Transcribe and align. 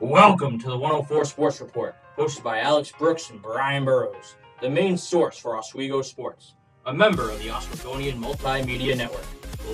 Welcome 0.00 0.58
to 0.58 0.68
the 0.68 0.76
104 0.76 1.24
Sports 1.24 1.60
Report, 1.60 1.94
hosted 2.16 2.42
by 2.42 2.60
Alex 2.60 2.92
Brooks 2.98 3.30
and 3.30 3.40
Brian 3.40 3.84
Burrows, 3.84 4.34
the 4.60 4.68
main 4.68 4.96
source 4.96 5.38
for 5.38 5.56
Oswego 5.56 6.02
sports, 6.02 6.54
a 6.86 6.92
member 6.92 7.30
of 7.30 7.38
the 7.38 7.48
Oswegonian 7.48 8.18
Multimedia 8.18 8.96
Network. 8.96 9.26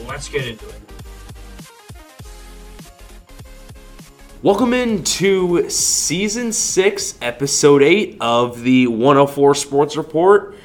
Let's 0.06 0.28
get 0.28 0.46
into 0.46 0.69
it. 0.69 0.81
Welcome 4.42 4.74
into 4.74 5.69
season 5.71 6.53
six, 6.53 7.19
episode 7.22 7.82
eight 7.82 8.19
of 8.21 8.62
the 8.62 8.87
104 8.87 9.54
Sports 9.54 9.96
Report. 9.96 10.56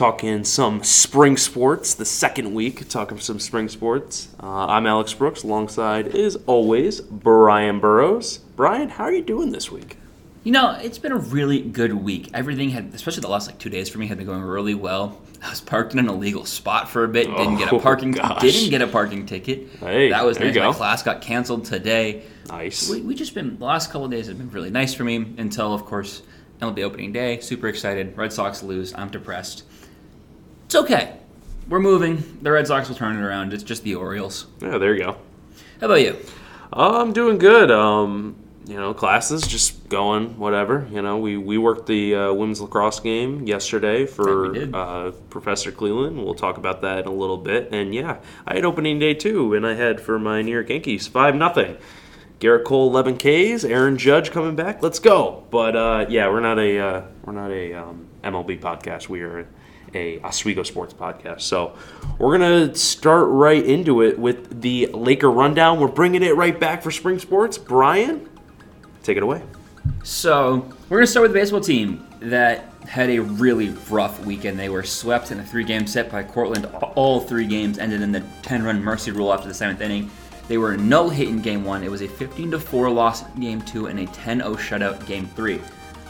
Talking 0.00 0.44
some 0.44 0.84
spring 0.84 1.38
sports, 1.38 1.94
the 1.94 2.04
second 2.04 2.52
week, 2.52 2.86
talking 2.90 3.18
some 3.18 3.40
spring 3.40 3.66
sports. 3.70 4.28
Uh, 4.42 4.66
I'm 4.66 4.86
Alex 4.86 5.14
Brooks, 5.14 5.42
alongside, 5.42 6.14
as 6.14 6.36
always, 6.44 7.00
Brian 7.00 7.80
Burrows. 7.80 8.36
Brian, 8.56 8.90
how 8.90 9.04
are 9.04 9.12
you 9.12 9.22
doing 9.22 9.52
this 9.52 9.72
week? 9.72 9.96
You 10.44 10.52
know, 10.52 10.72
it's 10.72 10.98
been 10.98 11.12
a 11.12 11.16
really 11.16 11.62
good 11.62 11.94
week. 11.94 12.28
Everything 12.34 12.68
had, 12.68 12.92
especially 12.94 13.22
the 13.22 13.28
last 13.30 13.46
like 13.48 13.58
two 13.58 13.70
days 13.70 13.88
for 13.88 13.96
me, 13.98 14.06
had 14.06 14.18
been 14.18 14.26
going 14.26 14.42
really 14.42 14.74
well. 14.74 15.18
I 15.42 15.48
was 15.48 15.62
parked 15.62 15.94
in 15.94 15.98
an 15.98 16.10
illegal 16.10 16.44
spot 16.44 16.90
for 16.90 17.04
a 17.04 17.08
bit. 17.08 17.28
Didn't 17.28 17.56
get 17.56 17.72
a 17.72 17.76
Oh, 17.76 17.80
parking. 17.80 18.10
gosh. 18.12 18.42
Didn't 18.42 18.68
get 18.68 18.82
a 18.82 18.86
parking 18.86 19.24
ticket. 19.24 19.66
Hey, 19.80 20.10
that 20.10 20.26
was 20.26 20.38
nice. 20.38 20.54
My 20.54 20.72
class 20.74 21.02
got 21.02 21.22
canceled 21.22 21.64
today. 21.64 22.22
Nice. 22.50 22.90
We, 22.90 23.00
we 23.00 23.14
just 23.14 23.32
been 23.34 23.58
the 23.58 23.64
last 23.64 23.86
couple 23.90 24.04
of 24.04 24.10
days 24.10 24.26
have 24.26 24.36
been 24.36 24.50
really 24.50 24.70
nice 24.70 24.92
for 24.92 25.04
me 25.04 25.16
until, 25.38 25.72
of 25.72 25.86
course, 25.86 26.20
MLB 26.60 26.80
opening 26.82 27.12
day. 27.12 27.40
Super 27.40 27.68
excited. 27.68 28.14
Red 28.14 28.30
Sox 28.30 28.62
lose. 28.62 28.92
I'm 28.94 29.08
depressed. 29.08 29.64
It's 30.66 30.74
okay. 30.74 31.16
We're 31.68 31.78
moving. 31.78 32.38
The 32.42 32.50
Red 32.50 32.66
Sox 32.66 32.88
will 32.88 32.96
turn 32.96 33.16
it 33.16 33.20
around. 33.20 33.52
It's 33.52 33.62
just 33.62 33.84
the 33.84 33.94
Orioles. 33.94 34.46
Yeah, 34.60 34.78
there 34.78 34.96
you 34.96 35.04
go. 35.04 35.16
How 35.80 35.86
about 35.86 36.00
you? 36.00 36.16
I'm 36.72 37.12
doing 37.12 37.38
good. 37.38 37.70
Um, 37.70 38.34
you 38.66 38.74
know, 38.74 38.92
classes 38.92 39.46
just 39.46 39.88
going, 39.88 40.36
whatever. 40.38 40.88
You 40.90 41.02
know, 41.02 41.18
we, 41.18 41.36
we 41.36 41.56
worked 41.56 41.86
the 41.86 42.16
uh, 42.16 42.32
women's 42.32 42.60
lacrosse 42.60 42.98
game 42.98 43.46
yesterday 43.46 44.06
for 44.06 44.56
uh, 44.74 45.12
Professor 45.30 45.70
Cleveland. 45.70 46.16
We'll 46.24 46.34
talk 46.34 46.58
about 46.58 46.82
that 46.82 46.98
in 47.00 47.06
a 47.06 47.12
little 47.12 47.38
bit. 47.38 47.72
And 47.72 47.94
yeah, 47.94 48.18
I 48.44 48.56
had 48.56 48.64
opening 48.64 48.98
day 48.98 49.14
too, 49.14 49.54
and 49.54 49.64
I 49.64 49.74
had 49.74 50.00
for 50.00 50.18
my 50.18 50.42
New 50.42 50.50
York 50.50 50.68
Yankees 50.68 51.06
five 51.06 51.36
nothing. 51.36 51.76
Gerrit 52.40 52.64
Cole 52.64 52.88
11 52.88 53.18
Ks, 53.18 53.64
Aaron 53.64 53.96
Judge 53.96 54.32
coming 54.32 54.56
back. 54.56 54.82
Let's 54.82 54.98
go. 54.98 55.44
But 55.50 55.76
uh, 55.76 56.06
yeah, 56.08 56.28
we're 56.28 56.40
not 56.40 56.58
a 56.58 56.78
uh, 56.78 57.02
we're 57.24 57.34
not 57.34 57.52
a 57.52 57.72
um, 57.74 58.08
MLB 58.24 58.60
podcast. 58.60 59.08
We 59.08 59.22
are 59.22 59.46
a 59.96 60.20
Oswego 60.20 60.62
sports 60.62 60.94
podcast. 60.94 61.40
So 61.40 61.74
we're 62.18 62.38
gonna 62.38 62.74
start 62.74 63.28
right 63.28 63.64
into 63.64 64.02
it 64.02 64.18
with 64.18 64.60
the 64.60 64.86
Laker 64.92 65.30
rundown. 65.30 65.80
We're 65.80 65.88
bringing 65.88 66.22
it 66.22 66.36
right 66.36 66.58
back 66.58 66.82
for 66.82 66.90
spring 66.90 67.18
sports. 67.18 67.58
Brian, 67.58 68.28
take 69.02 69.16
it 69.16 69.22
away. 69.22 69.42
So 70.02 70.68
we're 70.88 70.98
gonna 70.98 71.06
start 71.06 71.22
with 71.22 71.32
the 71.32 71.38
baseball 71.38 71.60
team 71.60 72.06
that 72.20 72.72
had 72.86 73.10
a 73.10 73.18
really 73.18 73.70
rough 73.90 74.24
weekend. 74.24 74.58
They 74.58 74.68
were 74.68 74.84
swept 74.84 75.32
in 75.32 75.40
a 75.40 75.44
three-game 75.44 75.86
set 75.86 76.10
by 76.10 76.22
Cortland. 76.22 76.66
All 76.94 77.20
three 77.20 77.46
games 77.46 77.78
ended 77.78 78.00
in 78.00 78.12
the 78.12 78.20
10-run 78.42 78.82
mercy 78.82 79.10
rule 79.10 79.32
after 79.32 79.48
the 79.48 79.54
seventh 79.54 79.80
inning. 79.80 80.10
They 80.46 80.58
were 80.58 80.76
no 80.76 81.08
hit 81.08 81.28
in 81.28 81.42
game 81.42 81.64
one. 81.64 81.82
It 81.82 81.90
was 81.90 82.02
a 82.02 82.08
15 82.08 82.52
to 82.52 82.60
four 82.60 82.88
loss 82.90 83.22
in 83.34 83.40
game 83.40 83.60
two 83.62 83.86
and 83.86 83.98
a 83.98 84.06
10-0 84.06 84.56
shutout 84.56 85.04
game 85.06 85.26
three. 85.34 85.60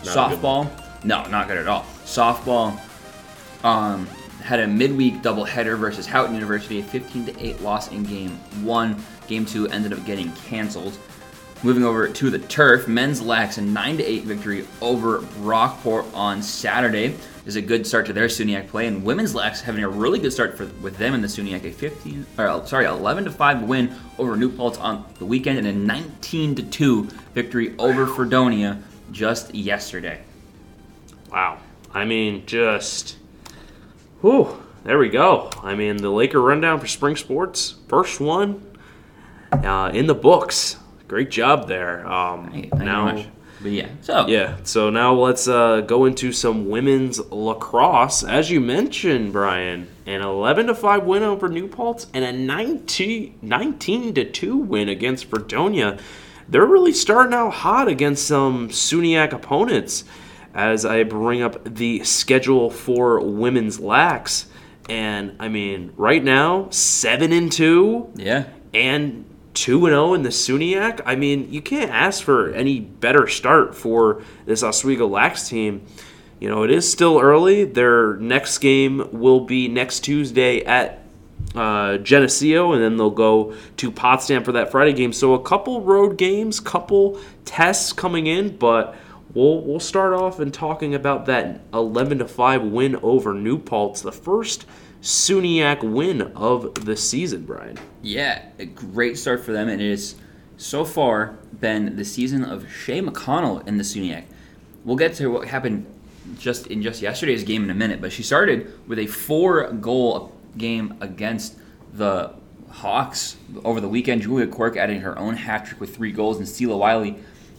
Not 0.05 0.33
Softball, 0.33 1.05
no, 1.05 1.25
not 1.29 1.48
good 1.48 1.57
at 1.57 1.67
all. 1.67 1.84
Softball 2.05 2.79
um, 3.67 4.06
had 4.42 4.61
a 4.61 4.67
midweek 4.67 5.22
doubleheader 5.22 5.77
versus 5.77 6.06
Houghton 6.06 6.34
University, 6.34 6.78
a 6.78 6.83
15 6.84 7.27
to 7.27 7.45
8 7.45 7.61
loss 7.62 7.91
in 7.91 8.05
game 8.05 8.31
one. 8.62 9.03
Game 9.27 9.45
two 9.45 9.67
ended 9.69 9.92
up 9.92 10.05
getting 10.06 10.33
canceled. 10.33 10.97
Moving 11.64 11.84
over 11.84 12.06
to 12.06 12.31
the 12.31 12.39
turf, 12.39 12.86
men's 12.86 13.20
lax 13.20 13.58
a 13.58 13.62
9 13.62 13.97
to 13.97 14.05
8 14.05 14.23
victory 14.23 14.67
over 14.81 15.19
Brockport 15.19 16.06
on 16.14 16.42
Saturday. 16.42 17.17
Is 17.45 17.57
a 17.57 17.63
good 17.63 17.86
start 17.86 18.07
to 18.07 18.13
their 18.13 18.27
SUNYAC 18.27 18.68
play, 18.68 18.86
and 18.89 19.05
women's 19.05 19.35
lax 19.35 19.61
having 19.61 19.83
a 19.85 19.89
really 19.89 20.19
good 20.19 20.33
start 20.33 20.57
for 20.57 20.67
with 20.80 20.96
them 20.96 21.14
in 21.14 21.23
the 21.23 21.29
SUNYAC, 21.29 21.64
a 21.64 21.73
15 21.73 22.27
or 22.39 22.46
uh, 22.46 22.64
sorry 22.67 22.86
11 22.86 23.24
to 23.24 23.30
5 23.30 23.63
win 23.63 23.92
over 24.19 24.36
New 24.36 24.51
Paltz 24.51 24.79
on 24.79 25.05
the 25.19 25.24
weekend, 25.24 25.58
and 25.58 25.67
a 25.67 25.73
19 25.73 26.57
to 26.57 26.63
2 26.63 27.05
victory 27.35 27.74
over 27.79 28.07
Fredonia 28.07 28.80
just 29.11 29.55
yesterday. 29.55 30.20
Wow. 31.30 31.58
I 31.95 32.05
mean, 32.05 32.45
just 32.46 33.17
whew, 34.20 34.62
there 34.84 34.98
we 34.98 35.08
go. 35.08 35.50
I 35.62 35.74
mean, 35.74 35.96
the 35.96 36.10
Laker 36.10 36.40
rundown 36.40 36.80
for 36.80 36.86
spring 36.86 37.16
sports, 37.16 37.74
first 37.88 38.20
one 38.20 38.64
uh, 39.52 39.90
in 39.92 40.06
the 40.06 40.14
books. 40.14 40.77
Great 41.08 41.30
job 41.30 41.68
there. 41.68 42.06
Um, 42.06 42.50
Thank 42.50 42.72
you 42.72 42.78
now. 42.78 43.24
But 43.60 43.72
yeah, 43.72 43.88
so 44.02 44.27
yeah. 44.27 44.56
So 44.64 44.90
now 44.90 45.14
let's 45.14 45.48
uh, 45.48 45.80
go 45.80 46.04
into 46.04 46.30
some 46.30 46.68
women's 46.68 47.18
lacrosse. 47.30 48.22
As 48.22 48.50
you 48.50 48.60
mentioned, 48.60 49.32
Brian, 49.32 49.88
an 50.04 50.20
11 50.20 50.66
to 50.66 50.74
5 50.74 51.04
win 51.04 51.22
over 51.22 51.48
New 51.48 51.66
Paltz 51.66 52.06
and 52.12 52.24
a 52.24 52.33
19, 52.33 53.38
19 53.40 54.14
to 54.14 54.30
2 54.30 54.56
win 54.56 54.88
against 54.88 55.24
Fredonia. 55.27 55.98
They're 56.48 56.66
really 56.66 56.92
starting 56.92 57.34
out 57.34 57.50
hot 57.50 57.88
against 57.88 58.27
some 58.27 58.68
SUNYAC 58.68 59.33
opponents. 59.33 60.04
As 60.56 60.84
I 60.86 61.02
bring 61.05 61.42
up 61.42 61.74
the 61.77 62.02
schedule 62.02 62.70
for 62.70 63.20
women's 63.20 63.78
lax, 63.78 64.46
and 64.89 65.36
I 65.39 65.48
mean, 65.48 65.92
right 65.96 66.24
now, 66.24 66.68
seven 66.70 67.30
and 67.30 67.52
two 67.52 68.11
yeah. 68.17 68.46
and 68.72 69.27
2 69.56 69.86
and 69.86 69.92
0 69.92 70.14
in 70.14 70.22
the 70.22 70.28
SUNYAC. 70.28 71.00
I 71.06 71.16
mean, 71.16 71.52
you 71.52 71.62
can't 71.62 71.90
ask 71.90 72.22
for 72.22 72.50
any 72.52 72.80
better 72.80 73.27
start 73.27 73.74
for 73.74 74.22
this 74.45 74.62
Oswego 74.62 75.06
Lax 75.06 75.48
team. 75.48 75.84
You 76.39 76.50
know, 76.50 76.62
it 76.62 76.70
is 76.70 76.90
still 76.90 77.18
early. 77.18 77.64
Their 77.64 78.16
next 78.16 78.58
game 78.58 79.08
will 79.12 79.40
be 79.40 79.68
next 79.68 80.00
Tuesday 80.00 80.62
at 80.64 81.02
uh, 81.55 81.96
Geneseo, 81.98 82.72
and 82.72 82.83
then 82.83 82.98
they'll 82.98 83.11
go 83.11 83.55
to 83.78 83.90
Potsdam 83.90 84.45
for 84.45 84.52
that 84.52 84.70
Friday 84.70 84.92
game. 84.92 85.12
So 85.14 85.33
a 85.33 85.42
couple 85.42 85.80
road 85.80 86.18
games, 86.18 86.61
couple 86.61 87.18
tests 87.46 87.95
coming 87.95 88.27
in, 88.27 88.58
but 88.58 88.95
we'll 89.35 89.63
we'll 89.63 89.81
start 89.81 90.13
off 90.13 90.41
in 90.41 90.51
talking 90.51 90.95
about 90.95 91.27
that 91.27 91.61
11 91.73 92.19
to 92.19 92.29
5 92.29 92.63
win 92.63 92.97
over 92.97 93.35
New 93.35 93.59
Paltz, 93.59 94.03
the 94.03 94.13
first 94.13 94.67
SUNYAC 95.03 95.83
win 95.83 96.23
of 96.35 96.85
the 96.85 96.97
season, 96.97 97.45
Brian. 97.45 97.79
Yeah, 98.03 98.42
a 98.59 98.67
great 98.67 99.19
start 99.19 99.45
for 99.45 99.53
them, 99.53 99.69
and 99.69 99.81
it 99.81 99.91
has 99.91 100.17
so 100.57 100.85
far 100.85 101.39
been 101.61 101.97
the 101.97 102.05
season 102.05 102.42
of 102.42 102.70
Shay 102.70 103.01
McConnell 103.01 103.67
in 103.69 103.77
the 103.77 103.85
SUNYAC. 103.85 104.25
We'll 104.85 104.97
get 104.97 105.14
to 105.14 105.29
what 105.29 105.48
happened 105.48 105.87
just 106.39 106.67
in 106.69 106.83
just 106.83 107.03
yesterday's 107.03 107.45
game 107.45 107.64
in 107.64 107.70
a 107.70 107.75
minute, 107.75 108.01
but 108.01 108.13
she 108.13 108.23
started 108.23 108.73
with 108.89 108.98
a 108.98 109.07
four-goal 109.07 110.33
game 110.57 110.97
against 111.01 111.57
the 111.93 112.35
Hawks 112.70 113.37
over 113.64 113.81
the 113.81 113.89
weekend. 113.89 114.23
Julia 114.23 114.47
Quirk 114.47 114.77
adding 114.77 115.01
her 115.01 115.19
own 115.19 115.37
hat 115.37 115.67
trick 115.67 115.81
with 115.81 115.95
three 115.95 116.13
goals, 116.13 116.39
and 116.39 116.47
Stila 116.47 116.79
Wiley 116.79 117.17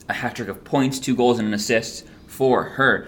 a 0.10 0.14
hat 0.14 0.36
trick 0.36 0.48
of 0.48 0.64
points, 0.64 1.00
two 1.00 1.16
goals, 1.16 1.40
and 1.40 1.48
an 1.48 1.54
assist 1.54 2.06
for 2.28 2.64
her. 2.64 3.08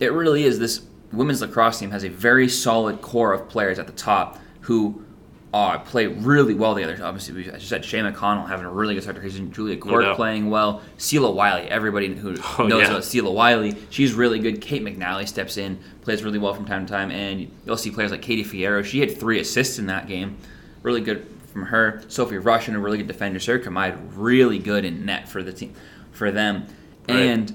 It 0.00 0.12
really 0.12 0.44
is 0.44 0.58
this 0.58 0.82
women's 1.12 1.40
lacrosse 1.40 1.78
team 1.78 1.90
has 1.92 2.04
a 2.04 2.08
very 2.08 2.48
solid 2.48 3.00
core 3.00 3.32
of 3.32 3.48
players 3.48 3.78
at 3.78 3.86
the 3.86 3.92
top 3.92 4.38
who 4.62 5.04
uh, 5.52 5.78
play 5.78 6.08
really 6.08 6.52
well 6.54 6.74
together. 6.74 6.98
Obviously, 7.00 7.32
we, 7.34 7.48
as 7.48 7.62
you 7.62 7.68
said, 7.68 7.84
Shay 7.84 8.00
McConnell 8.00 8.48
having 8.48 8.66
a 8.66 8.70
really 8.72 8.94
good 8.94 9.04
start 9.04 9.14
to 9.16 9.22
her 9.22 9.30
season. 9.30 9.52
Julia 9.52 9.76
Quirk 9.76 10.02
doubt. 10.04 10.16
playing 10.16 10.50
well. 10.50 10.82
Sela 10.98 11.32
Wiley, 11.32 11.68
everybody 11.68 12.12
who 12.12 12.36
Oh, 12.58 12.66
knows 12.66 12.82
yeah. 12.82 12.90
about 12.90 13.02
Sela 13.02 13.32
Wiley, 13.32 13.76
she's 13.90 14.12
really 14.14 14.40
good. 14.40 14.60
Kate 14.60 14.82
McNally 14.82 15.28
steps 15.28 15.56
in, 15.56 15.78
plays 16.02 16.24
really 16.24 16.40
well 16.40 16.54
from 16.54 16.64
time 16.64 16.84
to 16.86 16.92
time, 16.92 17.12
and 17.12 17.48
you'll 17.64 17.76
see 17.76 17.92
players 17.92 18.10
like 18.10 18.20
Katie 18.22 18.42
Fierro. 18.44 18.84
She 18.84 18.98
had 18.98 19.16
three 19.16 19.38
assists 19.38 19.78
in 19.78 19.86
that 19.86 20.08
game, 20.08 20.36
really 20.82 21.00
good 21.00 21.24
from 21.52 21.66
her. 21.66 22.02
Sophie 22.08 22.38
Rush 22.38 22.62
Russian, 22.62 22.74
a 22.74 22.80
really 22.80 22.98
good 22.98 23.06
defender. 23.06 23.38
Sarah 23.38 23.60
Kamai, 23.60 23.96
really 24.16 24.58
good 24.58 24.84
in 24.84 25.04
net 25.06 25.28
for 25.28 25.40
the 25.44 25.52
team, 25.52 25.72
for 26.14 26.30
them, 26.30 26.66
Right. 27.08 27.16
and 27.18 27.52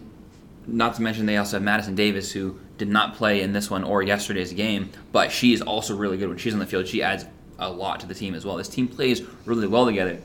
not 0.67 0.93
to 0.95 1.01
mention 1.01 1.25
they 1.25 1.37
also 1.37 1.57
have 1.57 1.63
Madison 1.63 1.95
Davis 1.95 2.31
who 2.31 2.59
did 2.77 2.87
not 2.89 3.15
play 3.15 3.41
in 3.41 3.51
this 3.53 3.69
one 3.71 3.83
or 3.83 4.03
yesterday's 4.03 4.53
game, 4.53 4.89
but 5.11 5.31
she 5.31 5.51
is 5.53 5.61
also 5.61 5.95
really 5.95 6.17
good 6.17 6.29
when 6.29 6.37
she's 6.37 6.53
on 6.53 6.59
the 6.59 6.65
field. 6.67 6.87
She 6.87 7.01
adds 7.01 7.25
a 7.57 7.69
lot 7.69 7.99
to 8.01 8.07
the 8.07 8.13
team 8.13 8.35
as 8.35 8.45
well. 8.45 8.55
This 8.57 8.69
team 8.69 8.87
plays 8.87 9.21
really 9.45 9.67
well 9.67 9.85
together. 9.85 10.19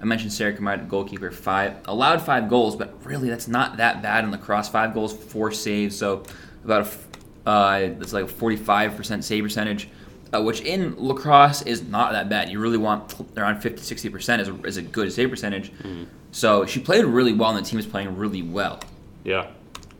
I 0.00 0.04
mentioned 0.04 0.32
Sarah 0.32 0.52
Kamai, 0.52 0.88
goalkeeper, 0.88 1.30
five 1.30 1.76
allowed 1.86 2.20
five 2.20 2.50
goals, 2.50 2.76
but 2.76 2.92
really 3.04 3.30
that's 3.30 3.48
not 3.48 3.76
that 3.78 4.02
bad 4.02 4.24
in 4.24 4.30
lacrosse. 4.30 4.68
Five 4.68 4.92
goals, 4.92 5.14
four 5.14 5.52
saves, 5.52 5.96
so 5.96 6.24
about 6.64 6.86
a 7.46 7.48
uh, 7.48 7.78
it's 8.00 8.12
like 8.12 8.24
a 8.24 8.28
forty-five 8.28 8.96
percent 8.96 9.24
save 9.24 9.44
percentage, 9.44 9.88
uh, 10.34 10.42
which 10.42 10.60
in 10.60 10.94
lacrosse 10.96 11.62
is 11.62 11.82
not 11.82 12.12
that 12.12 12.28
bad. 12.28 12.50
You 12.50 12.58
really 12.60 12.78
want 12.78 13.14
around 13.36 13.60
50 13.60 13.82
60 13.82 14.08
percent 14.10 14.42
is 14.42 14.48
a, 14.48 14.62
is 14.64 14.76
a 14.76 14.82
good 14.82 15.12
save 15.12 15.30
percentage. 15.30 15.72
So 16.32 16.66
she 16.66 16.80
played 16.80 17.04
really 17.04 17.32
well, 17.32 17.50
and 17.56 17.64
the 17.64 17.68
team 17.68 17.78
is 17.78 17.86
playing 17.86 18.16
really 18.16 18.42
well. 18.42 18.80
Yeah, 19.24 19.46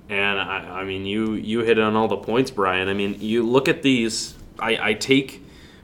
and 0.08 0.38
I, 0.38 0.80
I 0.80 0.84
mean, 0.84 1.04
you 1.06 1.32
you 1.34 1.60
hit 1.60 1.78
on 1.78 1.96
all 1.96 2.08
the 2.08 2.16
points, 2.18 2.50
Brian. 2.50 2.88
I 2.88 2.94
mean, 2.94 3.16
you 3.20 3.42
look 3.42 3.68
at 3.68 3.82
these. 3.82 4.34
I, 4.58 4.90
I 4.90 4.94
take 4.94 5.42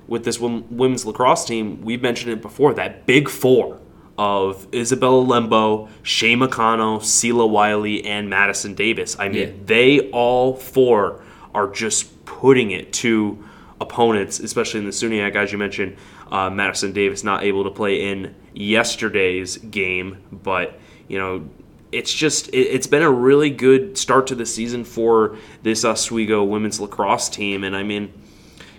with 0.08 0.24
this 0.24 0.38
women's 0.40 1.04
lacrosse 1.06 1.44
team. 1.46 1.82
We've 1.82 2.02
mentioned 2.02 2.32
it 2.32 2.42
before. 2.42 2.74
That 2.74 3.06
big 3.06 3.28
four 3.28 3.78
of 4.18 4.66
Isabella 4.74 5.24
Lembo, 5.24 5.88
Shay 6.02 6.34
McConnell, 6.34 7.00
Sela 7.00 7.48
Wiley, 7.48 8.04
and 8.04 8.28
Madison 8.28 8.74
Davis. 8.74 9.16
I 9.18 9.28
mean, 9.28 9.48
Yeah. 9.48 9.54
they 9.64 10.10
all 10.10 10.54
four 10.54 11.22
are 11.54 11.68
just 11.68 12.24
putting 12.26 12.70
it 12.72 12.92
to 12.94 13.42
opponents, 13.82 14.40
especially 14.40 14.80
in 14.80 14.86
the 14.86 14.92
SUNYAC, 14.92 15.34
as 15.34 15.52
you 15.52 15.58
mentioned. 15.58 15.96
Uh, 16.30 16.48
Madison 16.48 16.92
Davis 16.92 17.24
not 17.24 17.42
able 17.42 17.64
to 17.64 17.70
play 17.70 18.10
in 18.10 18.34
yesterday's 18.54 19.58
game, 19.58 20.18
but 20.30 20.78
you 21.08 21.18
know, 21.18 21.48
it's 21.90 22.12
just 22.12 22.48
it, 22.48 22.68
it's 22.68 22.86
been 22.86 23.02
a 23.02 23.10
really 23.10 23.50
good 23.50 23.98
start 23.98 24.26
to 24.28 24.34
the 24.34 24.46
season 24.46 24.84
for 24.84 25.36
this 25.62 25.84
Oswego 25.84 26.42
women's 26.44 26.80
lacrosse 26.80 27.28
team, 27.28 27.64
and 27.64 27.76
I 27.76 27.82
mean, 27.82 28.12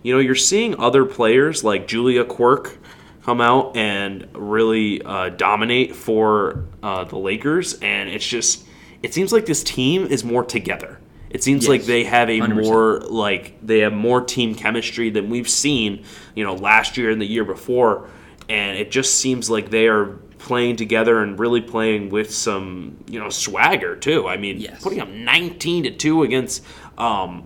you 0.02 0.14
know, 0.14 0.20
you're 0.20 0.36
seeing 0.36 0.80
other 0.80 1.06
players 1.06 1.64
like 1.64 1.88
Julia 1.88 2.26
Quirk 2.26 2.78
come 3.24 3.40
out 3.40 3.76
and 3.78 4.28
really 4.34 5.02
uh, 5.04 5.30
dominate 5.30 5.96
for 5.96 6.66
uh, 6.82 7.04
the 7.04 7.18
Lakers, 7.18 7.76
and 7.76 8.10
it's 8.10 8.28
just 8.28 8.66
it 9.04 9.14
seems 9.14 9.32
like 9.32 9.46
this 9.46 9.64
team 9.64 10.06
is 10.06 10.24
more 10.24 10.44
together. 10.44 11.00
It 11.34 11.44
seems 11.44 11.64
Yes, 11.64 11.70
like 11.70 11.84
they 11.84 12.04
have 12.06 12.30
a 12.30 12.40
100%. 12.40 12.64
more 12.64 13.00
like 13.00 13.56
they 13.66 13.80
have 13.80 13.92
more 13.94 14.22
team 14.22 14.54
chemistry 14.56 15.10
than 15.10 15.30
we've 15.30 15.50
seen, 15.50 16.04
you 16.36 16.44
know, 16.46 16.54
last 16.54 16.96
year 16.96 17.10
and 17.10 17.20
the 17.20 17.26
year 17.26 17.44
before, 17.44 18.08
and 18.48 18.78
it 18.78 18.92
just 18.92 19.16
seems 19.16 19.50
like 19.50 19.70
they 19.72 19.88
are 19.88 20.06
playing 20.38 20.76
together 20.76 21.22
and 21.24 21.40
really 21.40 21.62
playing 21.62 22.10
with 22.10 22.32
some, 22.32 22.98
you 23.08 23.20
know, 23.20 23.30
swagger 23.30 23.96
too. 23.96 24.28
I 24.28 24.38
mean, 24.38 24.60
Yes. 24.60 24.82
putting 24.84 25.00
up 25.02 25.10
19 25.10 25.84
to 25.86 25.92
2 25.92 26.24
against 26.24 26.64
um 26.98 27.44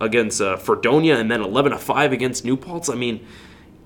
against 0.00 0.40
uh, 0.40 0.56
Fredonia 0.56 1.16
and 1.18 1.30
then 1.30 1.40
11 1.40 1.72
to 1.72 1.78
5 1.78 2.12
against 2.12 2.44
New 2.44 2.56
Paltz. 2.56 2.88
I 2.90 2.94
mean, 2.94 3.26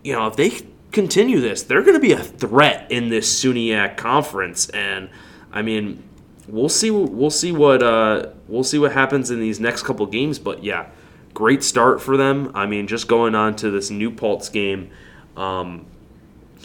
you 0.05 0.13
know, 0.13 0.27
if 0.27 0.37
they 0.37 0.53
continue 0.93 1.41
this, 1.41 1.63
they're 1.63 1.83
going 1.83 1.95
to 1.95 2.01
be 2.01 2.13
a 2.13 2.19
threat 2.23 2.91
in 2.91 3.09
this 3.11 3.43
SUNYAC 3.43 3.97
conference 3.97 4.69
and 4.71 5.09
I 5.53 5.63
mean, 5.63 6.03
we'll 6.51 6.69
see 6.69 6.91
we'll 6.91 7.31
see 7.31 7.53
what 7.53 7.83
uh 7.83 8.31
we'll 8.49 8.65
see 8.65 8.79
what 8.79 8.93
happens 8.93 9.31
in 9.31 9.41
these 9.41 9.61
next 9.61 9.83
couple 9.85 10.07
games, 10.07 10.39
but 10.39 10.63
yeah, 10.65 10.87
great 11.35 11.63
start 11.63 12.01
for 12.01 12.17
them. 12.17 12.51
I 12.55 12.67
mean, 12.67 12.87
just 12.87 13.09
going 13.09 13.35
on 13.35 13.57
to 13.57 13.71
this 13.71 13.91
New 13.91 14.11
Paltz 14.11 14.49
game, 14.49 14.91
um 15.37 15.87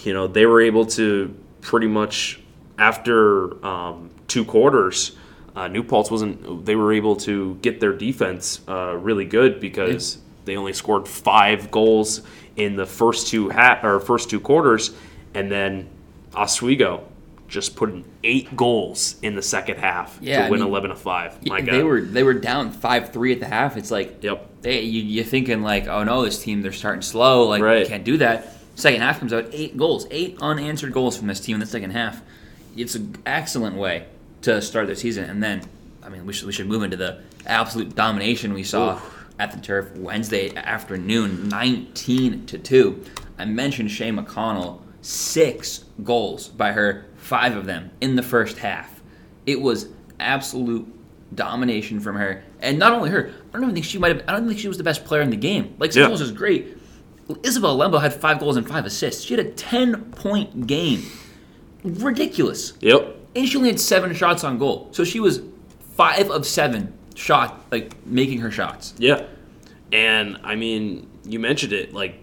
you 0.03 0.13
know, 0.13 0.27
they 0.27 0.45
were 0.45 0.61
able 0.61 0.85
to 0.85 1.35
pretty 1.61 1.87
much 1.87 2.39
after 2.77 3.65
um, 3.65 4.09
two 4.27 4.45
quarters, 4.45 5.15
uh, 5.55 5.67
New 5.67 5.83
Paltz 5.83 6.11
wasn't. 6.11 6.65
They 6.65 6.75
were 6.75 6.91
able 6.91 7.15
to 7.17 7.55
get 7.61 7.79
their 7.79 7.93
defense 7.93 8.61
uh, 8.67 8.97
really 8.97 9.25
good 9.25 9.59
because 9.59 10.17
they 10.43 10.57
only 10.57 10.73
scored 10.73 11.07
five 11.07 11.71
goals 11.71 12.21
in 12.57 12.75
the 12.75 12.85
first 12.85 13.27
two 13.27 13.49
ha- 13.49 13.79
or 13.81 13.99
first 13.99 14.29
two 14.29 14.39
quarters, 14.39 14.93
and 15.33 15.49
then 15.49 15.89
Oswego 16.35 17.07
just 17.47 17.75
put 17.75 17.89
in 17.89 18.03
eight 18.23 18.55
goals 18.55 19.15
in 19.21 19.35
the 19.35 19.41
second 19.41 19.77
half 19.77 20.17
Yeah, 20.21 20.39
to 20.41 20.45
I 20.45 20.49
win 20.49 20.59
mean, 20.61 20.69
eleven 20.69 20.89
to 20.89 20.95
five. 20.95 21.45
My 21.45 21.61
they 21.61 21.67
God. 21.79 21.83
were 21.83 22.01
they 22.01 22.23
were 22.23 22.33
down 22.33 22.71
five 22.71 23.11
three 23.13 23.31
at 23.33 23.39
the 23.39 23.45
half. 23.47 23.77
It's 23.77 23.91
like 23.91 24.23
Yep. 24.23 24.61
they 24.61 24.81
you, 24.81 25.01
you're 25.03 25.23
thinking 25.25 25.61
like, 25.61 25.87
oh 25.87 26.03
no, 26.03 26.23
this 26.25 26.41
team 26.41 26.61
they're 26.61 26.71
starting 26.71 27.01
slow. 27.01 27.47
Like 27.47 27.61
Right. 27.61 27.81
you 27.81 27.85
can't 27.87 28.03
do 28.03 28.17
that. 28.17 28.53
Second 28.75 29.01
half 29.01 29.19
comes 29.19 29.31
out 29.31 29.47
eight 29.53 29.77
goals, 29.77 30.07
eight 30.11 30.37
unanswered 30.41 30.91
goals 30.91 31.15
from 31.17 31.27
this 31.27 31.39
team 31.39 31.53
in 31.55 31.59
the 31.59 31.65
second 31.65 31.91
half. 31.91 32.21
It's 32.75 32.95
an 32.95 33.15
excellent 33.25 33.75
way 33.77 34.05
to 34.41 34.61
start 34.61 34.87
the 34.87 34.95
season. 34.95 35.23
And 35.29 35.41
then, 35.41 35.61
I 36.03 36.09
mean, 36.09 36.25
we 36.25 36.33
should 36.33 36.47
we 36.47 36.51
should 36.51 36.67
move 36.67 36.83
into 36.83 36.97
the 36.97 37.19
absolute 37.45 37.95
domination 37.95 38.53
we 38.53 38.63
saw 38.63 38.99
at 39.39 39.51
the 39.51 39.59
turf 39.59 39.95
Wednesday 39.95 40.53
afternoon, 40.55 41.47
nineteen 41.47 42.45
to 42.47 42.57
two. 42.57 43.03
I 43.37 43.45
mentioned 43.45 43.91
Shay 43.91 44.09
McConnell, 44.11 44.79
six 45.01 45.85
goals 46.03 46.47
by 46.47 46.71
her, 46.71 47.05
five 47.25 47.55
of 47.57 47.65
them 47.65 47.89
in 48.01 48.15
the 48.15 48.21
first 48.23 48.59
half. 48.59 49.01
It 49.47 49.59
was 49.59 49.89
absolute 50.19 50.87
domination 51.33 51.99
from 51.99 52.15
her, 52.15 52.43
and 52.61 52.77
not 52.77 52.93
only 52.93 53.09
her. 53.09 53.31
I 53.49 53.53
don't 53.53 53.63
even 53.63 53.73
think 53.73 53.85
she 53.85 53.97
might 53.97 54.15
have. 54.15 54.23
I 54.27 54.33
don't 54.33 54.47
think 54.47 54.59
she 54.59 54.67
was 54.67 54.77
the 54.77 54.83
best 54.83 55.05
player 55.05 55.21
in 55.21 55.31
the 55.31 55.37
game. 55.37 55.75
Like 55.79 55.93
Yeah. 55.95 56.05
Smalls 56.05 56.21
was 56.21 56.31
great. 56.31 56.77
Isabel 57.41 57.75
Lembo 57.77 57.99
had 57.99 58.13
five 58.13 58.39
goals 58.39 58.55
and 58.57 58.67
five 58.67 58.85
assists. 58.85 59.23
She 59.23 59.35
had 59.35 59.43
a 59.45 59.49
ten 59.51 60.11
point 60.11 60.67
game. 60.67 61.03
Ridiculous. 61.83 62.73
Yep. 62.81 63.15
And 63.35 63.47
she 63.47 63.57
only 63.57 63.69
had 63.69 63.79
seven 63.79 64.13
shots 64.13 64.43
on 64.43 64.57
goal. 64.57 64.89
So 64.91 65.03
she 65.03 65.19
was 65.19 65.41
five 65.95 66.29
of 66.29 66.45
seven 66.45 66.93
shot 67.15 67.65
like 67.71 68.05
making 68.05 68.39
her 68.39 68.51
shots. 68.51 68.93
Yeah. 68.97 69.25
And 69.91 70.37
I 70.43 70.55
mean, 70.55 71.07
you 71.25 71.39
mentioned 71.39 71.73
it, 71.73 71.93
like 71.93 72.19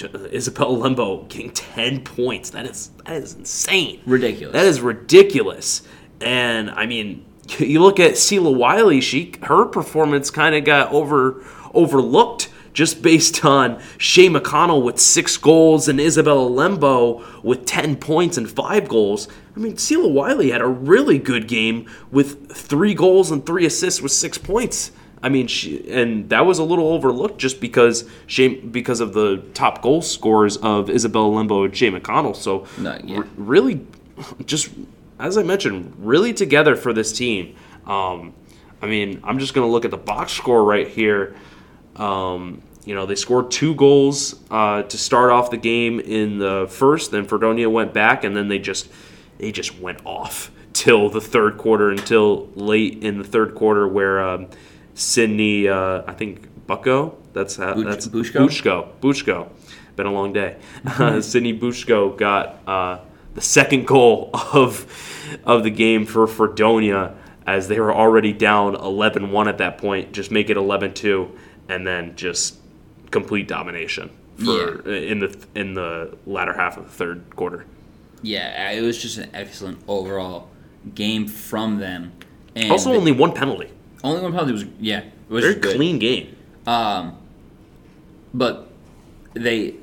Uh, 0.00 0.28
Isabel 0.30 0.76
Lembo 0.76 1.28
getting 1.28 1.50
ten 1.50 2.02
points. 2.02 2.50
That 2.50 2.66
is 2.66 2.90
that 3.04 3.16
is 3.16 3.34
insane. 3.34 4.00
Ridiculous. 4.06 4.52
That 4.52 4.66
is 4.66 4.80
ridiculous. 4.80 5.82
And 6.20 6.70
I 6.70 6.86
mean, 6.86 7.24
you 7.58 7.80
look 7.80 8.00
at 8.00 8.12
Sela 8.12 8.54
Wiley. 8.54 9.00
She 9.00 9.34
her 9.42 9.66
performance 9.66 10.30
kind 10.30 10.54
of 10.54 10.64
got 10.64 10.92
over 10.92 11.44
overlooked 11.74 12.48
just 12.72 13.02
based 13.02 13.44
on 13.44 13.80
Shay 13.98 14.28
McConnell 14.28 14.82
with 14.82 14.98
six 14.98 15.36
goals 15.36 15.88
and 15.88 16.00
Isabella 16.00 16.48
Lembo 16.48 17.42
with 17.42 17.66
ten 17.66 17.96
points 17.96 18.36
and 18.36 18.50
five 18.50 18.88
goals. 18.88 19.28
I 19.54 19.60
mean, 19.60 19.74
Sela 19.74 20.10
Wiley 20.10 20.50
had 20.50 20.62
a 20.62 20.66
really 20.66 21.18
good 21.18 21.46
game 21.46 21.90
with 22.10 22.50
three 22.50 22.94
goals 22.94 23.30
and 23.30 23.44
three 23.44 23.66
assists 23.66 24.00
with 24.00 24.12
six 24.12 24.38
points. 24.38 24.92
I 25.22 25.28
mean, 25.28 25.46
she, 25.46 25.88
and 25.90 26.28
that 26.30 26.44
was 26.46 26.58
a 26.58 26.64
little 26.64 26.88
overlooked 26.88 27.38
just 27.38 27.60
because 27.60 28.08
Shay, 28.26 28.56
because 28.56 29.00
of 29.00 29.12
the 29.12 29.38
top 29.54 29.80
goal 29.80 30.02
scores 30.02 30.56
of 30.56 30.90
Isabella 30.90 31.30
Lembo 31.42 31.64
and 31.64 31.76
Shay 31.76 31.90
McConnell. 31.90 32.34
So 32.34 32.66
r- 33.18 33.26
really, 33.36 33.86
just 34.44 34.70
as 35.18 35.38
I 35.38 35.44
mentioned, 35.44 35.94
really 35.98 36.34
together 36.34 36.74
for 36.74 36.92
this 36.92 37.12
team. 37.12 37.54
Um, 37.86 38.34
I 38.80 38.86
mean, 38.86 39.20
I'm 39.22 39.38
just 39.38 39.54
going 39.54 39.66
to 39.66 39.70
look 39.70 39.84
at 39.84 39.92
the 39.92 39.96
box 39.96 40.32
score 40.32 40.64
right 40.64 40.88
here. 40.88 41.36
Um, 41.94 42.62
you 42.84 42.96
know, 42.96 43.06
they 43.06 43.14
scored 43.14 43.52
two 43.52 43.76
goals 43.76 44.34
uh, 44.50 44.82
to 44.82 44.98
start 44.98 45.30
off 45.30 45.52
the 45.52 45.56
game 45.56 46.00
in 46.00 46.38
the 46.38 46.66
first. 46.68 47.12
Then 47.12 47.24
Fredonia 47.24 47.70
went 47.70 47.92
back, 47.94 48.24
and 48.24 48.36
then 48.36 48.48
they 48.48 48.58
just 48.58 48.88
they 49.38 49.52
just 49.52 49.78
went 49.78 50.04
off 50.04 50.50
till 50.72 51.08
the 51.08 51.20
third 51.20 51.58
quarter, 51.58 51.90
until 51.90 52.48
late 52.56 53.04
in 53.04 53.18
the 53.18 53.24
third 53.24 53.54
quarter, 53.54 53.86
where 53.86 54.20
um, 54.20 54.48
Sydney, 54.94 55.68
uh, 55.68 56.02
I 56.06 56.12
think 56.12 56.66
Bucko, 56.66 57.16
that's 57.32 57.56
how, 57.56 57.74
Buch- 57.74 57.84
that's 57.86 58.06
Bushko? 58.08 58.46
Bushko, 58.46 58.88
Bushko. 59.00 59.48
Been 59.96 60.06
a 60.06 60.12
long 60.12 60.32
day. 60.32 60.56
Uh, 60.86 61.20
Sydney 61.20 61.58
Bushko 61.58 62.16
got 62.16 62.58
uh, 62.66 62.98
the 63.34 63.40
second 63.40 63.86
goal 63.86 64.30
of 64.52 64.86
of 65.44 65.62
the 65.62 65.70
game 65.70 66.04
for 66.06 66.26
Fredonia 66.26 67.14
as 67.46 67.68
they 67.68 67.80
were 67.80 67.92
already 67.94 68.32
down 68.32 68.74
11-1 68.76 69.48
at 69.48 69.58
that 69.58 69.78
point. 69.78 70.12
Just 70.12 70.30
make 70.30 70.48
it 70.50 70.56
11-2 70.56 71.28
and 71.68 71.86
then 71.86 72.14
just 72.16 72.56
complete 73.10 73.48
domination 73.48 74.10
for 74.36 74.88
in 74.88 75.18
the 75.20 75.36
in 75.54 75.74
the 75.74 76.16
latter 76.26 76.52
half 76.54 76.76
of 76.76 76.84
the 76.84 76.90
third 76.90 77.34
quarter. 77.36 77.66
Yeah, 78.22 78.70
it 78.70 78.80
was 78.82 79.00
just 79.00 79.18
an 79.18 79.30
excellent 79.34 79.80
overall 79.88 80.48
game 80.94 81.26
from 81.26 81.78
them. 81.78 82.12
And 82.54 82.70
Also, 82.70 82.92
the- 82.92 82.96
only 82.98 83.12
one 83.12 83.32
penalty. 83.32 83.70
Only 84.04 84.20
one 84.22 84.32
penalty 84.32 84.52
was 84.52 84.64
yeah, 84.80 85.00
it 85.00 85.12
was 85.28 85.44
Very 85.44 85.56
good. 85.60 85.76
clean 85.76 85.98
game. 85.98 86.36
Um, 86.66 87.16
but 88.34 88.68
they 89.34 89.74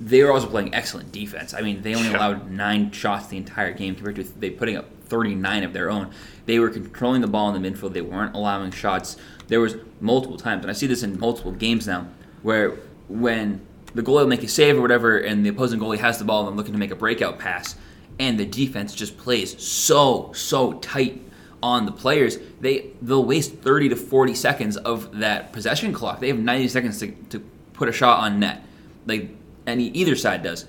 they 0.00 0.22
were 0.22 0.32
also 0.32 0.46
playing 0.46 0.74
excellent 0.74 1.10
defense. 1.10 1.54
I 1.54 1.60
mean, 1.60 1.82
they 1.82 1.94
only 1.94 2.10
Yeah. 2.10 2.18
allowed 2.18 2.50
nine 2.50 2.92
shots 2.92 3.26
the 3.28 3.36
entire 3.36 3.72
game 3.72 3.94
compared 3.96 4.16
to 4.16 4.22
they 4.38 4.50
putting 4.50 4.76
up 4.76 4.86
39 5.06 5.64
of 5.64 5.72
their 5.72 5.90
own. 5.90 6.10
They 6.46 6.58
were 6.58 6.70
controlling 6.70 7.20
the 7.20 7.26
ball 7.26 7.52
in 7.54 7.60
the 7.60 7.68
midfield. 7.70 7.94
They 7.94 8.00
weren't 8.00 8.34
allowing 8.36 8.70
shots. 8.70 9.16
There 9.48 9.60
was 9.60 9.76
multiple 10.00 10.36
times, 10.36 10.62
and 10.62 10.70
I 10.70 10.74
see 10.74 10.86
this 10.86 11.02
in 11.02 11.18
multiple 11.18 11.50
games 11.52 11.86
now, 11.86 12.06
where 12.42 12.76
when 13.08 13.60
the 13.94 14.02
goalie 14.02 14.20
will 14.20 14.26
make 14.26 14.42
a 14.42 14.48
save 14.48 14.76
or 14.76 14.82
whatever, 14.82 15.18
and 15.18 15.44
the 15.44 15.48
opposing 15.50 15.80
goalie 15.80 15.98
has 15.98 16.18
the 16.18 16.24
ball 16.24 16.40
and 16.40 16.48
they're 16.50 16.56
looking 16.56 16.74
to 16.74 16.78
make 16.78 16.90
a 16.90 16.96
breakout 16.96 17.38
pass, 17.38 17.74
and 18.20 18.38
the 18.38 18.44
defense 18.44 18.94
just 18.94 19.16
plays 19.18 19.60
so 19.62 20.30
so 20.34 20.74
tight 20.74 21.22
on 21.62 21.86
the 21.86 21.92
players, 21.92 22.38
they 22.60 22.90
they'll 23.02 23.24
waste 23.24 23.54
30 23.54 23.90
to 23.90 23.96
40 23.96 24.34
seconds 24.34 24.76
of 24.76 25.18
that 25.18 25.52
possession 25.52 25.92
clock. 25.92 26.20
They 26.20 26.28
have 26.28 26.38
90 26.38 26.68
seconds 26.68 26.98
to, 27.00 27.10
to 27.30 27.40
put 27.72 27.88
a 27.88 27.92
shot 27.92 28.20
on 28.20 28.40
net, 28.40 28.64
like 29.06 29.30
any 29.66 29.88
either 29.88 30.16
side 30.16 30.42
does. 30.42 30.66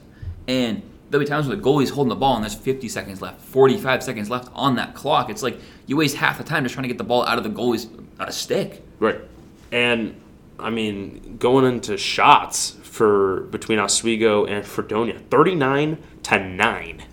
And 0.48 0.82
there'll 1.10 1.24
be 1.24 1.30
times 1.30 1.48
where 1.48 1.56
the 1.56 1.62
goalie's 1.62 1.90
holding 1.90 2.10
the 2.10 2.16
ball 2.16 2.36
and 2.36 2.44
there's 2.44 2.56
50 2.56 2.88
seconds 2.90 3.22
left, 3.22 3.42
45 3.42 4.04
seconds 4.04 4.30
left 4.30 4.50
on 4.54 4.76
that 4.76 4.94
clock. 4.96 5.30
It's 5.30 5.44
like 5.44 5.60
you 5.86 5.98
waste 5.98 6.16
half 6.18 6.38
the 6.38 6.44
time 6.44 6.64
just 6.64 6.74
trying 6.74 6.84
to 6.84 6.90
get 6.90 6.98
the 6.98 7.04
ball 7.04 7.26
out 7.26 7.38
of 7.38 7.44
the 7.44 7.50
goalie's 7.50 7.88
uh, 8.20 8.30
stick. 8.30 8.84
Right. 9.00 9.20
And 9.72 10.20
I 10.60 10.70
mean, 10.70 11.38
going 11.38 11.66
into 11.66 11.98
shots 11.98 12.72
for 12.84 13.42
between 13.52 13.80
Oswego 13.80 14.46
and 14.46 14.66
Fredonia, 14.66 15.20
39 15.30 15.98
to 16.24 16.40
9 16.40 17.04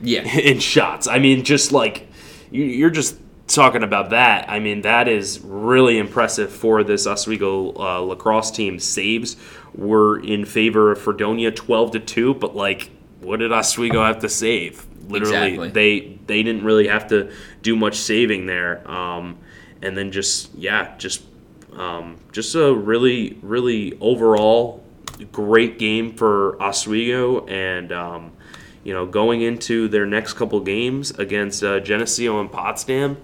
Yeah, 0.00 0.22
in 0.38 0.58
shots. 0.58 1.06
I 1.06 1.18
mean, 1.18 1.44
just 1.44 1.72
like 1.72 2.08
you're 2.50 2.90
just 2.90 3.18
talking 3.46 3.82
about 3.82 4.10
that. 4.10 4.48
I 4.48 4.60
mean, 4.60 4.82
that 4.82 5.08
is 5.08 5.40
really 5.40 5.98
impressive 5.98 6.52
for 6.52 6.84
this 6.84 7.06
Oswego 7.06 7.72
uh, 7.74 8.00
lacrosse 8.00 8.50
team. 8.50 8.78
Saves 8.78 9.36
were 9.74 10.20
in 10.20 10.44
favor 10.44 10.92
of 10.92 11.00
Fredonia 11.00 11.50
12 11.50 11.92
to 11.92 12.00
2, 12.00 12.34
but 12.34 12.54
like 12.54 12.90
what 13.20 13.40
did 13.40 13.52
Oswego 13.52 14.04
have 14.04 14.20
to 14.20 14.28
save? 14.28 14.86
literally, 15.10 15.54
Exactly. 15.54 15.68
they 15.70 16.18
they 16.26 16.42
didn't 16.42 16.64
really 16.64 16.88
have 16.88 17.08
to 17.08 17.32
do 17.62 17.76
much 17.76 17.96
saving 17.96 18.46
there. 18.46 18.88
Um, 18.90 19.38
and 19.82 19.96
then 19.96 20.12
just 20.12 20.54
yeah, 20.54 20.96
just 20.98 21.22
um, 21.76 22.18
just 22.32 22.54
a 22.54 22.72
really 22.72 23.38
really 23.42 23.98
overall 24.00 24.84
great 25.32 25.78
game 25.78 26.14
for 26.14 26.60
Oswego 26.62 27.44
and. 27.46 27.92
Um, 27.92 28.32
you 28.84 28.92
know, 28.92 29.06
going 29.06 29.42
into 29.42 29.88
their 29.88 30.06
next 30.06 30.34
couple 30.34 30.60
games 30.60 31.10
against 31.12 31.62
uh, 31.62 31.80
Geneseo 31.80 32.40
and 32.40 32.50
Potsdam, 32.50 33.16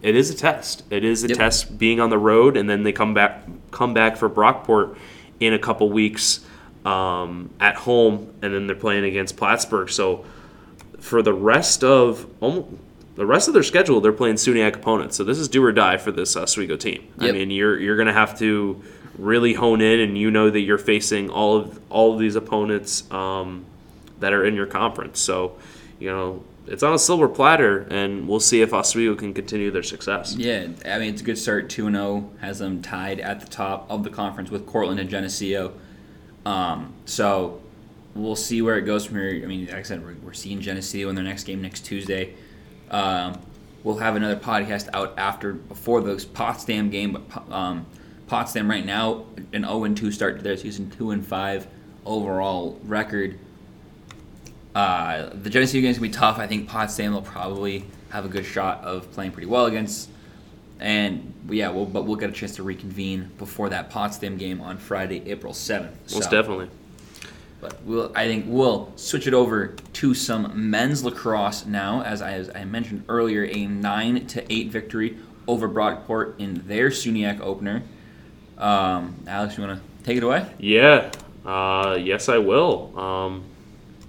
it 0.00 0.16
is 0.16 0.30
a 0.30 0.34
test. 0.34 0.82
It 0.90 1.04
is 1.04 1.22
a 1.24 1.28
Yep. 1.28 1.38
test 1.38 1.78
being 1.78 2.00
on 2.00 2.10
the 2.10 2.18
road, 2.18 2.56
and 2.56 2.68
then 2.68 2.82
they 2.82 2.92
come 2.92 3.14
back 3.14 3.44
come 3.70 3.94
back 3.94 4.16
for 4.16 4.28
Brockport 4.28 4.96
in 5.40 5.52
a 5.54 5.58
couple 5.58 5.88
weeks 5.90 6.40
um, 6.84 7.50
at 7.60 7.76
home, 7.76 8.28
and 8.42 8.52
then 8.52 8.66
they're 8.66 8.74
playing 8.76 9.04
against 9.04 9.36
Plattsburgh. 9.36 9.88
So 9.90 10.24
for 10.98 11.22
the 11.22 11.32
rest 11.32 11.84
of 11.84 12.26
almost, 12.40 12.68
the 13.14 13.26
rest 13.26 13.46
of 13.48 13.54
their 13.54 13.62
schedule, 13.62 14.00
they're 14.00 14.12
playing 14.12 14.36
SUNYAC 14.36 14.74
opponents. 14.76 15.16
So 15.16 15.24
this 15.24 15.38
is 15.38 15.46
do 15.48 15.62
or 15.64 15.72
die 15.72 15.96
for 15.98 16.10
this 16.10 16.36
Oswego 16.36 16.76
team. 16.76 17.06
I 17.18 17.30
mean, 17.32 17.50
you're 17.50 17.78
you're 17.78 17.96
gonna 17.96 18.12
have 18.12 18.36
to 18.40 18.82
really 19.18 19.52
hone 19.54 19.80
in, 19.80 20.00
and 20.00 20.16
you 20.18 20.30
know 20.30 20.50
that 20.50 20.60
you're 20.60 20.78
facing 20.78 21.30
all 21.30 21.56
of 21.56 21.78
all 21.90 22.14
of 22.14 22.18
these 22.18 22.34
opponents 22.34 23.08
um, 23.12 23.64
that 24.22 24.32
are 24.32 24.44
in 24.44 24.54
your 24.54 24.66
conference. 24.66 25.20
So 25.20 25.56
you 26.00 26.08
know 26.08 26.42
it's 26.66 26.82
on 26.82 26.94
a 26.94 26.98
silver 26.98 27.28
platter, 27.28 27.86
and 27.90 28.28
we'll 28.28 28.40
see 28.40 28.62
if 28.62 28.72
Oswego 28.72 29.14
can 29.14 29.34
continue 29.34 29.70
their 29.70 29.82
success. 29.82 30.34
Yeah, 30.36 30.68
I 30.86 30.98
mean 30.98 31.12
it's 31.12 31.20
a 31.20 31.24
good 31.24 31.38
start. 31.38 31.68
Two 31.68 31.86
and 31.86 31.96
zero 31.96 32.30
has 32.40 32.58
them 32.58 32.80
tied 32.80 33.20
at 33.20 33.40
the 33.40 33.46
top 33.46 33.90
of 33.90 34.04
the 34.04 34.10
conference 34.10 34.50
with 34.50 34.66
Cortland 34.66 35.00
and 35.00 35.10
Geneseo. 35.10 35.74
Um, 36.46 36.94
so 37.04 37.60
we'll 38.14 38.36
see 38.36 38.62
where 38.62 38.76
it 38.78 38.82
goes 38.82 39.04
from 39.04 39.16
here. 39.16 39.40
I 39.42 39.46
mean, 39.46 39.66
like 39.66 39.76
I 39.76 39.82
said, 39.82 40.04
we're, 40.04 40.14
we're 40.22 40.32
seeing 40.32 40.60
Geneseo 40.60 41.08
in 41.08 41.14
their 41.14 41.24
next 41.24 41.44
game 41.44 41.62
next 41.62 41.80
Tuesday. 41.80 42.34
Um, 42.90 43.40
we'll 43.84 43.98
have 43.98 44.16
another 44.16 44.36
podcast 44.36 44.88
out 44.92 45.14
after 45.16 45.52
before 45.52 46.00
the 46.00 46.24
Potsdam 46.32 46.90
game, 46.90 47.12
but 47.12 47.52
um, 47.52 47.86
Potsdam 48.26 48.70
right 48.70 48.84
now 48.84 49.24
an 49.52 49.62
zero 49.62 49.84
and 49.84 49.96
two 49.96 50.12
start 50.12 50.36
to 50.38 50.42
their 50.42 50.56
season, 50.56 50.90
two 50.90 51.10
and 51.10 51.26
five 51.26 51.66
overall 52.04 52.78
record. 52.84 53.38
Uh, 54.74 55.30
the 55.34 55.50
game 55.50 55.62
is 55.62 55.72
gonna 55.72 56.00
be 56.00 56.08
tough. 56.08 56.38
I 56.38 56.46
think 56.46 56.68
Potsdam 56.68 57.12
will 57.12 57.22
probably 57.22 57.84
have 58.10 58.24
a 58.24 58.28
good 58.28 58.44
shot 58.44 58.82
of 58.84 59.10
playing 59.12 59.32
pretty 59.32 59.46
well 59.46 59.66
against. 59.66 60.08
And 60.80 61.32
yeah, 61.48 61.70
we'll, 61.70 61.86
but 61.86 62.04
we'll 62.04 62.16
get 62.16 62.30
a 62.30 62.32
chance 62.32 62.56
to 62.56 62.62
reconvene 62.62 63.30
before 63.38 63.68
that 63.68 63.90
Potsdam 63.90 64.36
game 64.36 64.60
on 64.60 64.78
Friday, 64.78 65.22
April 65.30 65.52
seventh. 65.52 66.12
Most 66.12 66.30
definitely. 66.30 66.68
But 67.60 67.80
we'll, 67.84 68.10
I 68.16 68.26
think 68.26 68.46
we'll 68.48 68.92
switch 68.96 69.28
it 69.28 69.34
over 69.34 69.76
to 69.92 70.14
some 70.14 70.70
men's 70.70 71.04
lacrosse 71.04 71.64
now. 71.64 72.02
As 72.02 72.20
I, 72.20 72.32
as 72.32 72.50
I 72.52 72.64
mentioned 72.64 73.04
earlier, 73.08 73.44
a 73.44 73.66
nine 73.66 74.26
to 74.28 74.52
eight 74.52 74.70
victory 74.70 75.16
over 75.46 75.68
Brockport 75.68 76.40
in 76.40 76.66
their 76.66 76.90
SUNYAC 76.90 77.40
opener. 77.40 77.82
Um, 78.58 79.14
Alex, 79.28 79.56
you 79.56 79.64
want 79.64 79.80
to 79.80 80.04
take 80.04 80.16
it 80.16 80.24
away? 80.24 80.52
Yeah, 80.58 81.12
uh, 81.46 81.96
yes, 82.00 82.28
I 82.28 82.38
will. 82.38 82.98
Um, 82.98 83.44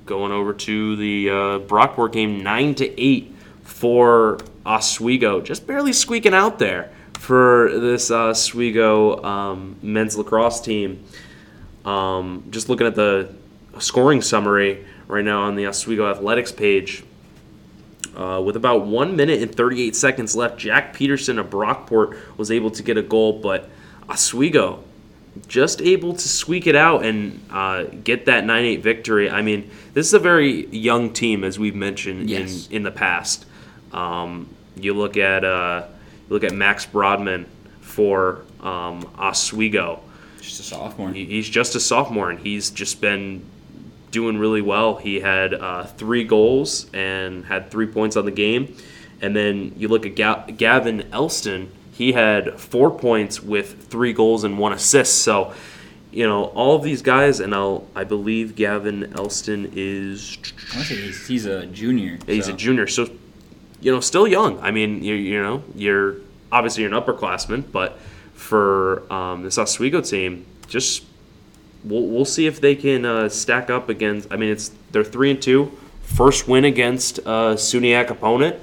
going 0.05 0.31
over 0.31 0.53
to 0.53 0.95
the 0.95 1.29
uh, 1.29 1.33
Brockport 1.59 2.11
game, 2.11 2.43
nine 2.43 2.75
to 2.75 3.01
eight 3.01 3.33
for 3.63 4.39
Oswego, 4.65 5.41
just 5.41 5.65
barely 5.67 5.93
squeaking 5.93 6.33
out 6.33 6.59
there 6.59 6.91
for 7.19 7.69
this 7.79 8.11
Oswego 8.11 9.23
um, 9.23 9.77
men's 9.81 10.17
lacrosse 10.17 10.61
team. 10.61 11.03
Um, 11.85 12.45
just 12.49 12.69
looking 12.69 12.87
at 12.87 12.95
the 12.95 13.33
scoring 13.79 14.21
summary 14.21 14.85
right 15.07 15.23
now 15.23 15.43
on 15.43 15.55
the 15.55 15.67
Oswego 15.67 16.09
athletics 16.09 16.51
page. 16.51 17.03
Uh, 18.15 18.41
with 18.45 18.55
about 18.55 18.85
one 18.85 19.15
minute 19.15 19.41
and 19.41 19.53
38 19.53 19.95
seconds 19.95 20.35
left, 20.35 20.59
Jack 20.59 20.93
Peterson 20.93 21.39
of 21.39 21.49
Brockport 21.49 22.37
was 22.37 22.51
able 22.51 22.69
to 22.71 22.83
get 22.83 22.95
a 22.95 23.01
goal, 23.01 23.39
but 23.39 23.69
Oswego 24.07 24.83
just 25.47 25.81
able 25.81 26.13
to 26.13 26.27
squeak 26.27 26.67
it 26.67 26.75
out 26.75 27.03
and 27.05 27.43
uh, 27.51 27.83
get 28.03 28.25
that 28.25 28.43
9-8 28.43 28.81
victory. 28.81 29.29
I 29.29 29.41
mean, 29.41 29.69
this 29.93 30.07
is 30.07 30.13
a 30.13 30.19
very 30.19 30.67
young 30.67 31.11
team, 31.13 31.43
as 31.43 31.57
we've 31.57 31.75
mentioned 31.75 32.29
Yes. 32.29 32.67
in, 32.67 32.77
in 32.77 32.83
the 32.83 32.91
past. 32.91 33.45
Um, 33.91 34.49
you 34.75 34.93
look 34.93 35.17
at 35.17 35.43
uh, 35.43 35.85
you 36.29 36.33
look 36.33 36.43
at 36.43 36.53
Max 36.53 36.85
Broadman 36.85 37.45
for 37.81 38.41
um, 38.61 39.09
Oswego. 39.17 40.01
Just 40.41 40.59
a 40.59 40.63
sophomore. 40.63 41.09
He- 41.11 41.25
He's 41.25 41.49
just 41.49 41.75
a 41.75 41.79
sophomore, 41.79 42.29
and 42.29 42.39
he's 42.39 42.69
just 42.69 43.01
been 43.01 43.43
doing 44.11 44.37
really 44.37 44.61
well. 44.61 44.95
He 44.95 45.19
had 45.19 45.53
uh, 45.53 45.85
three 45.85 46.23
goals 46.23 46.87
and 46.93 47.45
had 47.45 47.71
three 47.71 47.87
points 47.87 48.15
on 48.15 48.25
the 48.25 48.31
game. 48.31 48.75
And 49.21 49.35
then 49.35 49.73
you 49.77 49.87
look 49.87 50.05
at 50.05 50.15
Ga- 50.15 50.45
Gavin 50.57 51.07
Elston. 51.13 51.71
He 51.93 52.11
had 52.13 52.59
four 52.59 52.89
points 52.91 53.41
with 53.41 53.87
three 53.87 54.13
goals 54.13 54.43
and 54.43 54.57
one 54.57 54.73
assist. 54.73 55.19
So, 55.23 55.53
you 56.11 56.27
know, 56.27 56.45
all 56.45 56.75
of 56.75 56.83
these 56.83 57.01
guys, 57.01 57.39
and 57.39 57.53
I'll, 57.53 57.87
I 57.95 58.03
believe 58.03 58.55
Gavin 58.55 59.13
Elston 59.15 59.71
is 59.75 60.37
he's, 60.73 61.27
he's 61.27 61.45
a 61.45 61.65
junior. 61.67 62.17
He's 62.25 62.45
so- 62.45 62.53
a 62.53 62.57
junior, 62.57 62.87
so 62.87 63.09
you 63.81 63.91
know, 63.91 63.99
still 63.99 64.27
young. 64.27 64.59
I 64.61 64.71
mean, 64.71 65.03
you 65.03 65.13
you 65.15 65.41
know, 65.41 65.63
you're 65.75 66.17
obviously 66.51 66.83
you're 66.83 66.93
an 66.93 67.01
upperclassman, 67.01 67.71
but 67.71 67.99
for 68.33 69.11
um, 69.11 69.43
this 69.43 69.57
Oswego 69.57 70.01
team, 70.01 70.45
just 70.67 71.03
we'll, 71.83 72.05
we'll 72.07 72.25
see 72.25 72.47
if 72.47 72.61
they 72.61 72.75
can 72.75 73.05
uh, 73.05 73.29
stack 73.29 73.69
up 73.69 73.89
against. 73.89 74.31
I 74.31 74.37
mean, 74.37 74.49
it's 74.51 74.71
they're 74.91 75.03
three 75.03 75.31
and 75.31 75.41
two, 75.41 75.71
first 76.01 76.47
win 76.47 76.63
against 76.65 77.19
a 77.19 77.55
SUNYAC 77.57 78.09
opponent, 78.09 78.55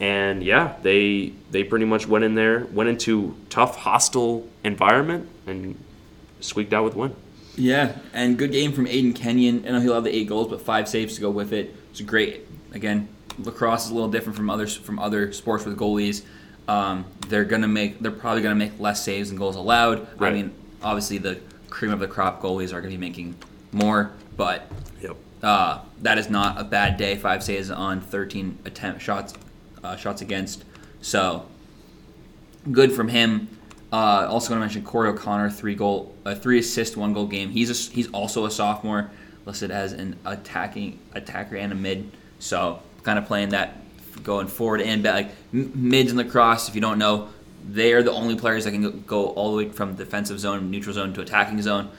and 0.00 0.42
yeah, 0.42 0.74
they 0.82 1.32
they 1.50 1.64
pretty 1.64 1.84
much 1.84 2.06
went 2.06 2.24
in 2.24 2.34
there, 2.34 2.64
went 2.72 2.88
into 2.88 3.34
tough, 3.50 3.76
hostile 3.76 4.46
environment, 4.64 5.28
and 5.46 5.76
squeaked 6.40 6.72
out 6.72 6.84
with 6.84 6.94
win. 6.96 7.14
Yeah, 7.56 7.98
and 8.12 8.38
good 8.38 8.50
game 8.52 8.72
from 8.72 8.86
Aiden 8.86 9.14
Kenyon. 9.14 9.64
I 9.66 9.72
know 9.72 9.80
he'll 9.80 9.94
have 9.94 10.04
the 10.04 10.14
eight 10.14 10.28
goals, 10.28 10.48
but 10.48 10.62
five 10.62 10.88
saves 10.88 11.16
to 11.16 11.20
go 11.20 11.30
with 11.30 11.52
it. 11.52 11.74
It's 11.90 12.00
great. 12.00 12.46
Again, 12.72 13.08
lacrosse 13.38 13.84
is 13.84 13.90
a 13.90 13.94
little 13.94 14.10
different 14.10 14.36
from 14.36 14.48
others 14.50 14.74
from 14.76 14.98
other 14.98 15.32
sports 15.32 15.64
with 15.64 15.76
goalies. 15.78 16.22
Um, 16.68 17.04
they're 17.28 17.44
gonna 17.44 17.68
make. 17.68 18.00
They're 18.00 18.10
probably 18.10 18.42
gonna 18.42 18.54
make 18.54 18.78
less 18.80 19.04
saves 19.04 19.28
than 19.28 19.38
goals 19.38 19.56
allowed. 19.56 20.06
I 20.20 20.30
mean, 20.30 20.52
obviously 20.82 21.18
the 21.18 21.38
cream 21.68 21.92
of 21.92 22.00
the 22.00 22.08
crop 22.08 22.40
goalies 22.42 22.72
are 22.72 22.80
gonna 22.80 22.92
be 22.92 22.96
making 22.98 23.34
more, 23.72 24.12
but 24.36 24.70
Yep. 25.02 25.16
uh, 25.42 25.78
that 26.02 26.18
is 26.18 26.30
not 26.30 26.60
a 26.60 26.64
bad 26.64 26.96
day. 26.96 27.16
Five 27.16 27.42
saves 27.42 27.70
on 27.70 28.00
13 28.00 28.58
attempt 28.64 29.00
shots, 29.02 29.34
uh, 29.82 29.96
shots 29.96 30.22
against. 30.22 30.64
So 31.00 31.46
good 32.70 32.92
from 32.92 33.08
him. 33.08 33.48
Uh, 33.92 34.26
also 34.28 34.48
going 34.48 34.58
to 34.58 34.64
mention 34.64 34.82
Corey 34.82 35.10
O'Connor, 35.10 35.50
three 35.50 35.74
goal, 35.74 36.14
uh, 36.24 36.34
three 36.34 36.58
assist, 36.58 36.96
one 36.96 37.12
goal 37.12 37.26
game. 37.26 37.50
He's 37.50 37.70
a, 37.70 37.92
he's 37.92 38.08
also 38.10 38.46
a 38.46 38.50
sophomore, 38.50 39.10
listed 39.44 39.70
as 39.70 39.92
an 39.92 40.18
attacking 40.24 40.98
attacker 41.14 41.56
and 41.56 41.72
a 41.72 41.74
mid. 41.74 42.10
So 42.38 42.80
kind 43.02 43.18
of 43.18 43.26
playing 43.26 43.50
that 43.50 43.76
going 44.22 44.46
forward 44.46 44.80
and 44.80 45.02
back. 45.02 45.14
Like 45.26 45.30
mids 45.52 46.10
in 46.10 46.16
lacrosse, 46.16 46.68
if 46.68 46.74
you 46.74 46.80
don't 46.80 46.98
know, 46.98 47.28
they 47.68 47.92
are 47.92 48.02
the 48.02 48.12
only 48.12 48.36
players 48.36 48.64
that 48.64 48.70
can 48.72 49.02
go 49.02 49.28
all 49.28 49.50
the 49.50 49.56
way 49.64 49.68
from 49.70 49.94
defensive 49.94 50.40
zone, 50.40 50.70
neutral 50.70 50.94
zone 50.94 51.12
to 51.14 51.20
attacking 51.20 51.60
zone. 51.62 51.90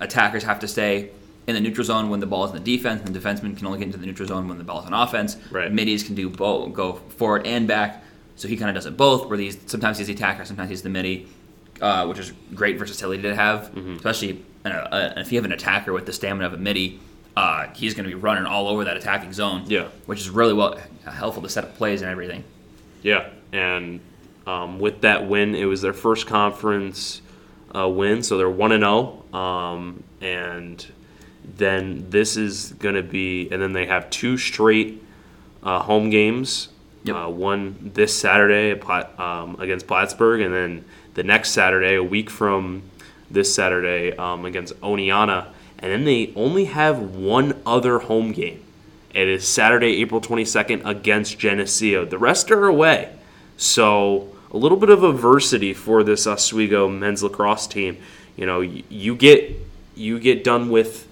Attackers 0.00 0.42
have 0.42 0.60
to 0.60 0.68
stay 0.68 1.10
in 1.46 1.54
the 1.54 1.60
neutral 1.60 1.84
zone 1.84 2.10
when 2.10 2.20
the 2.20 2.26
ball 2.26 2.44
is 2.44 2.50
in 2.50 2.62
the 2.62 2.76
defense, 2.76 3.02
and 3.04 3.14
the 3.14 3.20
defenseman 3.20 3.56
can 3.56 3.66
only 3.66 3.78
get 3.78 3.86
into 3.86 3.98
the 3.98 4.06
neutral 4.06 4.26
zone 4.28 4.48
when 4.48 4.58
the 4.58 4.64
ball 4.64 4.80
is 4.80 4.86
on 4.86 4.92
offense. 4.92 5.36
Right. 5.50 5.70
Middies 5.72 6.02
can 6.02 6.14
do 6.14 6.28
both, 6.28 6.72
go 6.72 6.94
forward 6.94 7.46
and 7.46 7.68
back. 7.68 8.02
So 8.36 8.48
he 8.48 8.56
kind 8.56 8.68
of 8.68 8.74
does 8.74 8.86
it 8.86 8.96
both. 8.96 9.28
Where 9.28 9.38
these 9.38 9.56
sometimes 9.66 9.98
he's 9.98 10.08
the 10.08 10.12
attacker, 10.14 10.44
sometimes 10.44 10.68
he's 10.70 10.82
the 10.82 10.90
middie, 10.90 11.28
uh, 11.80 12.06
which 12.06 12.18
is 12.18 12.32
great 12.54 12.78
versatility 12.78 13.22
to 13.22 13.34
have. 13.34 13.74
Especially 13.96 14.44
uh, 14.64 14.68
uh, 14.68 15.14
if 15.16 15.32
you 15.32 15.38
have 15.38 15.44
an 15.44 15.52
attacker 15.52 15.92
with 15.92 16.04
the 16.06 16.12
stamina 16.12 16.46
of 16.46 16.52
a 16.52 16.58
middie, 16.58 17.00
uh, 17.36 17.68
he's 17.74 17.94
going 17.94 18.04
to 18.04 18.14
be 18.14 18.20
running 18.20 18.44
all 18.44 18.68
over 18.68 18.84
that 18.84 18.96
attacking 18.96 19.32
zone. 19.32 19.64
Yeah. 19.68 19.88
which 20.06 20.20
is 20.20 20.28
really 20.28 20.52
well 20.52 20.78
helpful 21.04 21.42
to 21.42 21.48
set 21.48 21.64
up 21.64 21.76
plays 21.76 22.02
and 22.02 22.10
everything. 22.10 22.44
Yeah, 23.02 23.28
and 23.52 24.00
um, 24.46 24.80
with 24.80 25.02
that 25.02 25.28
win, 25.28 25.54
it 25.54 25.64
was 25.66 25.80
their 25.80 25.92
first 25.92 26.26
conference 26.26 27.22
uh, 27.74 27.88
win, 27.88 28.22
so 28.22 28.36
they're 28.36 28.50
one 28.50 28.72
and 28.72 28.82
zero. 28.82 29.22
Um, 29.32 30.02
and 30.20 30.84
then 31.56 32.10
this 32.10 32.36
is 32.36 32.72
going 32.78 32.94
to 32.94 33.02
be, 33.02 33.48
and 33.50 33.60
then 33.62 33.72
they 33.72 33.86
have 33.86 34.10
two 34.10 34.36
straight 34.36 35.02
uh, 35.62 35.80
home 35.80 36.10
games. 36.10 36.68
Yep. 37.04 37.16
Uh, 37.16 37.28
one 37.28 37.92
this 37.94 38.18
Saturday 38.18 38.72
um, 38.80 39.56
against 39.60 39.86
Plattsburgh, 39.86 40.40
and 40.40 40.52
then 40.52 40.84
the 41.14 41.22
next 41.22 41.50
Saturday, 41.50 41.94
a 41.94 42.02
week 42.02 42.30
from 42.30 42.82
this 43.30 43.54
Saturday, 43.54 44.16
um, 44.16 44.44
against 44.44 44.78
Oneonta. 44.80 45.46
And 45.78 45.92
then 45.92 46.04
they 46.04 46.32
only 46.34 46.64
have 46.64 46.98
one 46.98 47.60
other 47.64 48.00
home 48.00 48.32
game. 48.32 48.62
It 49.14 49.28
is 49.28 49.46
Saturday, 49.46 50.00
April 50.02 50.20
22nd 50.20 50.84
against 50.84 51.38
Geneseo. 51.38 52.04
The 52.04 52.18
rest 52.18 52.50
are 52.50 52.66
away. 52.66 53.14
So 53.56 54.34
a 54.50 54.56
little 54.56 54.78
bit 54.78 54.90
of 54.90 55.02
adversity 55.02 55.72
for 55.72 56.02
this 56.02 56.26
Oswego 56.26 56.88
men's 56.88 57.22
lacrosse 57.22 57.66
team. 57.66 57.98
You 58.36 58.46
know, 58.46 58.60
you, 58.60 58.82
you 58.88 59.16
get 59.16 59.56
you 59.94 60.18
get 60.18 60.44
done 60.44 60.68
with 60.68 61.05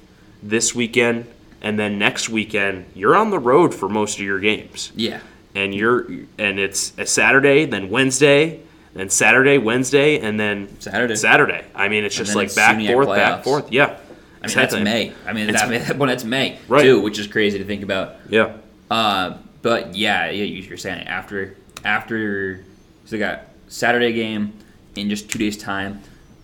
this 0.44 0.74
weekend, 0.74 1.26
and 1.62 1.78
then 1.78 1.98
next 1.98 2.28
weekend 2.28 2.84
you're 2.94 3.16
on 3.16 3.30
the 3.30 3.38
road 3.38 3.74
for 3.74 3.88
most 3.88 4.18
of 4.18 4.24
your 4.24 4.38
games, 4.38 4.92
Yeah. 4.94 5.20
and 5.54 5.74
you're 5.74 6.06
and 6.38 6.58
it's 6.58 6.92
a 6.98 7.06
Saturday, 7.06 7.64
then 7.64 7.88
Wednesday, 7.88 8.60
then 8.92 9.08
Saturday, 9.10 9.56
Wednesday, 9.58 10.20
and 10.20 10.38
then 10.38 10.68
Saturday. 10.80 11.16
Saturday. 11.16 11.64
I 11.74 11.88
mean, 11.88 12.04
it's 12.04 12.14
just 12.14 12.34
like 12.36 12.46
it's 12.46 12.54
back 12.54 12.80
forth, 12.86 13.08
back 13.08 13.42
forth. 13.42 13.72
Yeah, 13.72 13.84
I 13.86 13.88
mean, 13.88 13.96
exactly. 14.44 14.84
that's 14.84 14.84
May. 14.84 15.12
I 15.26 15.32
mean, 15.32 15.50
that, 15.52 15.96
well, 15.98 16.08
that's 16.08 16.24
May 16.24 16.58
Right. 16.68 16.82
too, 16.82 17.00
which 17.00 17.18
is 17.18 17.26
crazy 17.26 17.58
to 17.58 17.64
think 17.64 17.82
about. 17.82 18.16
Yeah, 18.28 18.52
Uh, 18.90 19.38
but 19.62 19.96
yeah, 19.96 20.26
yeah, 20.30 20.44
you- 20.44 20.62
you're 20.62 20.76
saying 20.76 21.06
after 21.08 21.56
after 21.84 22.60
so 23.06 23.10
they 23.16 23.18
got 23.18 23.46
Saturday 23.68 24.12
game 24.12 24.52
in 24.96 25.08
just 25.10 25.30
two 25.30 25.38
days 25.38 25.56
time, 25.56 26.00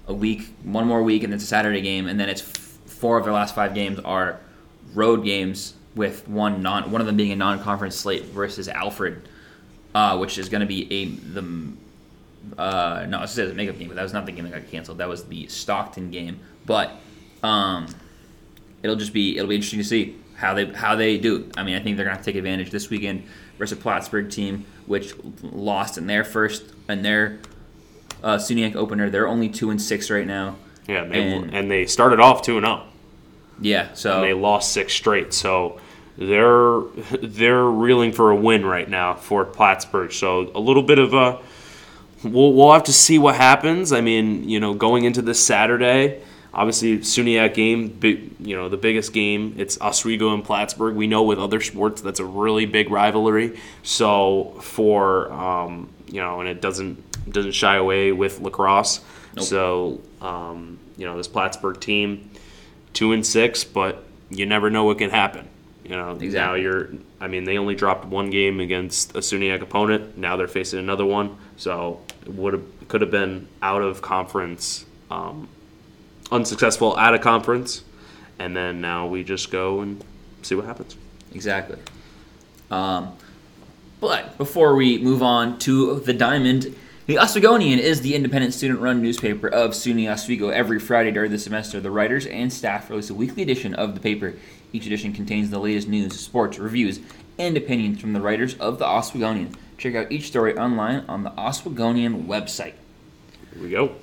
a 0.09 0.15
week, 0.15 0.53
one 0.65 0.87
more 0.87 1.03
week, 1.03 1.23
and 1.23 1.33
then 1.33 1.37
it's 1.37 1.45
a 1.45 1.47
Saturday 1.49 1.81
game, 1.83 2.07
and 2.09 2.19
then 2.19 2.29
it's 2.29 2.41
four 3.01 3.19
of 3.19 3.25
their 3.25 3.33
last 3.33 3.55
five 3.55 3.75
games 3.75 3.99
are 4.01 4.39
road 4.95 5.25
games 5.25 5.75
with 5.95 6.29
one 6.29 6.63
non 6.63 6.91
one 6.91 7.01
of 7.01 7.07
them 7.07 7.17
being 7.17 7.33
a 7.33 7.37
non-conference 7.37 7.97
slate 7.97 8.27
versus 8.27 8.69
Alfred, 8.69 9.27
uh, 9.95 10.17
which 10.19 10.39
is 10.39 10.49
going 10.49 10.61
to 10.61 10.67
be 10.67 10.93
a 10.93 11.05
the 11.07 11.73
uh, 12.57 13.07
no, 13.09 13.23
it 13.23 13.29
says 13.29 13.51
a 13.51 13.55
makeup 13.55 13.79
game, 13.79 13.89
but 13.89 13.97
that 13.97 14.03
was 14.03 14.13
not 14.13 14.27
the 14.27 14.33
game 14.33 14.45
that 14.49 14.53
got 14.53 14.71
canceled. 14.71 14.99
That 14.99 15.09
was 15.09 15.25
the 15.25 15.47
Stockton 15.49 16.11
game, 16.11 16.41
but 16.67 16.93
um, 17.43 17.87
it'll 18.83 18.97
just 18.97 19.13
be 19.13 19.37
it'll 19.37 19.49
be 19.49 19.55
interesting 19.57 19.79
to 19.81 19.85
see 19.85 20.17
how 20.37 20.55
they 20.55 20.67
how 20.67 20.95
they 20.97 21.19
do. 21.19 21.51
I 21.57 21.63
mean, 21.65 21.77
I 21.77 21.81
think 21.81 21.97
they're 21.97 22.07
gonna 22.07 22.23
take 22.23 22.37
advantage 22.37 22.71
this 22.71 22.89
weekend 22.91 23.25
versus 23.59 23.79
a 23.79 23.81
Plattsburgh 23.81 24.31
team 24.31 24.65
which 24.87 25.15
lost 25.43 25.99
in 25.99 26.07
their 26.07 26.25
first 26.25 26.65
in 26.89 27.03
their 27.03 27.39
uh, 28.23 28.37
SUNYAC 28.37 28.75
opener. 28.77 29.11
They're 29.11 29.29
only 29.29 29.49
two 29.49 29.71
and 29.71 29.81
six 29.81 30.11
right 30.11 30.27
now. 30.27 30.57
yeah, 30.89 31.03
and 31.03 31.13
they, 31.13 31.21
And- 31.33 31.55
and 31.55 31.71
they 31.71 31.87
started 31.87 32.21
off 32.21 32.43
two 32.43 32.57
and 32.57 32.67
zero. 32.67 32.87
Yeah, 33.61 33.93
so 33.95 34.17
and 34.17 34.25
they 34.25 34.35
lost 34.35 34.73
six 34.73 34.93
straight. 34.93 35.33
So 35.35 35.81
they're 36.17 36.81
they're 37.23 37.65
reeling 37.65 38.13
for 38.13 38.31
a 38.31 38.37
win 38.37 38.65
right 38.65 38.89
now 38.89 39.15
for 39.15 39.45
Plattsburgh. 39.45 40.13
So 40.13 40.51
a 40.55 40.61
little 40.61 40.83
bit 40.83 40.99
of 40.99 41.15
a 41.15 41.41
we'll 42.23 42.53
we'll 42.53 42.73
have 42.73 42.85
to 42.85 42.93
see 42.93 43.19
what 43.19 43.37
happens. 43.37 43.93
I 43.93 44.01
mean, 44.01 44.49
you 44.49 44.61
know, 44.61 44.75
going 44.75 45.05
into 45.05 45.23
this 45.23 45.45
Saturday, 45.45 46.23
obviously 46.53 46.99
SUNYAC 46.99 47.55
game, 47.55 47.89
big, 47.89 48.35
you 48.41 48.57
know, 48.57 48.69
the 48.69 48.77
biggest 48.77 49.13
game. 49.13 49.55
It's 49.57 49.81
Oswego 49.81 50.35
and 50.35 50.45
Plattsburgh. 50.45 50.97
We 50.97 51.07
know 51.07 51.23
with 51.23 51.39
other 51.39 51.61
sports 51.61 52.03
that's 52.03 52.21
a 52.21 52.25
really 52.25 52.67
big 52.67 52.91
rivalry. 52.91 53.59
So 53.83 54.57
for 54.61 55.33
um, 55.33 55.89
you 56.07 56.21
know, 56.21 56.41
and 56.41 56.49
it 56.49 56.61
doesn't 56.61 57.31
doesn't 57.31 57.53
shy 57.53 57.77
away 57.77 58.13
with 58.13 58.41
lacrosse. 58.41 59.01
Nope. 59.37 59.45
So 59.45 60.01
um, 60.21 60.79
you 60.97 61.07
know, 61.07 61.17
this 61.17 61.29
Plattsburgh 61.29 61.81
team 61.81 62.30
two 62.93 63.13
and 63.13 63.25
six, 63.27 63.65
but 63.65 64.05
you 64.31 64.47
never 64.47 64.71
know 64.71 64.85
what 64.85 64.99
can 64.99 65.11
happen. 65.11 65.49
You 65.85 65.91
know, 65.97 66.15
now 66.15 66.55
you're. 66.55 66.91
I 67.21 67.27
mean, 67.27 67.45
they 67.45 67.59
only 67.59 67.75
dropped 67.75 68.05
one 68.05 68.31
game 68.31 68.61
against 68.61 69.17
a 69.17 69.19
SUNYAC 69.19 69.61
opponent. 69.61 70.17
Now 70.17 70.37
they're 70.37 70.49
facing 70.49 70.79
another 70.79 71.05
one, 71.05 71.37
so 71.57 72.01
it 72.23 72.33
would 72.35 72.53
have 72.53 72.89
could 72.89 73.01
have 73.01 73.11
been 73.11 73.49
out 73.61 73.83
of 73.83 74.01
conference, 74.01 74.87
um, 75.11 75.49
unsuccessful 76.31 76.97
at 76.97 77.15
a 77.15 77.19
conference, 77.19 77.83
and 78.39 78.57
then 78.57 78.81
now 78.81 79.07
we 79.07 79.25
just 79.25 79.51
go 79.51 79.81
and 79.81 80.05
see 80.43 80.55
what 80.55 80.65
happens. 80.65 80.97
Exactly. 81.35 81.79
Um, 82.71 83.17
but 84.01 84.39
before 84.39 84.77
we 84.77 84.99
move 84.99 85.23
on 85.23 85.59
to 85.61 86.01
the 86.01 86.13
Diamond, 86.13 86.75
the 87.11 87.17
Oswegonian 87.17 87.79
is 87.79 88.03
the 88.03 88.15
independent 88.15 88.55
student-run 88.55 89.03
newspaper 89.03 89.49
of 89.49 89.73
SUNY 89.73 90.09
Oswego. 90.09 90.51
Every 90.51 90.79
Friday 90.79 91.11
during 91.11 91.33
the 91.33 91.41
semester, 91.41 91.81
the 91.81 91.91
writers 91.91 92.25
and 92.25 92.53
staff 92.53 92.89
release 92.89 93.11
a 93.11 93.15
weekly 93.15 93.43
edition 93.43 93.75
of 93.75 93.95
the 93.95 94.01
paper. 94.01 94.35
Each 94.73 94.87
edition 94.87 95.13
contains 95.13 95.51
the 95.51 95.59
latest 95.59 95.89
news, 95.89 96.21
sports, 96.21 96.61
reviews, 96.61 97.01
and 97.37 97.57
opinions 97.57 98.01
from 98.01 98.13
the 98.13 98.21
writers 98.21 98.55
of 98.59 98.79
the 98.79 98.85
Oswegonian. 98.85 99.57
Check 99.77 99.97
out 99.97 100.13
each 100.13 100.29
story 100.29 100.57
online 100.57 101.05
on 101.09 101.25
the 101.25 101.31
Oswegonian 101.31 102.27
website. 102.27 102.75
Here 103.55 103.61
we 103.61 103.71
go. 103.71 103.97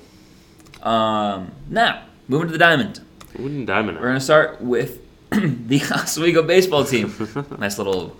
Um, 0.86 1.52
now, 1.70 2.02
moving 2.28 2.48
to 2.48 2.52
the 2.52 2.58
Diamond. 2.58 3.00
Wooden 3.38 3.64
diamond. 3.64 3.96
We're 3.96 4.08
going 4.08 4.18
to 4.18 4.20
start 4.20 4.60
with 4.60 5.00
the 5.30 5.80
Oswego 5.94 6.42
baseball 6.42 6.84
team. 6.84 7.14
nice 7.58 7.78
little 7.78 8.18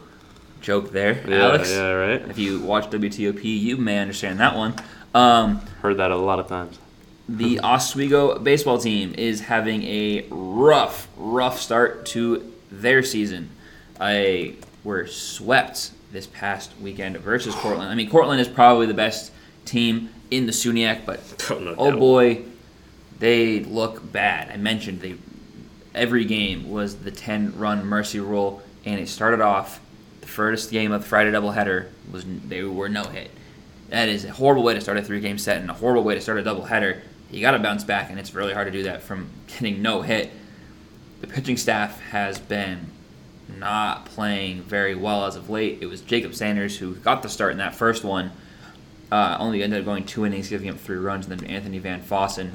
joke 0.61 0.91
there, 0.93 1.23
Yeah, 1.29 1.45
Alex. 1.49 1.71
yeah, 1.73 1.91
right. 1.93 2.21
If 2.29 2.39
you 2.39 2.61
watch 2.61 2.91
WTOP, 2.91 3.43
you 3.45 3.77
may 3.77 3.99
understand 3.99 4.41
that 4.41 4.57
one. 4.57 4.75
Um, 5.15 5.61
Heard 5.83 5.97
that 5.99 6.11
a 6.11 6.17
lot 6.17 6.39
of 6.39 6.49
times. 6.49 6.79
the 7.29 7.61
Oswego 7.61 8.39
baseball 8.39 8.79
team 8.79 9.15
is 9.17 9.41
having 9.43 9.83
a 9.85 10.25
rough, 10.31 11.09
rough 11.17 11.61
start 11.61 12.07
to 12.07 12.53
their 12.71 13.03
season. 13.03 13.51
I 14.01 14.55
were 14.85 15.07
swept 15.07 15.91
this 16.13 16.27
past 16.27 16.73
weekend 16.81 17.17
versus 17.19 17.55
Cortland. 17.55 17.91
I 17.91 17.95
mean, 17.95 18.09
Cortland 18.11 18.41
is 18.41 18.49
probably 18.49 18.87
the 18.87 18.95
best 18.95 19.33
team 19.65 20.09
in 20.31 20.47
the 20.47 20.53
SUNYAC, 20.53 21.05
but 21.05 21.21
Oh, 21.51 21.59
no 21.59 21.75
oh 21.79 21.97
boy, 21.99 22.43
they 23.19 23.61
look 23.61 24.13
bad. 24.13 24.51
I 24.51 24.57
mentioned 24.57 25.01
they 25.01 25.17
every 25.95 26.25
game 26.25 26.71
was 26.71 26.97
the 26.97 27.11
10 27.11 27.59
run 27.59 27.85
mercy 27.85 28.21
rule, 28.21 28.63
and 28.85 29.01
it 29.01 29.09
started 29.09 29.41
off 29.41 29.81
the 30.29 30.35
first 30.35 30.71
game 30.71 30.93
of 30.93 31.03
the 31.03 31.09
Friday 31.09 31.31
doubleheader 31.31 31.87
was 32.13 32.25
they 32.47 32.63
were 32.63 32.89
no 32.89 33.05
hit. 33.05 33.31
That 33.89 34.11
is 34.11 34.27
a 34.27 34.33
horrible 34.33 34.63
way 34.63 34.75
to 34.75 34.81
start 34.81 34.99
a 34.99 35.03
three 35.03 35.21
game 35.21 35.39
set 35.39 35.61
and 35.61 35.71
a 35.71 35.75
horrible 35.75 36.05
way 36.05 36.15
to 36.15 36.21
start 36.21 36.39
a 36.39 36.43
doubleheader. 36.43 37.01
You 37.31 37.41
got 37.41 37.53
to 37.53 37.59
bounce 37.59 37.83
back, 37.83 38.11
and 38.11 38.19
it's 38.19 38.35
really 38.35 38.53
hard 38.53 38.67
to 38.67 38.71
do 38.71 38.83
that 38.85 39.03
from 39.03 39.31
getting 39.47 39.81
no 39.81 40.03
hit. 40.03 40.31
The 41.23 41.27
pitching 41.27 41.57
staff 41.57 42.01
has 42.01 42.39
been 42.39 42.91
not 43.59 44.05
playing 44.05 44.63
very 44.63 44.95
well 44.95 45.25
as 45.25 45.35
of 45.35 45.49
late. 45.49 45.79
It 45.81 45.87
was 45.87 46.03
Jacob 46.03 46.35
Sanders 46.35 46.77
who 46.79 46.95
got 46.97 47.23
the 47.23 47.29
start 47.29 47.53
in 47.53 47.59
that 47.59 47.75
first 47.75 48.05
one. 48.05 48.31
Uh, 49.11 49.39
only 49.41 49.63
ended 49.63 49.81
up 49.81 49.87
going 49.87 50.05
two 50.05 50.27
innings, 50.27 50.51
giving 50.51 50.69
up 50.69 50.77
three 50.77 50.99
runs, 50.99 51.27
and 51.27 51.41
then 51.41 51.49
Anthony 51.49 51.79
Van 51.79 52.03
Fossen 52.03 52.51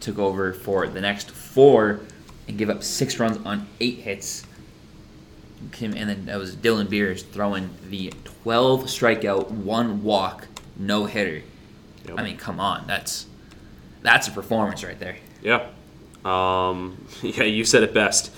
took 0.00 0.18
over 0.18 0.52
for 0.52 0.88
the 0.88 1.00
next 1.00 1.30
four 1.30 2.00
and 2.48 2.58
gave 2.58 2.68
up 2.68 2.82
six 2.82 3.20
runs 3.20 3.38
on 3.46 3.68
eight 3.80 3.98
hits. 3.98 4.44
And 5.80 6.08
then 6.08 6.26
that 6.26 6.38
was 6.38 6.56
Dylan 6.56 6.88
Beers 6.88 7.22
throwing 7.22 7.70
the 7.88 8.12
12 8.42 8.84
strikeout, 8.84 9.50
one 9.50 10.02
walk, 10.02 10.46
no 10.76 11.04
hitter. 11.06 11.42
Yep. 12.06 12.18
I 12.18 12.22
mean, 12.22 12.36
come 12.36 12.60
on, 12.60 12.86
that's 12.86 13.26
that's 14.02 14.28
a 14.28 14.30
performance 14.30 14.84
right 14.84 14.98
there. 14.98 15.16
Yeah. 15.42 15.66
Um, 16.24 17.04
yeah, 17.22 17.44
you 17.44 17.64
said 17.64 17.82
it 17.82 17.92
best. 17.92 18.32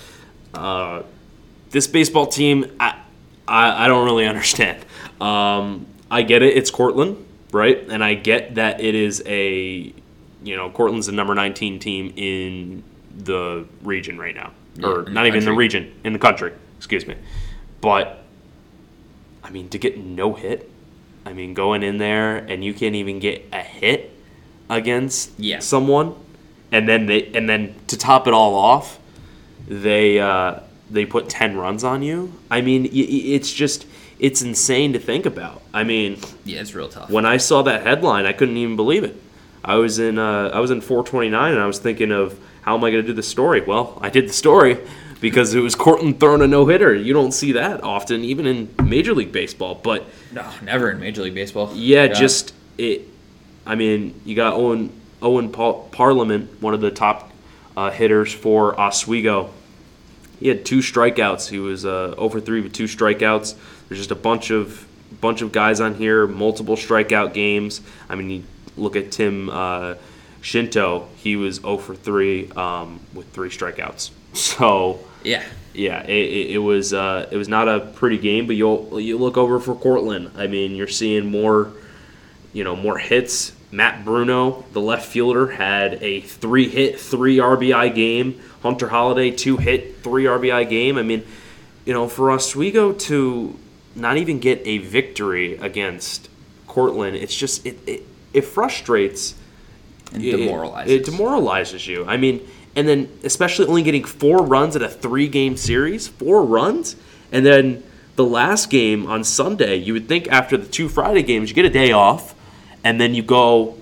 Uh, 0.53 1.03
this 1.69 1.85
baseball 1.87 2.25
team, 2.25 2.75
I, 2.79 2.99
I, 3.47 3.85
I 3.85 3.87
don't 3.87 4.05
really 4.05 4.25
understand. 4.25 4.83
Um, 5.21 5.85
I 6.09 6.23
get 6.23 6.41
it, 6.41 6.57
it's 6.57 6.71
Cortland, 6.71 7.23
right? 7.51 7.77
And 7.89 8.03
I 8.03 8.15
get 8.15 8.55
that 8.55 8.81
it 8.81 8.95
is 8.95 9.21
a, 9.25 9.93
you 10.43 10.55
know, 10.55 10.69
Cortland's 10.71 11.05
the 11.05 11.11
number 11.11 11.35
19 11.35 11.79
team 11.79 12.13
in 12.15 12.83
the 13.15 13.67
region 13.83 14.17
right 14.17 14.35
now. 14.35 14.53
Or 14.83 15.03
not 15.03 15.27
even 15.27 15.43
the 15.43 15.51
region, 15.51 15.93
in 16.05 16.13
the 16.13 16.19
country, 16.19 16.53
excuse 16.79 17.05
me. 17.05 17.15
But, 17.81 18.23
I 19.43 19.51
mean, 19.51 19.69
to 19.69 19.77
get 19.77 19.97
no 19.97 20.33
hit, 20.33 20.69
I 21.25 21.33
mean, 21.33 21.53
going 21.53 21.83
in 21.83 21.97
there 21.97 22.37
and 22.37 22.63
you 22.63 22.73
can't 22.73 22.95
even 22.95 23.19
get 23.19 23.45
a 23.53 23.61
hit 23.61 24.11
against 24.69 25.31
Yeah. 25.37 25.59
someone, 25.59 26.15
and 26.71 26.87
then 26.89 27.05
they 27.05 27.25
and 27.33 27.47
then 27.49 27.75
to 27.87 27.97
top 27.97 28.27
it 28.27 28.33
all 28.33 28.55
off, 28.55 28.99
they 29.67 30.19
uh, 30.19 30.59
they 30.89 31.05
put 31.05 31.29
ten 31.29 31.57
runs 31.57 31.83
on 31.83 32.01
you. 32.01 32.33
I 32.49 32.61
mean, 32.61 32.89
it's 32.91 33.51
just 33.53 33.85
it's 34.19 34.41
insane 34.41 34.93
to 34.93 34.99
think 34.99 35.25
about. 35.25 35.61
I 35.73 35.83
mean, 35.83 36.17
Yeah, 36.45 36.59
it's 36.61 36.73
real 36.75 36.89
tough. 36.89 37.09
when 37.09 37.25
I 37.25 37.37
saw 37.37 37.61
that 37.63 37.83
headline, 37.83 38.25
I 38.25 38.33
couldn't 38.33 38.57
even 38.57 38.75
believe 38.75 39.03
it. 39.03 39.15
I 39.63 39.75
was 39.75 39.99
in 39.99 40.17
uh, 40.19 40.51
I 40.53 40.59
was 40.59 40.71
in 40.71 40.81
429, 40.81 41.53
and 41.53 41.61
I 41.61 41.65
was 41.67 41.79
thinking 41.79 42.11
of 42.11 42.37
how 42.61 42.75
am 42.77 42.83
I 42.83 42.91
going 42.91 43.03
to 43.03 43.07
do 43.07 43.13
the 43.13 43.23
story. 43.23 43.61
Well, 43.61 43.97
I 44.01 44.09
did 44.09 44.27
the 44.29 44.33
story 44.33 44.77
because 45.21 45.53
it 45.53 45.59
was 45.59 45.75
Cortland 45.75 46.19
throwing 46.19 46.41
a 46.41 46.47
no 46.47 46.65
hitter. 46.67 46.93
You 46.93 47.13
don't 47.13 47.31
see 47.33 47.53
that 47.53 47.83
often, 47.83 48.23
even 48.23 48.45
in 48.45 48.73
Major 48.83 49.13
League 49.13 49.31
Baseball. 49.31 49.75
But 49.75 50.05
No, 50.31 50.45
never 50.63 50.89
in 50.91 50.99
Major 50.99 51.23
League 51.23 51.35
Baseball. 51.35 51.71
yeah, 51.73 52.07
God. 52.07 52.15
just 52.15 52.53
it. 52.77 53.01
I 53.65 53.75
mean, 53.75 54.19
you 54.25 54.35
got 54.35 54.53
Owen 54.53 54.91
Owen 55.21 55.51
Par- 55.51 55.85
Parliament, 55.91 56.61
one 56.61 56.73
of 56.73 56.81
the 56.81 56.91
top 56.91 57.31
uh, 57.75 57.91
hitters 57.91 58.33
for 58.33 58.79
Oswego. 58.79 59.51
He 60.39 60.47
had 60.47 60.65
two 60.65 60.79
strikeouts. 60.79 61.49
He 61.49 61.59
was 61.59 61.85
uh, 61.85 62.13
over 62.17 62.39
three 62.39 62.61
with 62.61 62.73
two 62.73 62.85
strikeouts. 62.85 63.55
There's 63.87 63.99
just 63.99 64.11
a 64.11 64.15
bunch 64.15 64.51
of 64.51 64.85
bunch 65.19 65.41
of 65.41 65.51
guys 65.51 65.81
on 65.81 65.95
here, 65.95 66.27
multiple 66.27 66.75
strikeout 66.75 67.33
games. 67.33 67.81
I 68.07 68.15
mean, 68.15 68.29
you 68.29 68.43
look 68.77 68.95
at 68.95 69.11
Tim 69.11 69.49
uh, 69.49 69.95
Shinto. 70.41 71.09
He 71.17 71.35
was 71.35 71.55
0 71.57 71.77
for 71.77 71.93
three 71.95 72.49
um, 72.51 73.01
with 73.13 73.29
three 73.33 73.49
strikeouts. 73.49 74.11
So 74.33 74.99
yeah, 75.23 75.43
yeah, 75.73 76.03
it, 76.03 76.09
it, 76.09 76.51
it 76.51 76.57
was 76.59 76.93
uh, 76.93 77.27
it 77.31 77.37
was 77.37 77.47
not 77.47 77.67
a 77.67 77.79
pretty 77.81 78.17
game, 78.17 78.47
but 78.47 78.55
you'll 78.55 78.99
you 78.99 79.17
look 79.17 79.37
over 79.37 79.59
for 79.59 79.75
Cortland. 79.75 80.31
I 80.37 80.47
mean, 80.47 80.75
you're 80.75 80.87
seeing 80.87 81.29
more 81.29 81.71
you 82.53 82.63
know, 82.63 82.75
more 82.75 82.97
hits. 82.97 83.53
Matt 83.71 84.03
Bruno, 84.03 84.65
the 84.73 84.81
left 84.81 85.05
fielder, 85.05 85.51
had 85.51 86.01
a 86.01 86.21
three 86.21 86.67
hit, 86.67 86.99
three 86.99 87.37
RBI 87.37 87.93
game. 87.93 88.41
Hunter 88.63 88.89
Holiday, 88.89 89.29
two 89.29 89.57
hit, 89.57 90.01
three 90.03 90.23
RBI 90.23 90.67
game. 90.67 90.97
I 90.97 91.03
mean, 91.03 91.23
you 91.85 91.93
know, 91.93 92.07
for 92.09 92.31
Oswego 92.31 92.91
to 92.93 93.55
not 93.95 94.17
even 94.17 94.39
get 94.39 94.61
a 94.65 94.79
victory 94.79 95.57
against 95.57 96.29
Cortland, 96.67 97.15
it's 97.17 97.35
just 97.35 97.65
it 97.65 97.77
it, 97.85 98.03
it 98.33 98.41
frustrates 98.41 99.35
And 100.13 100.23
it- 100.23 100.31
demoralizes. 100.37 100.91
It, 100.93 101.05
demoralizes 101.05 101.87
you. 101.87 102.05
I 102.05 102.17
mean, 102.17 102.41
and 102.75 102.87
then 102.87 103.09
especially 103.23 103.67
only 103.67 103.83
getting 103.83 104.03
four 104.03 104.43
runs 104.43 104.75
in 104.75 104.81
a 104.81 104.89
three 104.89 105.27
game 105.27 105.57
series, 105.57 106.07
four 106.07 106.43
runs, 106.43 106.95
and 107.31 107.45
then 107.45 107.83
the 108.15 108.25
last 108.25 108.69
game 108.69 109.07
on 109.07 109.23
Sunday, 109.23 109.77
you 109.77 109.93
would 109.93 110.07
think 110.07 110.27
after 110.27 110.57
the 110.57 110.67
two 110.67 110.89
Friday 110.89 111.23
games, 111.23 111.49
you 111.49 111.55
get 111.55 111.65
a 111.65 111.69
day 111.69 111.91
off, 111.91 112.35
and 112.83 112.99
then 112.99 113.15
you 113.15 113.23
go 113.23 113.77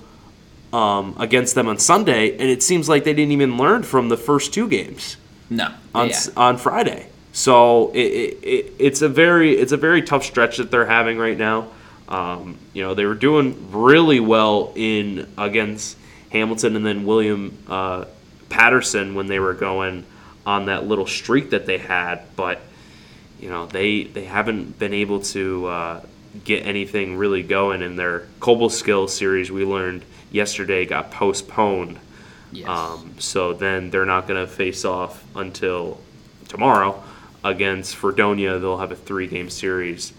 um, 0.72 1.16
against 1.20 1.56
them 1.56 1.68
on 1.68 1.80
Sunday, 1.80 2.32
and 2.32 2.44
it 2.44 2.62
seems 2.62 2.88
like 2.88 3.04
they 3.04 3.14
didn't 3.14 3.32
even 3.32 3.58
learn 3.58 3.84
from 3.84 4.10
the 4.10 4.18
first 4.18 4.54
two 4.54 4.68
games 4.68 5.18
no. 5.50 5.74
on 5.96 6.10
yeah. 6.10 6.20
on 6.36 6.58
Friday. 6.58 7.08
So 7.32 7.92
it, 7.94 8.00
it, 8.00 8.44
it, 8.44 8.74
it's 8.80 9.02
a 9.02 9.10
very 9.10 9.54
it's 9.58 9.72
a 9.72 9.78
very 9.78 10.02
tough 10.02 10.24
stretch 10.24 10.58
that 10.58 10.72
they're 10.72 10.86
having 10.86 11.18
right 11.18 11.38
now. 11.38 11.70
Um, 12.08 12.58
you 12.74 12.84
know 12.84 12.94
they 12.94 13.06
were 13.06 13.16
doing 13.16 13.72
really 13.72 14.20
well 14.20 14.72
in 14.76 15.28
against 15.38 15.98
Hamilton 16.32 16.76
and 16.76 16.86
then 16.86 17.06
William 17.06 17.58
uh, 17.68 18.06
Patterson 18.50 19.16
when 19.16 19.28
they 19.28 19.40
were 19.40 19.54
going 19.54 20.06
on 20.46 20.66
that 20.66 20.88
little 20.88 21.08
streak 21.08 21.50
that 21.52 21.66
they 21.66 21.78
had, 21.78 22.22
but 22.36 22.62
you 23.40 23.50
know 23.50 23.66
they 23.68 24.04
they 24.04 24.24
haven't 24.24 24.80
been 24.80 24.94
able 24.94 25.20
to 25.22 25.66
uh, 25.68 26.02
get 26.44 26.66
anything 26.66 27.18
really 27.18 27.44
going 27.44 27.82
in 27.82 27.96
their 27.96 28.28
Cobleskill 28.40 29.10
series. 29.10 29.52
We 29.52 29.66
learned 29.66 30.04
yesterday 30.32 30.86
got 30.86 31.12
postponed. 31.12 32.00
Yes. 32.52 32.70
Um, 32.70 33.16
so 33.20 33.54
then 33.54 33.90
they're 33.90 34.06
not 34.06 34.28
going 34.28 34.40
to 34.40 34.52
face 34.52 34.86
off 34.86 35.24
until 35.36 36.00
tomorrow 36.48 37.04
against 37.44 37.96
Fredonia. 37.96 38.58
They'll 38.58 38.78
have 38.78 38.92
a 38.92 38.96
three 38.96 39.28
game 39.28 39.50
series 39.50 40.14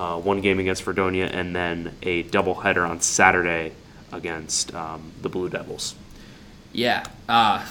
uh, 0.00 0.18
one 0.18 0.40
game 0.40 0.58
against 0.58 0.82
Fredonia, 0.82 1.26
and 1.26 1.54
then 1.54 1.94
a 2.02 2.24
doubleheader 2.24 2.88
on 2.88 3.00
Saturday 3.00 3.72
against 4.12 4.74
um, 4.74 5.12
the 5.20 5.28
Blue 5.28 5.50
Devils. 5.50 5.94
Yeah. 6.72 7.04
Uh, 7.28 7.66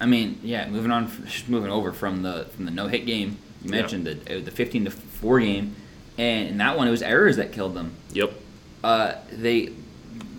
I 0.00 0.06
mean, 0.06 0.38
yeah. 0.42 0.68
Moving 0.68 0.90
on, 0.90 1.10
just 1.26 1.48
moving 1.48 1.70
over 1.70 1.92
from 1.92 2.22
the 2.22 2.46
from 2.54 2.64
the 2.64 2.70
no 2.70 2.86
hit 2.88 3.06
game. 3.06 3.38
You 3.62 3.70
Yeah. 3.74 3.80
mentioned 3.82 4.06
the 4.06 4.12
uh, 4.38 4.40
the 4.44 4.50
fifteen 4.50 4.84
to 4.84 4.90
four 4.90 5.40
game, 5.40 5.76
and 6.18 6.48
in 6.48 6.58
that 6.58 6.76
one 6.76 6.88
it 6.88 6.90
was 6.90 7.02
errors 7.02 7.36
that 7.36 7.52
killed 7.52 7.74
them. 7.74 7.92
Yep. 8.12 8.32
Uh, 8.82 9.14
they 9.32 9.70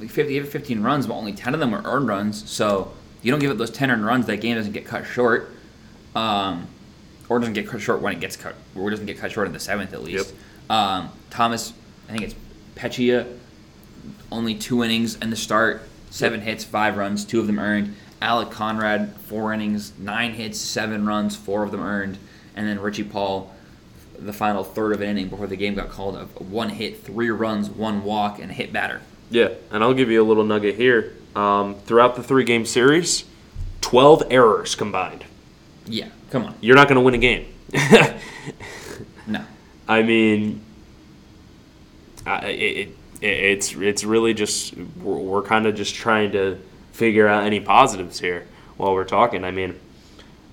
50, 0.08 0.34
gave 0.34 0.44
it 0.46 0.48
15 0.52 0.82
runs, 0.82 1.06
but 1.06 1.14
only 1.14 1.32
10 1.32 1.54
of 1.54 1.60
them 1.60 1.70
were 1.70 1.82
earned 1.86 2.08
runs. 2.08 2.50
So 2.50 2.92
you 3.22 3.30
don't 3.32 3.40
give 3.40 3.52
up 3.52 3.58
those 3.60 3.70
10 3.70 3.92
earned 3.92 4.04
runs, 4.04 4.26
that 4.26 4.38
game 4.42 4.56
doesn't 4.58 4.72
get 4.72 4.84
cut 4.84 5.06
short. 5.06 5.52
Um, 6.16 6.68
or 7.30 7.38
doesn't 7.38 7.54
get 7.54 7.68
cut 7.68 7.80
short 7.82 8.02
when 8.02 8.14
it 8.14 8.20
gets 8.20 8.36
cut, 8.36 8.56
or 8.76 8.90
doesn't 8.90 9.06
get 9.06 9.20
cut 9.20 9.32
short 9.32 9.46
in 9.46 9.54
the 9.54 9.60
seventh 9.60 9.94
at 9.94 10.02
least. 10.04 10.34
Um, 10.72 11.10
Thomas, 11.30 11.72
I 12.10 12.14
think 12.14 12.24
it's 12.24 12.36
Pechia, 12.76 13.38
only 14.32 14.56
two 14.56 14.84
innings 14.84 15.16
in 15.18 15.30
the 15.30 15.36
start, 15.36 15.88
seven 16.12 16.42
hits, 16.42 16.64
five 16.64 16.98
runs, 16.98 17.26
two 17.26 17.40
of 17.40 17.48
them 17.48 17.58
earned. 17.58 17.96
Alec 18.22 18.52
Conrad, 18.52 19.16
four 19.26 19.52
innings, 19.52 19.98
nine 19.98 20.34
hits, 20.34 20.60
seven 20.60 21.08
runs, 21.08 21.36
four 21.36 21.64
of 21.64 21.72
them 21.72 21.82
earned. 21.82 22.20
And 22.56 22.68
then 22.68 22.80
Richie 22.80 23.04
Paul, 23.04 23.52
the 24.20 24.34
final 24.34 24.64
third 24.64 24.94
of 24.94 25.02
an 25.02 25.10
inning 25.10 25.30
before 25.30 25.48
the 25.48 25.56
game 25.56 25.74
got 25.74 25.90
called, 25.90 26.16
of 26.16 26.52
one 26.52 26.70
hit, 26.70 27.04
three 27.04 27.32
runs, 27.32 27.70
one 27.70 28.04
walk, 28.04 28.38
and 28.40 28.52
a 28.52 28.54
hit 28.54 28.72
batter. 28.72 29.02
Yeah, 29.32 29.50
and 29.72 29.84
I'll 29.84 29.96
give 29.96 30.12
you 30.12 30.22
a 30.22 30.28
little 30.28 30.44
nugget 30.44 30.76
here. 30.76 31.16
Um, 31.36 31.76
throughout 31.86 32.16
the 32.16 32.22
three 32.22 32.44
game 32.44 32.66
series, 32.66 33.24
12 33.80 34.24
errors 34.30 34.76
combined. 34.76 35.24
Yeah, 35.88 36.10
come 36.30 36.44
on. 36.44 36.56
You're 36.62 36.76
not 36.76 36.88
going 36.88 36.98
to 36.98 37.02
win 37.02 37.16
a 37.16 37.18
game. 37.18 37.48
No. 39.28 39.46
I 39.88 40.02
mean, 40.02 40.62
I, 42.26 42.48
it, 42.48 42.78
it, 42.78 42.98
it's 43.22 43.74
it's 43.76 44.04
really 44.04 44.34
just 44.34 44.76
we're, 44.78 45.18
we're 45.18 45.42
kind 45.44 45.66
of 45.68 45.76
just 45.76 45.96
trying 45.96 46.32
to 46.32 46.60
figure 46.92 47.28
out 47.28 47.44
any 47.44 47.60
positives 47.60 48.20
here 48.20 48.48
while 48.78 48.94
we're 48.94 49.04
talking. 49.06 49.44
I 49.44 49.52
mean, 49.52 49.80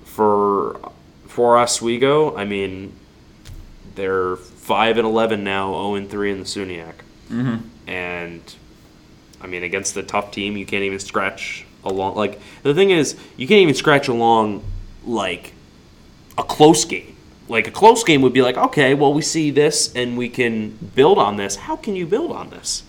for 0.04 0.78
for 1.26 1.56
Oswego, 1.58 2.36
I 2.36 2.44
mean, 2.44 2.92
they're 3.94 4.36
five 4.36 4.98
and 4.98 5.06
eleven 5.06 5.44
now, 5.44 5.72
zero 5.72 5.94
and 5.94 6.10
three 6.10 6.30
in 6.30 6.38
the 6.40 6.44
SUNYAC, 6.44 6.94
Mm-hmm. 7.30 7.56
and 7.88 8.54
I 9.40 9.46
mean 9.46 9.62
against 9.62 9.94
the 9.94 10.02
tough 10.02 10.30
team, 10.30 10.56
you 10.56 10.66
can't 10.66 10.84
even 10.84 10.98
scratch 10.98 11.64
along. 11.84 12.14
Like 12.16 12.40
the 12.62 12.74
thing 12.74 12.90
is, 12.90 13.16
you 13.36 13.46
can't 13.46 13.60
even 13.60 13.74
scratch 13.74 14.08
along 14.08 14.64
like 15.04 15.52
a 16.36 16.42
close 16.42 16.84
game. 16.84 17.16
Like 17.48 17.66
a 17.66 17.70
close 17.70 18.04
game 18.04 18.22
would 18.22 18.32
be 18.32 18.42
like, 18.42 18.56
okay, 18.56 18.94
well 18.94 19.12
we 19.14 19.22
see 19.22 19.50
this 19.50 19.92
and 19.94 20.16
we 20.18 20.28
can 20.28 20.70
build 20.94 21.18
on 21.18 21.36
this. 21.36 21.56
How 21.56 21.76
can 21.76 21.96
you 21.96 22.06
build 22.06 22.32
on 22.32 22.50
this? 22.50 22.82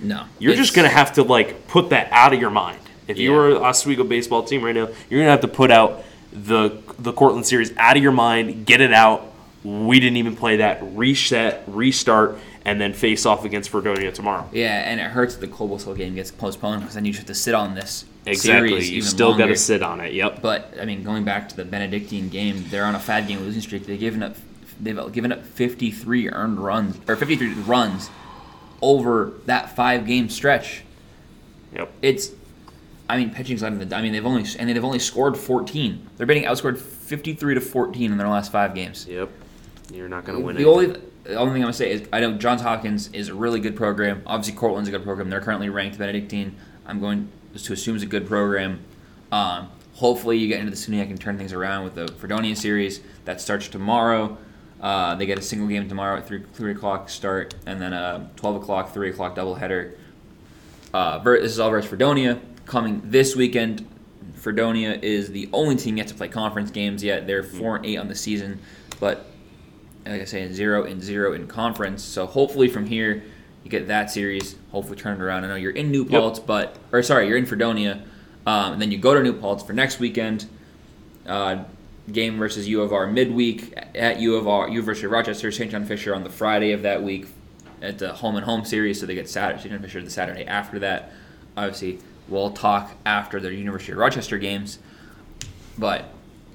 No. 0.00 0.24
You're 0.38 0.54
just 0.54 0.74
gonna 0.74 0.88
have 0.88 1.12
to 1.14 1.22
like 1.22 1.68
put 1.68 1.90
that 1.90 2.08
out 2.10 2.32
of 2.32 2.40
your 2.40 2.50
mind. 2.50 2.78
If 3.08 3.18
you 3.18 3.30
Yeah. 3.30 3.36
were 3.36 3.50
an 3.56 3.62
Oswego 3.62 4.04
baseball 4.04 4.42
team 4.42 4.62
right 4.64 4.74
now, 4.74 4.88
you're 5.10 5.20
gonna 5.20 5.30
have 5.30 5.40
to 5.42 5.48
put 5.48 5.70
out 5.70 6.02
the 6.32 6.78
the 6.98 7.12
Cortland 7.12 7.46
series 7.46 7.72
out 7.76 7.96
of 7.96 8.02
your 8.02 8.12
mind, 8.12 8.66
get 8.66 8.80
it 8.80 8.92
out. 8.92 9.32
We 9.64 10.00
didn't 10.00 10.16
even 10.16 10.36
play 10.36 10.56
that. 10.56 10.80
Reset, 10.82 11.64
restart, 11.66 12.38
and 12.66 12.80
then 12.80 12.92
face 12.92 13.24
off 13.24 13.44
against 13.44 13.70
Fredonia 13.70 14.10
tomorrow. 14.12 14.46
Yeah, 14.52 14.90
and 14.90 15.00
it 15.00 15.04
hurts 15.04 15.36
that 15.36 15.40
the 15.40 15.52
Cobleskill 15.52 15.96
game 15.96 16.14
gets 16.16 16.30
postponed 16.30 16.80
because 16.80 16.94
then 16.96 17.04
you 17.04 17.12
just 17.12 17.20
have 17.20 17.28
to 17.28 17.34
sit 17.34 17.54
on 17.54 17.74
this 17.74 18.04
Exactly. 18.26 18.68
series 18.70 18.90
You 18.90 19.02
still 19.02 19.38
got 19.38 19.46
to 19.46 19.56
sit 19.56 19.82
on 19.82 20.00
it. 20.00 20.12
Yep. 20.12 20.42
But 20.42 20.74
I 20.80 20.84
mean, 20.84 21.04
going 21.04 21.24
back 21.24 21.48
to 21.50 21.56
the 21.56 21.64
Benedictine 21.64 22.28
game, 22.28 22.64
they're 22.68 22.84
on 22.84 22.96
a 22.96 22.98
five 22.98 23.28
game 23.28 23.38
losing 23.40 23.62
streak. 23.62 23.86
They've 23.86 23.98
given 24.00 24.22
up 24.22 24.36
they've 24.80 25.12
given 25.12 25.32
up 25.32 25.42
53 25.46 26.28
earned 26.30 26.58
runs 26.58 26.98
or 27.08 27.16
53 27.16 27.54
runs 27.62 28.10
over 28.82 29.32
that 29.46 29.74
five 29.74 30.04
game 30.06 30.28
stretch. 30.28 30.82
Yep. 31.74 31.92
It's 32.02 32.30
I 33.08 33.16
mean, 33.16 33.30
pitching's 33.30 33.62
not 33.62 33.70
in 33.72 33.88
the. 33.88 33.94
I 33.96 34.02
mean, 34.02 34.12
they've 34.12 34.26
only 34.26 34.44
and 34.58 34.68
they've 34.68 34.84
only 34.84 34.98
scored 34.98 35.36
14. 35.36 36.08
They're 36.16 36.26
being 36.26 36.42
outscored 36.44 36.78
53 36.78 37.54
to 37.54 37.60
14 37.60 38.10
in 38.10 38.18
their 38.18 38.26
last 38.28 38.50
five 38.50 38.74
games. 38.74 39.06
Yep. 39.08 39.30
You're 39.94 40.08
not 40.08 40.24
gonna 40.24 40.40
win 40.40 40.56
The 40.56 40.62
it. 40.62 40.66
only 40.66 41.00
the 41.26 41.36
only 41.36 41.52
thing 41.52 41.62
I'm 41.62 41.66
gonna 41.66 41.72
say 41.72 41.90
is 41.90 42.08
I 42.12 42.20
know 42.20 42.34
Johns 42.34 42.62
Hopkins 42.62 43.10
is 43.12 43.28
a 43.28 43.34
really 43.34 43.60
good 43.60 43.76
program. 43.76 44.22
Obviously, 44.26 44.58
Cortland's 44.58 44.88
a 44.88 44.92
good 44.92 45.04
program. 45.04 45.30
They're 45.30 45.40
currently 45.40 45.68
ranked 45.68 45.98
Benedictine. 45.98 46.56
I'm 46.86 47.00
going 47.00 47.28
to 47.54 47.72
assume 47.72 47.96
it's 47.96 48.04
a 48.04 48.08
good 48.08 48.26
program. 48.26 48.80
Um, 49.32 49.70
hopefully, 49.94 50.38
you 50.38 50.48
get 50.48 50.60
into 50.60 50.70
the 50.70 50.76
SUNYAC 50.76 51.10
and 51.10 51.20
turn 51.20 51.36
things 51.36 51.52
around 51.52 51.84
with 51.84 51.94
the 51.94 52.08
Fredonia 52.14 52.54
series 52.54 53.00
that 53.24 53.40
starts 53.40 53.68
tomorrow. 53.68 54.38
Uh, 54.80 55.14
they 55.14 55.26
get 55.26 55.38
a 55.38 55.42
single 55.42 55.66
game 55.66 55.88
tomorrow 55.88 56.18
at 56.18 56.26
three 56.26 56.44
three 56.54 56.72
o'clock 56.72 57.08
start, 57.08 57.54
and 57.66 57.80
then 57.80 57.92
a 57.92 58.30
twelve 58.36 58.56
o'clock, 58.56 58.92
three 58.92 59.10
o'clock 59.10 59.34
doubleheader. 59.34 59.92
Uh, 60.94 61.18
this 61.18 61.52
is 61.52 61.58
all 61.58 61.70
versus 61.70 61.88
Fredonia 61.88 62.40
coming 62.66 63.02
this 63.04 63.34
weekend. 63.34 63.86
Fredonia 64.34 64.98
is 65.02 65.30
the 65.30 65.48
only 65.52 65.76
team 65.76 65.96
yet 65.96 66.08
to 66.08 66.14
play 66.14 66.28
conference 66.28 66.70
games 66.70 67.02
yet. 67.02 67.26
They're 67.26 67.42
four 67.42 67.76
and 67.76 67.86
eight 67.86 67.96
on 67.96 68.08
the 68.08 68.14
season, 68.14 68.60
but 69.00 69.26
like 70.06 70.22
I 70.22 70.24
say, 70.24 70.50
zero 70.52 70.84
and 70.84 71.02
zero 71.02 71.32
in 71.32 71.46
conference. 71.46 72.02
So 72.02 72.26
hopefully 72.26 72.68
from 72.68 72.86
here 72.86 73.22
you 73.64 73.70
get 73.70 73.88
that 73.88 74.10
series. 74.10 74.56
Hopefully 74.70 74.96
turn 74.96 75.20
it 75.20 75.24
around. 75.24 75.44
I 75.44 75.48
know 75.48 75.56
you're 75.56 75.72
in 75.72 75.90
New 75.90 76.04
Paltz, 76.04 76.38
but 76.38 76.76
or 76.92 77.02
sorry, 77.02 77.28
you're 77.28 77.36
in 77.36 77.46
Fredonia, 77.46 78.04
um, 78.46 78.74
and 78.74 78.82
then 78.82 78.92
you 78.92 78.98
go 78.98 79.14
to 79.14 79.22
New 79.22 79.32
Paltz 79.32 79.62
for 79.62 79.72
next 79.72 79.98
weekend. 79.98 80.46
Uh, 81.26 81.64
game 82.12 82.38
versus 82.38 82.68
U 82.68 82.82
of 82.82 82.92
R 82.92 83.06
midweek 83.06 83.76
at 83.94 84.20
U 84.20 84.36
of 84.36 84.46
R, 84.46 84.68
University 84.68 85.06
of 85.06 85.12
Rochester, 85.12 85.50
St. 85.50 85.70
John 85.70 85.84
Fisher 85.84 86.14
on 86.14 86.22
the 86.22 86.30
Friday 86.30 86.72
of 86.72 86.82
that 86.82 87.02
week 87.02 87.26
at 87.82 87.98
the 87.98 88.12
home 88.12 88.36
and 88.36 88.44
home 88.44 88.64
series. 88.64 89.00
So 89.00 89.06
they 89.06 89.14
get 89.14 89.28
Saturday, 89.28 89.60
St. 89.60 89.72
John 89.72 89.82
Fisher 89.82 90.02
the 90.02 90.10
Saturday 90.10 90.44
after 90.44 90.78
that. 90.78 91.10
Obviously, 91.56 91.98
we'll 92.28 92.52
talk 92.52 92.92
after 93.04 93.40
the 93.40 93.52
University 93.52 93.92
of 93.92 93.98
Rochester 93.98 94.38
games, 94.38 94.78
but 95.78 96.04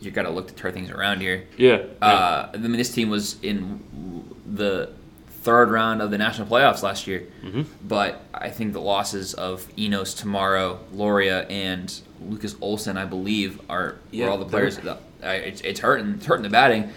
you 0.02 0.12
got 0.12 0.24
to 0.24 0.30
look 0.30 0.48
to 0.48 0.54
turn 0.54 0.74
things 0.74 0.90
around 0.90 1.22
here. 1.22 1.46
Yeah. 1.58 1.84
Uh, 2.02 2.50
I 2.54 2.58
mean, 2.58 2.74
this 2.74 2.94
team 2.94 3.10
was 3.10 3.40
in 3.44 3.82
the 4.46 4.92
third 5.44 5.70
round 5.72 6.02
of 6.02 6.12
the 6.12 6.18
national 6.18 6.48
playoffs 6.48 6.84
last 6.84 7.08
year, 7.08 7.24
Mm-hmm. 7.44 7.62
but 7.88 8.24
I 8.34 8.50
think 8.50 8.74
the 8.74 8.82
losses 8.82 9.34
of 9.34 9.68
Enos 9.78 10.14
tomorrow, 10.14 10.80
Loria, 10.94 11.48
and 11.48 11.92
Lucas 12.28 12.56
Olson, 12.62 12.98
I 12.98 13.06
believe, 13.06 13.60
are 13.70 13.96
Yeah, 14.12 14.26
were 14.26 14.32
all 14.32 14.38
the 14.38 14.46
players. 14.46 14.78
That, 14.78 15.00
I, 15.24 15.34
it's, 15.36 15.62
it's 15.62 15.80
hurting. 15.80 16.16
It's 16.16 16.26
hurting 16.26 16.44
the 16.44 16.50
batting. 16.50 16.92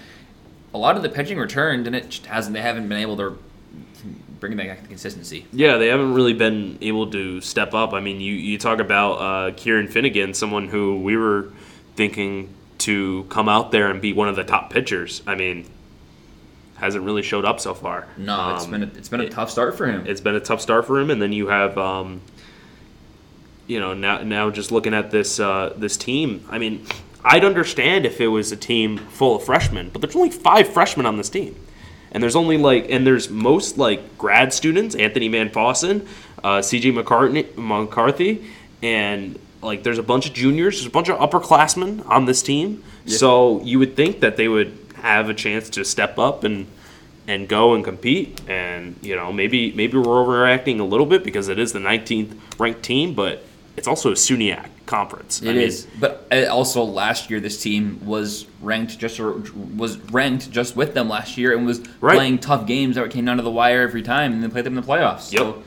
A 0.74 0.78
lot 0.78 0.96
of 0.96 1.02
the 1.02 1.08
pitching 1.08 1.38
returned, 1.38 1.86
and 1.86 1.94
it 1.96 2.08
just 2.10 2.26
hasn't. 2.26 2.52
They 2.54 2.60
haven't 2.62 2.88
been 2.88 2.98
able 2.98 3.16
to 3.18 3.38
bring 4.40 4.56
back 4.56 4.82
the 4.82 4.88
consistency. 4.88 5.46
Yeah, 5.52 5.78
they 5.78 5.86
haven't 5.86 6.12
really 6.14 6.34
been 6.34 6.76
able 6.82 7.10
to 7.12 7.40
step 7.40 7.72
up. 7.72 7.94
I 7.94 8.00
mean, 8.00 8.20
you, 8.20 8.34
you 8.34 8.58
talk 8.58 8.78
about 8.80 9.12
uh, 9.14 9.54
Kieran 9.56 9.88
Finnegan, 9.88 10.34
someone 10.34 10.68
who 10.68 11.00
we 11.00 11.16
were 11.16 11.50
thinking 11.96 12.52
to 12.84 13.24
come 13.28 13.48
out 13.48 13.70
there 13.70 13.90
and 13.90 14.00
be 14.00 14.12
one 14.12 14.28
of 14.28 14.36
the 14.36 14.44
top 14.44 14.70
pitchers. 14.70 15.22
I 15.26 15.34
mean, 15.34 15.66
hasn't 16.76 17.04
really 17.04 17.22
showed 17.22 17.44
up 17.44 17.60
so 17.60 17.72
far. 17.74 18.06
No, 18.16 18.54
it's 18.54 18.64
Um, 18.64 18.70
been 18.70 18.82
a, 18.82 18.86
it's 18.86 19.08
been 19.08 19.20
a 19.20 19.28
tough 19.28 19.50
start 19.50 19.76
for 19.76 19.86
him. 19.86 20.06
it's 20.06 20.20
been 20.20 20.34
a 20.34 20.40
tough 20.40 20.60
start 20.60 20.86
for 20.86 20.98
him, 21.00 21.10
and 21.10 21.20
then 21.22 21.32
you 21.32 21.46
have, 21.48 21.78
um, 21.78 22.20
you 23.66 23.78
know, 23.80 23.94
now 23.94 24.22
now 24.22 24.50
just 24.50 24.72
looking 24.72 24.92
at 24.94 25.10
this 25.10 25.38
uh, 25.40 25.72
this 25.76 25.96
team. 25.96 26.44
I 26.50 26.58
mean, 26.58 26.84
I'd 27.24 27.44
understand 27.44 28.04
if 28.06 28.20
it 28.20 28.28
was 28.28 28.52
a 28.52 28.56
team 28.56 28.98
full 28.98 29.36
of 29.36 29.44
freshmen, 29.44 29.90
but 29.90 30.02
there's 30.02 30.16
only 30.16 30.30
five 30.30 30.68
freshmen 30.68 31.06
on 31.06 31.16
this 31.16 31.30
team, 31.30 31.54
and 32.12 32.22
there's 32.22 32.36
only 32.36 32.58
like, 32.58 32.90
and 32.90 33.06
there's 33.06 33.30
most 33.30 33.78
like 33.78 34.18
grad 34.18 34.52
students, 34.52 34.94
Anthony 34.94 35.28
Van 35.28 35.48
Fossen, 35.50 36.06
uh, 36.42 36.60
C.J. 36.60 36.92
McCartney, 36.92 37.56
McCarthy, 37.56 38.44
and 38.82 39.38
like 39.64 39.82
there's 39.82 39.98
a 39.98 40.02
bunch 40.02 40.26
of 40.28 40.32
juniors, 40.34 40.76
there's 40.76 40.86
a 40.86 40.90
bunch 40.90 41.08
of 41.08 41.18
upperclassmen 41.18 42.06
on 42.08 42.26
this 42.26 42.42
team. 42.42 42.82
So 43.06 43.60
you 43.62 43.78
would 43.78 43.96
think 43.96 44.20
that 44.20 44.36
they 44.36 44.48
would 44.48 44.78
have 44.96 45.28
a 45.28 45.34
chance 45.34 45.68
to 45.70 45.84
step 45.84 46.18
up 46.18 46.44
and 46.44 46.66
and 47.26 47.48
go 47.48 47.74
and 47.74 47.82
compete. 47.84 48.40
And 48.48 48.96
you 49.02 49.16
know, 49.16 49.32
maybe 49.32 49.72
maybe 49.72 49.96
we're 49.98 50.04
overreacting 50.04 50.80
a 50.80 50.84
little 50.84 51.06
bit 51.06 51.24
because 51.24 51.48
it 51.48 51.58
is 51.58 51.72
the 51.72 51.78
19th 51.80 52.38
ranked 52.58 52.82
team, 52.82 53.14
but 53.14 53.44
it's 53.76 53.88
also 53.88 54.10
a 54.10 54.14
SUNYAC 54.14 54.68
conference. 54.86 55.42
It 55.42 55.56
is, 55.56 55.86
but 55.98 56.26
uh, 56.30 56.46
also 56.46 56.84
last 56.84 57.28
year 57.30 57.40
this 57.40 57.60
team 57.60 58.00
was 58.04 58.46
ranked 58.60 58.98
just 58.98 59.18
or 59.18 59.42
was 59.76 59.96
ranked 60.12 60.50
just 60.50 60.76
with 60.76 60.94
them 60.94 61.08
last 61.08 61.36
year 61.36 61.56
and 61.56 61.66
was 61.66 61.80
Right. 62.00 62.14
playing 62.16 62.38
tough 62.38 62.66
games 62.66 62.96
that 62.96 63.10
came 63.10 63.24
down 63.24 63.38
to 63.38 63.42
the 63.42 63.50
wire 63.50 63.82
every 63.82 64.02
time 64.02 64.32
and 64.32 64.42
then 64.42 64.50
played 64.50 64.64
them 64.64 64.76
in 64.78 64.84
the 64.84 64.86
playoffs. 64.86 65.32
Yep. 65.32 65.40
So 65.40 65.62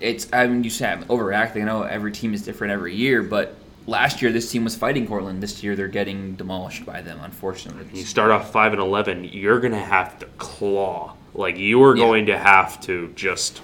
it's 0.00 0.26
I 0.32 0.46
mean 0.46 0.64
you 0.64 0.70
say 0.70 0.90
I'm 0.90 1.04
overreacting. 1.04 1.62
I 1.62 1.64
know 1.64 1.82
every 1.82 2.12
team 2.12 2.34
is 2.34 2.42
different 2.42 2.72
every 2.72 2.94
year, 2.94 3.22
but 3.22 3.56
last 3.86 4.22
year 4.22 4.32
this 4.32 4.50
team 4.50 4.64
was 4.64 4.74
fighting 4.76 5.06
Cortland. 5.06 5.42
This 5.42 5.62
year 5.62 5.76
they're 5.76 5.88
getting 5.88 6.34
demolished 6.34 6.84
by 6.86 7.00
them. 7.02 7.20
Unfortunately, 7.22 7.86
You 7.98 8.04
start 8.04 8.30
off 8.30 8.50
five 8.52 8.72
and 8.72 8.80
eleven, 8.82 9.24
you're 9.24 9.60
gonna 9.60 9.78
have 9.84 10.18
to 10.20 10.26
claw. 10.38 11.14
Like 11.34 11.56
you 11.58 11.82
are 11.82 11.96
Yeah. 11.96 12.04
going 12.04 12.26
to 12.26 12.38
have 12.38 12.80
to 12.82 13.12
just. 13.16 13.60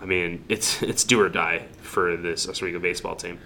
I 0.00 0.04
mean, 0.06 0.44
it's 0.48 0.82
it's 0.82 1.04
do 1.04 1.20
or 1.20 1.28
die 1.28 1.66
for 1.82 2.16
this 2.16 2.48
Oswego 2.48 2.78
baseball 2.78 3.16
team. 3.16 3.38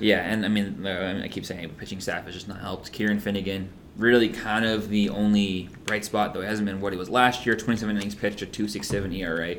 Yeah, 0.00 0.20
and 0.20 0.44
I 0.44 0.48
mean, 0.48 0.86
uh, 0.86 0.88
I 0.90 1.12
mean, 1.14 1.22
I 1.22 1.28
keep 1.28 1.44
saying 1.44 1.64
it, 1.64 1.68
but 1.68 1.78
pitching 1.78 2.00
staff 2.00 2.24
has 2.26 2.34
just 2.34 2.46
not 2.46 2.60
helped. 2.60 2.92
Kieran 2.92 3.18
Finnegan, 3.18 3.68
really 3.96 4.28
kind 4.28 4.64
of 4.64 4.90
the 4.90 5.08
only 5.08 5.70
bright 5.86 6.04
spot, 6.04 6.32
though 6.34 6.40
it 6.40 6.46
hasn't 6.46 6.66
been 6.66 6.80
what 6.80 6.92
he 6.92 6.98
was 6.98 7.10
last 7.10 7.44
year. 7.44 7.56
27 7.56 7.96
innings 7.96 8.14
pitched, 8.14 8.40
a 8.40 8.46
2.67 8.46 9.12
ERA, 9.18 9.56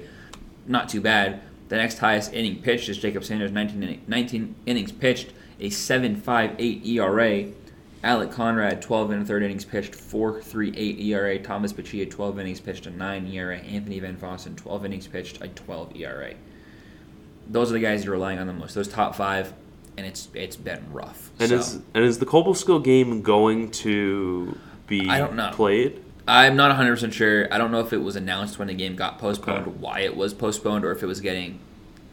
not 0.65 0.87
too 0.87 1.01
bad. 1.01 1.41
The 1.69 1.77
next 1.77 1.99
highest 1.99 2.33
inning 2.33 2.61
pitched 2.61 2.89
is 2.89 2.97
Jacob 2.97 3.23
Sanders, 3.23 3.51
19, 3.51 3.83
inning, 3.83 4.01
19 4.07 4.55
innings 4.65 4.91
pitched, 4.91 5.31
a 5.59 5.69
7.58 5.69 6.85
ERA. 6.85 7.51
Alec 8.01 8.31
Conrad, 8.31 8.81
12 8.81 9.11
and 9.11 9.23
a 9.23 9.25
third 9.25 9.43
innings 9.43 9.65
pitched, 9.65 9.91
4.38 9.93 11.03
ERA. 11.05 11.39
Thomas 11.39 11.73
Pachia, 11.73 12.09
12 12.09 12.39
innings 12.39 12.59
pitched, 12.59 12.85
a 12.85 12.91
9 12.91 13.27
ERA. 13.27 13.57
Anthony 13.57 13.99
Van 13.99 14.17
Fossen, 14.17 14.55
12 14.55 14.85
innings 14.85 15.07
pitched, 15.07 15.41
a 15.41 15.47
12 15.49 15.95
ERA 15.95 16.33
those 17.49 17.71
are 17.71 17.73
the 17.73 17.79
guys 17.79 18.05
you're 18.05 18.13
relying 18.13 18.39
on 18.39 18.47
the 18.47 18.53
most. 18.53 18.75
Those 18.75 18.87
top 18.87 19.15
five, 19.15 19.53
and 19.97 20.05
it's 20.05 20.29
it's 20.33 20.55
been 20.55 20.83
rough. 20.91 21.31
And 21.39 21.49
So, 21.49 21.55
is 21.57 21.73
and 21.93 22.05
is 22.05 22.19
the 22.19 22.25
Cobleskill 22.25 22.83
game 22.83 23.21
going 23.21 23.71
to 23.71 24.57
be 24.87 25.09
I 25.09 25.17
don't 25.17 25.35
know. 25.35 25.51
played? 25.51 26.01
I'm 26.29 26.55
not 26.55 26.69
100 26.69 26.91
percent 26.91 27.13
sure. 27.13 27.51
I 27.53 27.57
don't 27.57 27.71
know 27.71 27.79
if 27.79 27.91
it 27.93 27.97
was 27.97 28.15
announced 28.15 28.59
when 28.59 28.67
the 28.67 28.73
game 28.73 28.95
got 28.95 29.17
postponed, 29.19 29.67
Okay. 29.67 29.71
why 29.79 29.99
it 30.01 30.15
was 30.15 30.33
postponed, 30.33 30.85
or 30.85 30.91
if 30.91 31.01
it 31.03 31.07
was 31.07 31.21
getting 31.21 31.59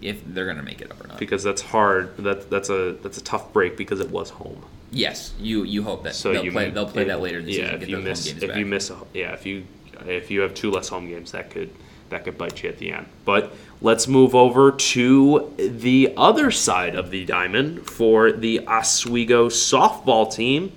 if 0.02 0.22
they're 0.26 0.46
gonna 0.46 0.62
make 0.62 0.80
it 0.80 0.90
up 0.90 1.02
or 1.04 1.08
not. 1.08 1.18
Because 1.18 1.42
that's 1.42 1.62
hard. 1.62 2.16
That 2.18 2.50
that's 2.50 2.70
a 2.70 2.96
that's 3.02 3.18
a 3.18 3.22
tough 3.22 3.52
break 3.52 3.76
because 3.76 4.00
it 4.00 4.10
was 4.10 4.30
home. 4.30 4.62
Yes, 4.92 5.32
you 5.38 5.64
you 5.64 5.82
hope 5.82 6.04
that 6.04 6.14
So 6.14 6.32
they'll 6.32 6.50
play 6.52 6.66
m- 6.66 6.74
they'll 6.74 6.86
play 6.88 7.04
that 7.04 7.20
later 7.20 7.38
in 7.40 7.44
the 7.46 7.52
yeah, 7.52 7.62
season. 7.64 7.74
if 7.74 7.80
get 7.80 7.88
you 7.90 7.98
miss 7.98 8.26
if 8.26 8.40
back. 8.48 8.56
you 8.56 8.66
miss 8.66 8.90
a, 8.90 8.96
yeah 9.14 9.32
if 9.32 9.44
you 9.46 9.64
if 10.06 10.30
you 10.30 10.40
have 10.40 10.54
two 10.54 10.70
less 10.70 10.88
home 10.88 11.08
games 11.08 11.32
that 11.32 11.50
could 11.50 11.70
that 12.10 12.24
could 12.24 12.38
bite 12.38 12.62
you 12.62 12.68
at 12.68 12.78
the 12.78 12.92
end. 12.92 13.06
But 13.24 13.52
let's 13.82 14.06
move 14.06 14.34
over 14.34 14.70
to 14.70 15.52
the 15.58 16.12
other 16.16 16.50
side 16.52 16.94
of 16.94 17.10
the 17.10 17.24
diamond 17.24 17.84
for 17.90 18.30
the 18.30 18.60
Oswego 18.68 19.48
softball 19.48 20.32
team, 20.32 20.72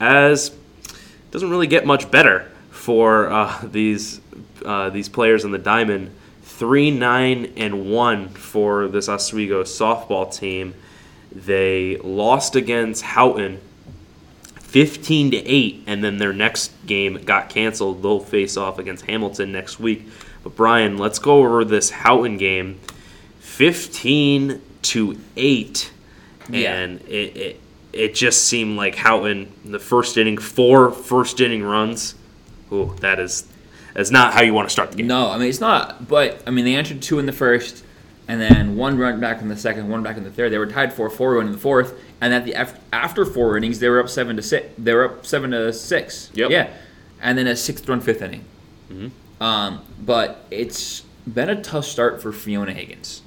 as 0.00 0.48
it 0.48 1.30
doesn't 1.30 1.48
really 1.50 1.68
get 1.68 1.86
much 1.86 2.10
better 2.10 2.50
for 2.84 3.30
uh, 3.30 3.60
these 3.64 4.20
uh, 4.64 4.90
these 4.90 5.08
players 5.08 5.44
in 5.44 5.50
the 5.52 5.58
diamond. 5.58 6.14
Three 6.42 6.90
nine 6.90 7.52
and 7.56 7.90
one 7.90 8.28
for 8.28 8.88
this 8.88 9.08
Oswego 9.08 9.62
softball 9.64 10.32
team. 10.32 10.74
They 11.32 11.96
lost 11.96 12.54
against 12.56 13.02
Houghton 13.02 13.60
15 14.60 15.30
to 15.32 15.36
8 15.36 15.82
and 15.86 16.02
then 16.02 16.18
their 16.18 16.32
next 16.32 16.72
game 16.84 17.14
got 17.24 17.48
canceled 17.48 18.02
they'll 18.02 18.18
face 18.18 18.56
off 18.56 18.80
against 18.80 19.06
hamilton 19.06 19.52
next 19.52 19.78
week 19.78 20.04
but 20.42 20.56
brian 20.56 20.98
let's 20.98 21.20
go 21.20 21.38
over 21.44 21.64
this 21.64 21.90
houghton 21.90 22.36
game 22.38 22.80
15 23.38 24.60
to 24.82 25.16
8 25.36 25.92
Yeah. 26.48 26.74
and 26.74 27.00
it, 27.02 27.36
it 27.36 27.60
it 27.92 28.14
just 28.16 28.46
seemed 28.46 28.76
like 28.76 28.96
houghton 28.96 29.52
the 29.64 29.78
first 29.78 30.16
inning 30.16 30.38
four 30.38 30.90
first 30.90 31.40
inning 31.40 31.62
runs 31.62 32.16
Ooh, 32.72 32.94
that 33.00 33.18
is 33.20 33.46
that's 33.94 34.10
not 34.10 34.34
how 34.34 34.42
you 34.42 34.52
want 34.54 34.68
to 34.68 34.72
start 34.72 34.90
the 34.90 34.96
game 34.96 35.06
No, 35.06 35.30
I 35.30 35.38
mean 35.38 35.48
it's 35.48 35.60
not. 35.60 36.08
But 36.08 36.42
I 36.46 36.50
mean 36.50 36.64
they 36.64 36.74
answered 36.74 37.00
two 37.02 37.18
in 37.18 37.26
the 37.26 37.32
first, 37.32 37.84
and 38.26 38.40
then 38.40 38.76
one 38.76 38.98
run 38.98 39.20
back 39.20 39.40
in 39.40 39.48
the 39.48 39.56
second, 39.56 39.88
one 39.88 40.02
back 40.02 40.16
in 40.16 40.24
the 40.24 40.30
third. 40.30 40.50
They 40.52 40.58
were 40.58 40.66
tied 40.66 40.92
four 40.92 41.08
four 41.10 41.40
in 41.40 41.52
the 41.52 41.58
fourth, 41.58 41.94
and 42.20 42.32
at 42.34 42.44
the 42.44 42.52
af- 42.52 42.78
after 42.92 43.24
four 43.24 43.56
innings 43.56 43.78
they 43.78 43.88
were 43.88 44.00
up 44.00 44.08
seven 44.08 44.36
to 44.36 44.42
six. 44.42 44.66
They 44.78 44.94
were 44.94 45.04
up 45.04 45.26
seven 45.26 45.50
to 45.52 45.72
six. 45.72 46.30
Yep. 46.34 46.50
Yeah, 46.50 46.70
and 47.20 47.38
then 47.38 47.46
a 47.46 47.54
sixth 47.56 47.88
run 47.88 48.00
fifth 48.00 48.22
inning. 48.22 48.44
Mm-hmm. 48.90 49.42
Um, 49.42 49.80
but 50.00 50.44
it's 50.50 51.02
been 51.32 51.48
a 51.50 51.60
tough 51.62 51.84
start 51.84 52.20
for 52.22 52.32
Fiona 52.32 52.72
Higgins. 52.72 53.22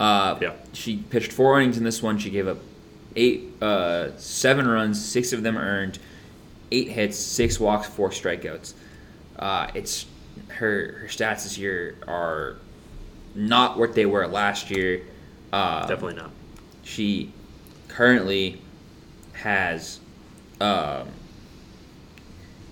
Uh, 0.00 0.36
Yeah. 0.40 0.52
She 0.72 0.96
pitched 0.98 1.32
four 1.32 1.60
innings 1.60 1.76
in 1.78 1.84
this 1.84 2.02
one. 2.02 2.18
She 2.18 2.30
gave 2.30 2.48
up 2.48 2.58
eight, 3.14 3.50
uh, 3.62 4.16
seven 4.16 4.66
runs, 4.66 5.02
six 5.04 5.32
of 5.32 5.42
them 5.42 5.56
earned, 5.56 5.98
eight 6.72 6.88
hits, 6.88 7.18
six 7.18 7.60
walks, 7.60 7.86
four 7.86 8.10
strikeouts. 8.10 8.74
Uh, 9.38 9.70
it's 9.74 10.06
her 10.48 10.98
her 11.00 11.06
stats 11.08 11.44
this 11.44 11.58
year 11.58 11.96
are 12.06 12.56
not 13.34 13.78
what 13.78 13.94
they 13.94 14.06
were 14.06 14.26
last 14.26 14.70
year. 14.70 15.02
Uh, 15.52 15.86
definitely 15.86 16.14
not 16.14 16.30
she 16.82 17.32
currently 17.88 18.60
has 19.32 20.00
um, 20.60 21.08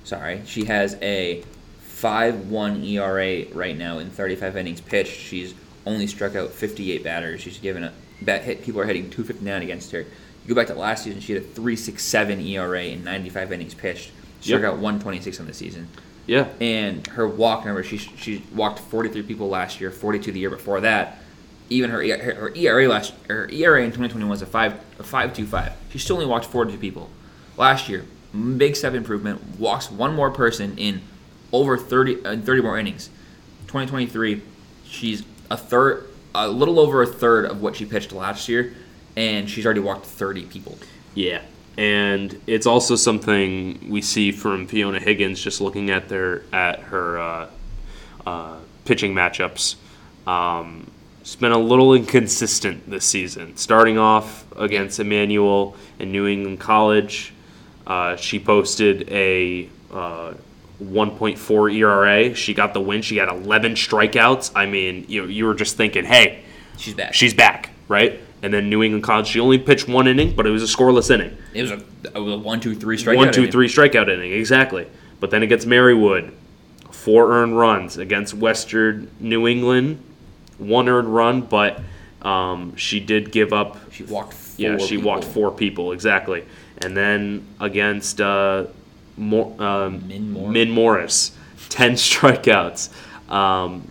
sorry 0.05 0.43
she 0.45 0.65
has 0.65 0.97
a 1.03 1.43
5-1 1.83 2.85
ERA 2.87 3.55
right 3.55 3.77
now 3.77 3.99
in 3.99 4.11
35 4.11 4.57
innings 4.57 4.81
pitched 4.81 5.13
she's 5.13 5.55
only 5.87 6.07
struck 6.07 6.35
out 6.35 6.51
58 6.51 7.03
batters 7.03 7.41
she's 7.41 7.59
given 7.59 7.85
a 7.85 7.93
bat 8.23 8.43
hit 8.43 8.63
people 8.63 8.81
are 8.81 8.87
hitting 8.87 9.11
259 9.11 9.63
against 9.63 9.91
her 9.93 10.05
you 10.44 10.55
go 10.55 10.61
back 10.61 10.68
to 10.68 10.74
last 10.74 11.05
season 11.05 11.20
she 11.20 11.33
had 11.35 11.42
a 11.42 11.46
367 11.46 12.40
ERA 12.40 12.85
in 12.85 13.05
95 13.05 13.53
innings 13.53 13.74
pitched. 13.74 14.11
Struck 14.40 14.62
Yep. 14.62 14.72
out 14.72 14.79
126 14.79 15.38
on 15.40 15.46
the 15.46 15.53
season. 15.53 15.87
Yeah. 16.26 16.48
And 16.61 17.07
her 17.09 17.29
walk 17.29 17.64
number 17.66 17.83
she 17.83 17.98
she 17.98 18.42
walked 18.55 18.79
43 18.79 19.22
people 19.22 19.48
last 19.48 19.81
year 19.81 19.90
42 19.90 20.33
the 20.33 20.38
year 20.40 20.50
before 20.50 20.81
that. 20.81 21.18
Even 21.68 21.90
her 21.90 22.03
her, 22.18 22.35
her 22.35 22.55
ERA 22.55 22.88
last 22.88 23.12
her 23.29 23.48
ERA 23.50 23.81
in 23.83 23.90
2021 23.90 24.29
was 24.31 24.40
a 24.42 24.46
5 24.46 24.72
a 24.98 25.03
525 25.03 25.72
she 25.90 25.98
still 25.98 26.16
only 26.16 26.26
walked 26.26 26.46
42 26.46 26.79
people. 26.79 27.11
Last 27.57 27.88
year 27.88 28.05
big 28.57 28.76
step 28.76 28.94
improvement 28.94 29.59
walks 29.59 29.90
one 29.90 30.14
more 30.14 30.31
person 30.31 30.79
in 30.79 31.03
over 31.53 31.76
30 31.76 32.24
uh, 32.24 32.37
30 32.38 32.62
more 32.62 32.79
innings. 32.79 33.09
2023 33.66 34.42
she's 34.85 35.22
a 35.50 35.57
third 35.57 36.07
a 36.35 36.48
little 36.48 36.79
over 36.81 37.03
a 37.03 37.07
third 37.07 37.44
of 37.44 37.61
what 37.61 37.76
she 37.76 37.85
pitched 37.85 38.12
last 38.12 38.48
year 38.48 38.72
and 39.16 39.49
she's 39.49 39.64
already 39.64 39.81
walked 39.81 40.07
30 40.07 40.46
people 40.46 40.79
Yeah, 41.14 41.42
and 41.77 42.40
it's 42.46 42.66
also 42.66 42.96
something 42.96 43.88
we 43.88 44.03
see 44.03 44.33
from 44.33 44.66
Fiona 44.66 45.01
Higgins 45.01 45.40
just 45.40 45.61
looking 45.61 45.90
at 45.90 46.09
their 46.09 46.42
at 46.53 46.81
her 46.81 47.18
uh, 47.18 47.49
uh, 48.27 48.59
pitching 48.85 49.14
matchups. 49.14 49.77
Um, 50.27 50.90
it's 51.20 51.37
been 51.37 51.53
a 51.53 51.59
little 51.59 51.94
inconsistent 51.94 52.88
this 52.88 53.05
season. 53.05 53.57
Starting 53.57 53.99
off 53.99 54.44
against 54.57 54.99
Emmanuel 55.01 55.77
and 55.99 56.12
New 56.12 56.27
England 56.27 56.61
College, 56.61 57.33
uh, 57.87 58.16
she 58.16 58.38
posted 58.38 59.09
a 59.11 59.68
uh, 59.92 60.35
1.4 60.83 61.75
ERA. 61.75 62.35
She 62.35 62.55
got 62.55 62.73
the 62.75 62.81
win. 62.81 63.03
She 63.03 63.18
had 63.18 63.29
11 63.29 63.75
strikeouts. 63.75 64.53
I 64.55 64.66
mean, 64.66 65.05
you 65.09 65.27
you 65.27 65.44
were 65.44 65.55
just 65.55 65.77
thinking, 65.77 66.05
hey, 66.05 66.42
she's 66.79 66.94
back 66.94 67.14
she's 67.14 67.35
back, 67.35 67.70
right? 67.88 68.20
And 68.42 68.53
then 68.55 68.70
New 68.70 68.83
England 68.83 69.05
College, 69.05 69.26
she 69.26 69.38
only 69.40 69.59
pitched 69.59 69.87
one 69.87 70.09
inning, 70.09 70.35
but 70.35 70.46
it 70.46 70.50
was 70.50 70.62
a 70.62 70.76
scoreless 70.76 71.11
inning. 71.11 71.37
it 71.53 71.62
was 71.62 71.70
a, 71.72 71.83
a 72.18 72.37
one 72.38 72.59
two 72.61 72.74
three 72.74 72.96
strike 72.96 73.16
One, 73.16 73.33
two, 73.33 73.50
three 73.50 73.68
strikeout 73.68 74.09
inning, 74.09 74.33
exactly. 74.33 74.87
But 75.20 75.31
then 75.31 75.42
against 75.42 75.68
Marywood, 75.68 76.33
four 76.90 77.33
earned 77.33 77.59
runs. 77.59 77.98
Against 77.98 78.33
Western 78.33 79.11
New 79.20 79.46
England, 79.46 80.03
one 80.57 80.88
earned 80.88 81.14
run, 81.14 81.42
but 81.42 81.81
um, 82.22 82.74
she 82.76 82.98
did 83.00 83.31
give 83.31 83.53
up. 83.53 83.76
she 83.92 84.05
walked 84.05 84.33
four 84.33 84.55
Yeah, 84.57 84.79
she 84.79 84.96
walked 84.96 85.22
people. 85.22 85.35
four 85.35 85.50
people 85.50 85.92
exactly. 85.92 86.44
And 86.83 86.96
then 86.96 87.46
against 87.61 88.20
uh, 88.22 88.66
Mor- 89.18 89.55
um, 89.62 90.07
Min 90.09 90.33
Morris. 90.33 90.53
Min 90.53 90.70
Morris, 90.70 91.33
ten 91.68 91.92
strikeouts, 92.07 92.88
um, 93.31 93.87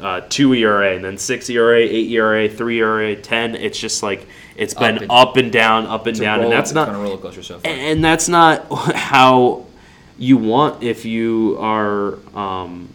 uh, 0.00 0.20
two 0.28 0.54
ERA, 0.54 0.94
and 0.94 1.04
then 1.04 1.18
six 1.18 1.48
ERA, 1.50 1.78
eight 1.80 2.10
ERA, 2.10 2.48
three 2.48 2.80
ERA, 2.80 3.16
ten. 3.16 3.54
It's 3.54 3.78
just 3.78 4.02
like 4.02 4.26
it's 4.56 4.74
Up 4.74 4.80
been 4.80 4.98
and- 4.98 5.10
up 5.10 5.36
and 5.36 5.52
down, 5.52 5.86
up 5.86 6.06
and 6.06 6.18
down, 6.18 6.40
roller- 6.40 6.52
and 6.52 6.58
that's 6.58 6.72
not 6.72 6.88
so 7.42 7.60
and 7.64 8.04
that's 8.04 8.28
not 8.38 8.66
how 8.94 9.66
you 10.18 10.36
want 10.36 10.82
if 10.82 11.04
you 11.04 11.56
are 11.60 12.18
um, 12.36 12.88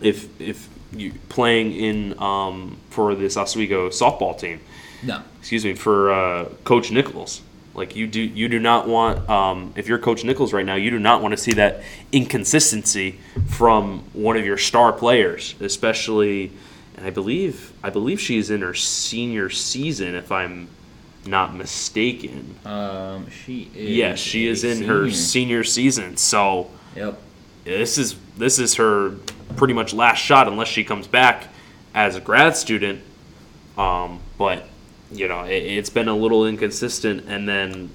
if 0.00 0.28
if 0.40 0.68
you 0.92 1.12
playing 1.28 1.72
in 1.72 2.18
um, 2.22 2.76
for 2.90 3.14
this 3.14 3.36
Oswego 3.36 3.88
softball 3.90 4.38
team. 4.38 4.60
no. 5.02 5.22
Excuse 5.40 5.64
me 5.64 5.74
for 5.74 6.12
uh, 6.12 6.44
Coach 6.64 6.90
Nichols. 6.90 7.40
Like 7.76 7.94
you 7.94 8.06
do, 8.06 8.20
you 8.20 8.48
do 8.48 8.58
not 8.58 8.88
want. 8.88 9.28
Um, 9.28 9.74
if 9.76 9.86
you're 9.86 9.98
Coach 9.98 10.24
Nichols 10.24 10.54
right 10.54 10.64
now, 10.64 10.76
you 10.76 10.90
do 10.90 10.98
not 10.98 11.20
want 11.20 11.32
to 11.32 11.36
see 11.36 11.52
that 11.52 11.82
inconsistency 12.10 13.18
from 13.48 14.00
one 14.14 14.38
of 14.38 14.46
your 14.46 14.56
star 14.56 14.92
players, 14.94 15.54
especially. 15.60 16.52
And 16.96 17.06
I 17.06 17.10
believe, 17.10 17.74
I 17.82 17.90
believe 17.90 18.18
she's 18.18 18.48
in 18.50 18.62
her 18.62 18.72
senior 18.72 19.50
season, 19.50 20.14
if 20.14 20.32
I'm 20.32 20.68
not 21.26 21.54
mistaken. 21.54 22.54
Um, 22.64 23.28
she 23.30 23.70
is. 23.74 23.90
Yes, 23.90 24.18
she 24.18 24.46
is 24.46 24.64
in 24.64 24.84
her 24.84 25.10
senior. 25.10 25.12
senior 25.12 25.64
season. 25.64 26.16
So 26.16 26.70
Yep. 26.96 27.20
this 27.64 27.98
is 27.98 28.16
this 28.38 28.58
is 28.58 28.76
her 28.76 29.10
pretty 29.56 29.74
much 29.74 29.92
last 29.92 30.18
shot 30.18 30.48
unless 30.48 30.68
she 30.68 30.82
comes 30.82 31.06
back 31.06 31.48
as 31.94 32.16
a 32.16 32.20
grad 32.22 32.56
student. 32.56 33.02
Um, 33.76 34.20
but 34.38 34.66
you 35.12 35.28
know, 35.28 35.44
it, 35.44 35.62
it's 35.62 35.90
been 35.90 36.08
a 36.08 36.16
little 36.16 36.46
inconsistent. 36.46 37.24
And 37.28 37.48
then 37.48 37.90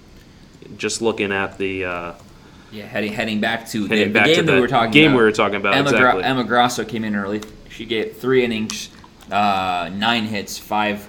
just 0.77 1.01
looking 1.01 1.31
at 1.31 1.57
the 1.57 1.85
uh, 1.85 2.13
Yeah, 2.71 2.85
heading 2.85 3.13
heading 3.13 3.39
back 3.41 3.67
to 3.69 3.87
the, 3.87 3.95
heading 3.95 4.13
the 4.13 4.19
back 4.19 4.25
game 4.27 4.35
to 4.37 4.43
that 4.43 4.55
we 4.55 4.61
were 4.61 4.67
talking 4.67 4.91
game 4.91 5.11
about. 5.11 5.17
we 5.17 5.23
were 5.23 5.31
talking 5.31 5.55
about 5.55 5.75
Emma, 5.75 5.89
exactly. 5.89 6.23
Emma 6.23 6.43
Grasso 6.43 6.85
came 6.85 7.03
in 7.03 7.15
early. 7.15 7.41
She 7.69 7.85
gave 7.85 8.17
three 8.17 8.43
innings, 8.43 8.89
uh, 9.31 9.89
nine 9.93 10.25
hits, 10.25 10.57
five 10.57 11.07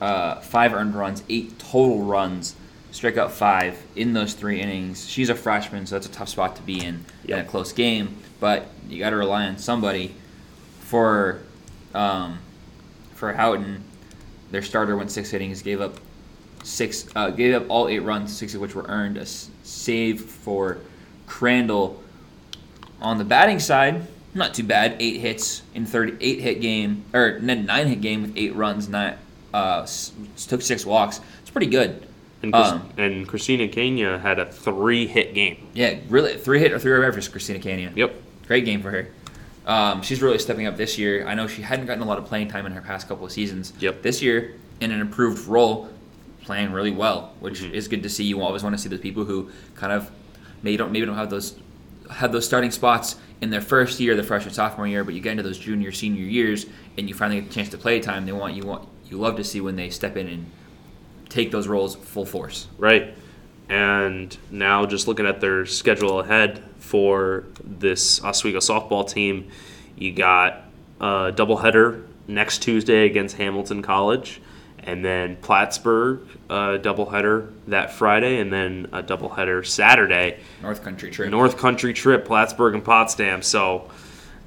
uh, 0.00 0.40
five 0.40 0.74
earned 0.74 0.94
runs, 0.94 1.22
eight 1.28 1.58
total 1.58 2.02
runs, 2.02 2.56
strike 2.90 3.16
out 3.16 3.32
five 3.32 3.80
in 3.96 4.12
those 4.12 4.34
three 4.34 4.60
innings. 4.60 5.08
She's 5.08 5.28
a 5.28 5.34
freshman, 5.34 5.86
so 5.86 5.94
that's 5.94 6.06
a 6.06 6.10
tough 6.10 6.28
spot 6.28 6.56
to 6.56 6.62
be 6.62 6.84
in 6.84 7.04
in 7.26 7.38
a 7.38 7.44
close 7.44 7.72
game. 7.72 8.16
But 8.40 8.66
you 8.88 8.98
got 8.98 9.10
to 9.10 9.16
rely 9.16 9.46
on 9.46 9.58
somebody 9.58 10.14
for 10.80 11.42
um, 11.94 12.38
for 13.14 13.32
Houghton. 13.32 13.84
Their 14.54 14.62
starter 14.62 14.96
went 14.96 15.10
six 15.10 15.32
innings, 15.34 15.62
gave 15.62 15.80
up 15.80 15.96
six, 16.62 17.06
uh, 17.16 17.30
gave 17.30 17.56
up 17.56 17.64
all 17.68 17.88
eight 17.88 17.98
runs, 17.98 18.32
six 18.36 18.54
of 18.54 18.60
which 18.60 18.72
were 18.76 18.84
earned. 18.86 19.16
A 19.16 19.22
s- 19.22 19.48
save 19.64 20.20
for 20.20 20.78
Crandall. 21.26 22.00
On 23.02 23.18
the 23.18 23.24
batting 23.24 23.58
side, 23.58 24.06
not 24.32 24.54
too 24.54 24.62
bad. 24.62 24.94
Eight 25.00 25.18
hits 25.20 25.62
in 25.74 25.86
thirty-eight 25.86 26.38
hit 26.40 26.60
game, 26.60 27.02
or 27.12 27.40
nine 27.40 27.88
hit 27.88 28.00
game 28.00 28.22
with 28.22 28.32
eight 28.36 28.54
runs. 28.54 28.88
Not 28.88 29.16
uh, 29.52 29.80
s- 29.82 30.12
took 30.46 30.62
six 30.62 30.86
walks. 30.86 31.20
It's 31.42 31.50
pretty 31.50 31.66
good. 31.66 32.06
and, 32.44 32.52
Chris- 32.52 32.68
um, 32.68 32.88
and 32.96 33.26
Christina 33.26 33.66
Kenya 33.66 34.18
had 34.18 34.38
a 34.38 34.46
three 34.46 35.08
hit 35.08 35.34
game. 35.34 35.66
Yeah, 35.74 35.96
really 36.08 36.34
three 36.38 36.60
hit 36.60 36.70
or 36.70 36.78
three 36.78 36.92
for 37.10 37.28
Christina 37.28 37.58
Kenya. 37.58 37.90
Yep. 37.96 38.14
Great 38.46 38.64
game 38.64 38.82
for 38.82 38.92
her. 38.92 39.08
Um, 39.66 40.02
she's 40.02 40.20
really 40.20 40.38
stepping 40.38 40.66
up 40.66 40.76
this 40.76 40.98
year. 40.98 41.26
I 41.26 41.34
know 41.34 41.46
she 41.46 41.62
hadn't 41.62 41.86
gotten 41.86 42.02
a 42.02 42.06
lot 42.06 42.18
of 42.18 42.26
playing 42.26 42.48
time 42.48 42.66
in 42.66 42.72
her 42.72 42.80
past 42.82 43.08
couple 43.08 43.24
of 43.24 43.32
seasons. 43.32 43.72
Yep. 43.80 44.02
This 44.02 44.20
year, 44.20 44.54
in 44.80 44.90
an 44.90 45.00
improved 45.00 45.46
role, 45.48 45.88
playing 46.42 46.72
really 46.72 46.90
well, 46.90 47.32
which 47.40 47.60
Mhm. 47.62 47.72
is 47.72 47.88
good 47.88 48.02
to 48.02 48.08
see. 48.10 48.24
You 48.24 48.42
always 48.42 48.62
want 48.62 48.74
to 48.76 48.82
see 48.82 48.88
those 48.90 49.00
people 49.00 49.24
who 49.24 49.48
kind 49.74 49.92
of 49.92 50.10
maybe 50.62 50.76
don't 50.76 50.92
maybe 50.92 51.06
don't 51.06 51.16
have 51.16 51.30
those 51.30 51.54
have 52.10 52.32
those 52.32 52.44
starting 52.44 52.70
spots 52.70 53.16
in 53.40 53.48
their 53.48 53.62
first 53.62 53.98
year, 53.98 54.14
their 54.14 54.22
freshman 54.24 54.52
sophomore 54.52 54.86
year, 54.86 55.02
but 55.04 55.14
you 55.14 55.20
get 55.20 55.30
into 55.30 55.42
those 55.42 55.58
junior 55.58 55.90
senior 55.90 56.22
years 56.22 56.66
and 56.98 57.08
you 57.08 57.14
finally 57.14 57.40
get 57.40 57.48
the 57.48 57.54
chance 57.54 57.70
to 57.70 57.78
play 57.78 57.98
time. 58.00 58.26
They 58.26 58.32
want 58.32 58.54
you 58.54 58.62
want 58.64 58.86
you 59.08 59.16
love 59.16 59.36
to 59.36 59.44
see 59.44 59.62
when 59.62 59.76
they 59.76 59.88
step 59.88 60.16
in 60.18 60.28
and 60.28 60.44
take 61.30 61.50
those 61.50 61.66
roles 61.66 61.94
full 61.96 62.26
force. 62.26 62.66
Right. 62.76 63.14
And 63.68 64.36
now 64.50 64.86
just 64.86 65.08
looking 65.08 65.26
at 65.26 65.40
their 65.40 65.64
schedule 65.66 66.20
ahead 66.20 66.62
for 66.78 67.44
this 67.64 68.22
Oswego 68.22 68.58
softball 68.58 69.08
team, 69.08 69.48
you 69.96 70.12
got 70.12 70.64
a 71.00 71.32
doubleheader 71.34 72.04
next 72.28 72.58
Tuesday 72.62 73.06
against 73.06 73.36
Hamilton 73.36 73.82
College, 73.82 74.40
and 74.80 75.04
then 75.04 75.36
Plattsburgh 75.36 76.20
a 76.50 76.78
doubleheader 76.78 77.50
that 77.68 77.90
Friday, 77.90 78.38
and 78.38 78.52
then 78.52 78.86
a 78.92 79.02
doubleheader 79.02 79.64
Saturday. 79.66 80.38
North 80.62 80.84
Country 80.84 81.10
trip. 81.10 81.30
North 81.30 81.56
Country 81.56 81.94
trip, 81.94 82.26
Plattsburgh 82.26 82.74
and 82.74 82.84
Potsdam. 82.84 83.40
So, 83.42 83.90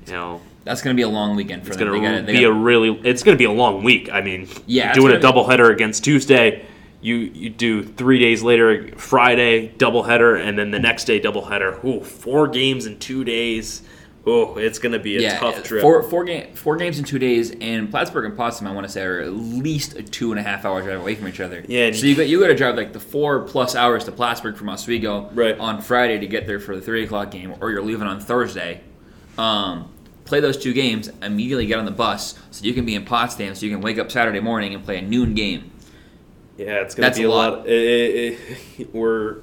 you 0.06 0.14
know, 0.14 0.42
That's 0.64 0.82
going 0.82 0.96
to 0.96 0.98
be 1.00 1.04
a 1.04 1.08
long 1.10 1.36
weekend 1.36 1.64
for 1.64 1.70
it's 1.70 1.78
them. 1.78 1.90
They 1.92 2.00
gotta- 2.02 2.22
they 2.22 2.34
be 2.34 2.42
gotta- 2.42 2.50
a 2.50 2.54
really 2.54 3.00
it's 3.04 3.24
gonna 3.24 3.38
be 3.38 3.46
a 3.46 3.52
long 3.52 3.84
week. 3.84 4.10
I 4.12 4.22
mean, 4.22 4.48
Yeah, 4.68 4.94
doing 4.94 5.16
a 5.16 5.20
doubleheader 5.20 5.72
against 5.72 6.04
Tuesday, 6.04 6.66
you 7.02 7.16
you 7.16 7.50
do 7.50 7.84
three 7.84 8.20
days 8.20 8.42
later 8.44 8.90
Friday 8.98 9.70
doubleheader, 9.78 10.40
and 10.44 10.58
then 10.58 10.72
the 10.72 10.80
next 10.80 11.06
day 11.06 11.20
doubleheader. 11.20 11.84
Ooh, 11.86 12.04
four 12.04 12.48
games 12.48 12.86
in 12.86 13.00
two 13.00 13.24
days. 13.24 13.82
Oh, 14.30 14.58
it's 14.58 14.78
gonna 14.78 15.00
be 15.00 15.24
a 15.26 15.38
tough 15.40 15.64
trip. 15.64 15.82
Four 15.82 16.04
four 16.04 16.26
game 16.26 16.54
four 16.54 16.76
games 16.76 17.00
in 17.00 17.06
two 17.06 17.18
days, 17.20 17.52
and 17.62 17.90
Plattsburgh 17.90 18.26
and 18.26 18.36
Potsdam, 18.36 18.68
I 18.68 18.72
want 18.74 18.86
to 18.86 18.92
say, 18.92 19.02
are 19.04 19.22
at 19.22 19.32
least 19.32 19.96
a 19.96 20.04
two 20.04 20.32
and 20.32 20.40
a 20.40 20.44
half 20.44 20.66
hour 20.66 20.82
drive 20.82 21.00
away 21.00 21.16
from 21.16 21.30
each 21.30 21.40
other. 21.40 21.64
Yeah, 21.66 21.92
So 21.94 22.06
you 22.08 22.16
got 22.16 22.28
you 22.28 22.40
got 22.42 22.48
to 22.48 22.56
drive 22.56 22.76
like 22.76 22.92
the 22.92 23.00
four 23.00 23.40
plus 23.42 23.74
hours 23.74 24.04
to 24.04 24.12
Plattsburgh 24.12 24.58
from 24.58 24.68
Oswego 24.68 25.30
Right. 25.34 25.58
on 25.58 25.82
Friday 25.82 26.20
to 26.20 26.28
get 26.28 26.46
there 26.46 26.60
for 26.60 26.76
the 26.76 26.82
three 26.82 27.06
o'clock 27.06 27.32
game, 27.32 27.54
or 27.62 27.72
you're 27.72 27.82
leaving 27.84 28.08
on 28.08 28.20
Thursday. 28.20 28.82
Um, 29.38 29.92
play 30.26 30.42
those 30.42 30.58
two 30.58 30.74
games, 30.74 31.10
immediately 31.22 31.66
get 31.68 31.80
on 31.80 31.86
the 31.86 31.92
bus 31.92 32.38
so 32.52 32.66
you 32.66 32.74
can 32.74 32.86
be 32.86 32.96
in 32.96 33.06
Potsdam, 33.06 33.56
so 33.56 33.66
you 33.66 33.72
can 33.72 33.80
wake 33.82 33.98
up 33.98 34.12
Saturday 34.12 34.42
morning 34.42 34.74
and 34.74 34.84
play 34.84 34.98
a 34.98 35.02
noon 35.02 35.36
game. 35.36 35.72
Yeah, 36.58 36.82
it's 36.82 36.96
gonna 36.96 37.08
That's 37.08 37.18
be 37.20 37.24
a 37.26 37.30
lot. 37.30 37.60
lot. 37.60 37.68
It- 37.68 38.40
it- 38.80 38.94
we're 38.94 39.38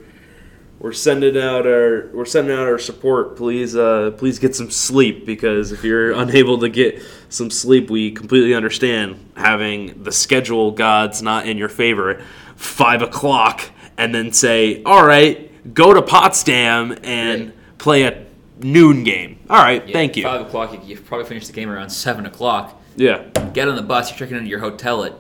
we're 0.81 0.93
sending 0.93 1.39
out 1.39 1.67
our 1.67 2.11
we're 2.13 2.25
sending 2.25 2.53
out 2.55 2.67
our 2.67 2.79
support. 2.79 3.37
Please, 3.37 3.75
uh, 3.77 4.11
please 4.19 4.39
get 4.39 4.55
some 4.55 4.71
sleep 4.71 5.25
because 5.25 5.73
if 5.73 5.83
you're 5.85 6.13
unable 6.25 6.59
to 6.59 6.69
get 6.69 7.01
some 7.29 7.51
sleep, 7.51 7.89
we 7.91 8.11
completely 8.11 8.55
understand 8.55 9.31
having 9.37 10.03
the 10.03 10.13
schedule 10.13 10.73
gods 10.73 11.23
not 11.23 11.47
in 11.47 11.57
your 11.57 11.69
favor 11.71 12.21
five 12.57 13.03
o'clock, 13.03 13.63
and 13.97 14.15
then 14.15 14.33
say, 14.33 14.83
"All 14.85 15.07
right, 15.07 15.73
go 15.75 15.95
to 15.95 16.03
Potsdam 16.03 16.97
and 17.03 17.47
Right. 17.47 17.79
play 17.79 18.03
a 18.03 18.25
noon 18.61 19.05
game." 19.05 19.39
All 19.49 19.63
right, 19.63 19.87
Yeah, 19.87 19.93
thank 19.93 20.17
you. 20.17 20.23
Five 20.25 20.43
o'clock, 20.43 20.73
you, 20.73 20.81
you 20.85 21.01
probably 21.01 21.27
finish 21.27 21.47
the 21.47 21.53
game 21.53 21.71
around 21.71 21.91
seven 21.91 22.27
o'clock. 22.27 22.81
Yeah, 22.97 23.23
get 23.55 23.69
on 23.69 23.75
the 23.77 23.83
bus. 23.83 24.11
You're 24.11 24.19
checking 24.19 24.37
into 24.37 24.49
your 24.51 24.61
hotel 24.61 25.05
at 25.05 25.15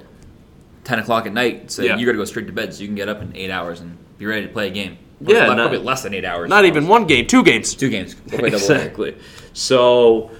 ten 0.84 0.98
o'clock 0.98 1.26
at 1.26 1.32
night, 1.32 1.70
so 1.70 1.82
Yeah. 1.82 1.96
you 1.96 2.06
got 2.06 2.12
to 2.12 2.18
go 2.18 2.24
straight 2.24 2.46
to 2.46 2.52
bed 2.52 2.72
so 2.74 2.82
you 2.82 2.88
can 2.88 2.94
get 2.94 3.08
up 3.08 3.20
in 3.22 3.34
eight 3.36 3.50
hours 3.50 3.80
and 3.80 3.96
be 4.18 4.26
ready 4.26 4.46
to 4.46 4.52
play 4.52 4.68
a 4.68 4.70
game. 4.70 4.98
Probably 5.18 5.34
Yeah, 5.34 5.46
not- 5.46 5.56
probably 5.56 5.78
less 5.78 6.02
than 6.02 6.12
eight 6.14 6.24
hours. 6.24 6.48
not 6.50 6.64
even 6.66 6.86
one 6.88 7.06
game, 7.06 7.26
two 7.26 7.42
games. 7.42 7.74
two 7.74 7.88
games. 7.88 8.14
We'll 8.30 8.44
exactly. 8.46 9.16
So, 9.54 10.30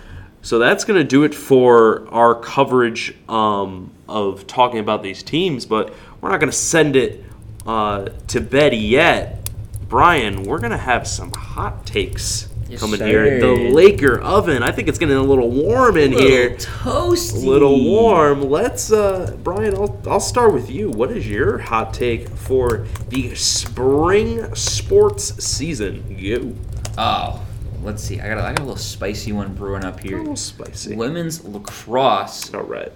so 0.43 0.59
that's 0.59 0.85
going 0.85 0.99
to 0.99 1.05
do 1.05 1.25
it 1.25 1.35
for 1.35 2.07
our 2.11 2.35
coverage 2.35 3.15
um, 3.29 3.91
of 4.09 4.47
talking 4.47 4.81
about 4.81 5.03
these 5.03 5.23
teams. 5.23 5.65
But 5.65 5.95
we're 6.21 6.29
not 6.31 6.41
going 6.41 6.51
to 6.51 6.57
send 6.57 6.97
it 6.97 7.25
uh, 7.67 8.09
to 8.29 8.41
bed 8.41 8.75
yet. 8.75 9.49
Brian, 9.89 10.43
we're 10.43 10.59
going 10.59 10.73
to 10.73 10.77
have 10.77 11.07
some 11.07 11.31
hot 11.33 11.87
takes 11.87 12.49
Yes, 12.75 12.81
coming 12.81 12.99
sir. 12.99 13.07
here. 13.07 13.41
The 13.41 13.71
Laker 13.73 14.21
oven. 14.21 14.63
I 14.63 14.71
think 14.73 14.89
it's 14.89 14.99
getting 14.99 15.17
a 15.17 15.23
little 15.23 15.51
warm 15.51 15.97
in 15.97 16.13
here. 16.13 16.51
toasty. 16.57 17.43
A 17.45 17.49
little 17.49 17.83
warm. 17.85 18.43
Let's, 18.51 18.93
uh, 18.93 19.37
Brian. 19.43 19.75
I'll, 19.75 20.01
I'll 20.07 20.21
start 20.21 20.53
with 20.53 20.71
you. 20.71 20.91
What 20.91 21.11
is 21.11 21.29
your 21.29 21.59
hot 21.59 21.95
take 21.95 22.29
for 22.29 22.87
the 23.09 23.35
spring 23.35 24.55
sports 24.55 25.43
season? 25.45 26.05
You. 26.17 26.57
Oh, 26.99 27.45
let's 27.83 28.03
see. 28.03 28.21
I 28.21 28.29
got 28.29 28.39
a, 28.39 28.43
I 28.43 28.49
got 28.53 28.59
a 28.61 28.65
little 28.65 28.77
spicy 28.77 29.33
one 29.33 29.55
brewing 29.55 29.85
up 29.85 30.01
here. 30.01 30.17
A 30.17 30.21
little 30.21 30.37
spicy. 30.37 30.95
Women's 30.97 31.45
lacrosse. 31.45 32.53
All 32.55 32.63
right. 32.63 32.93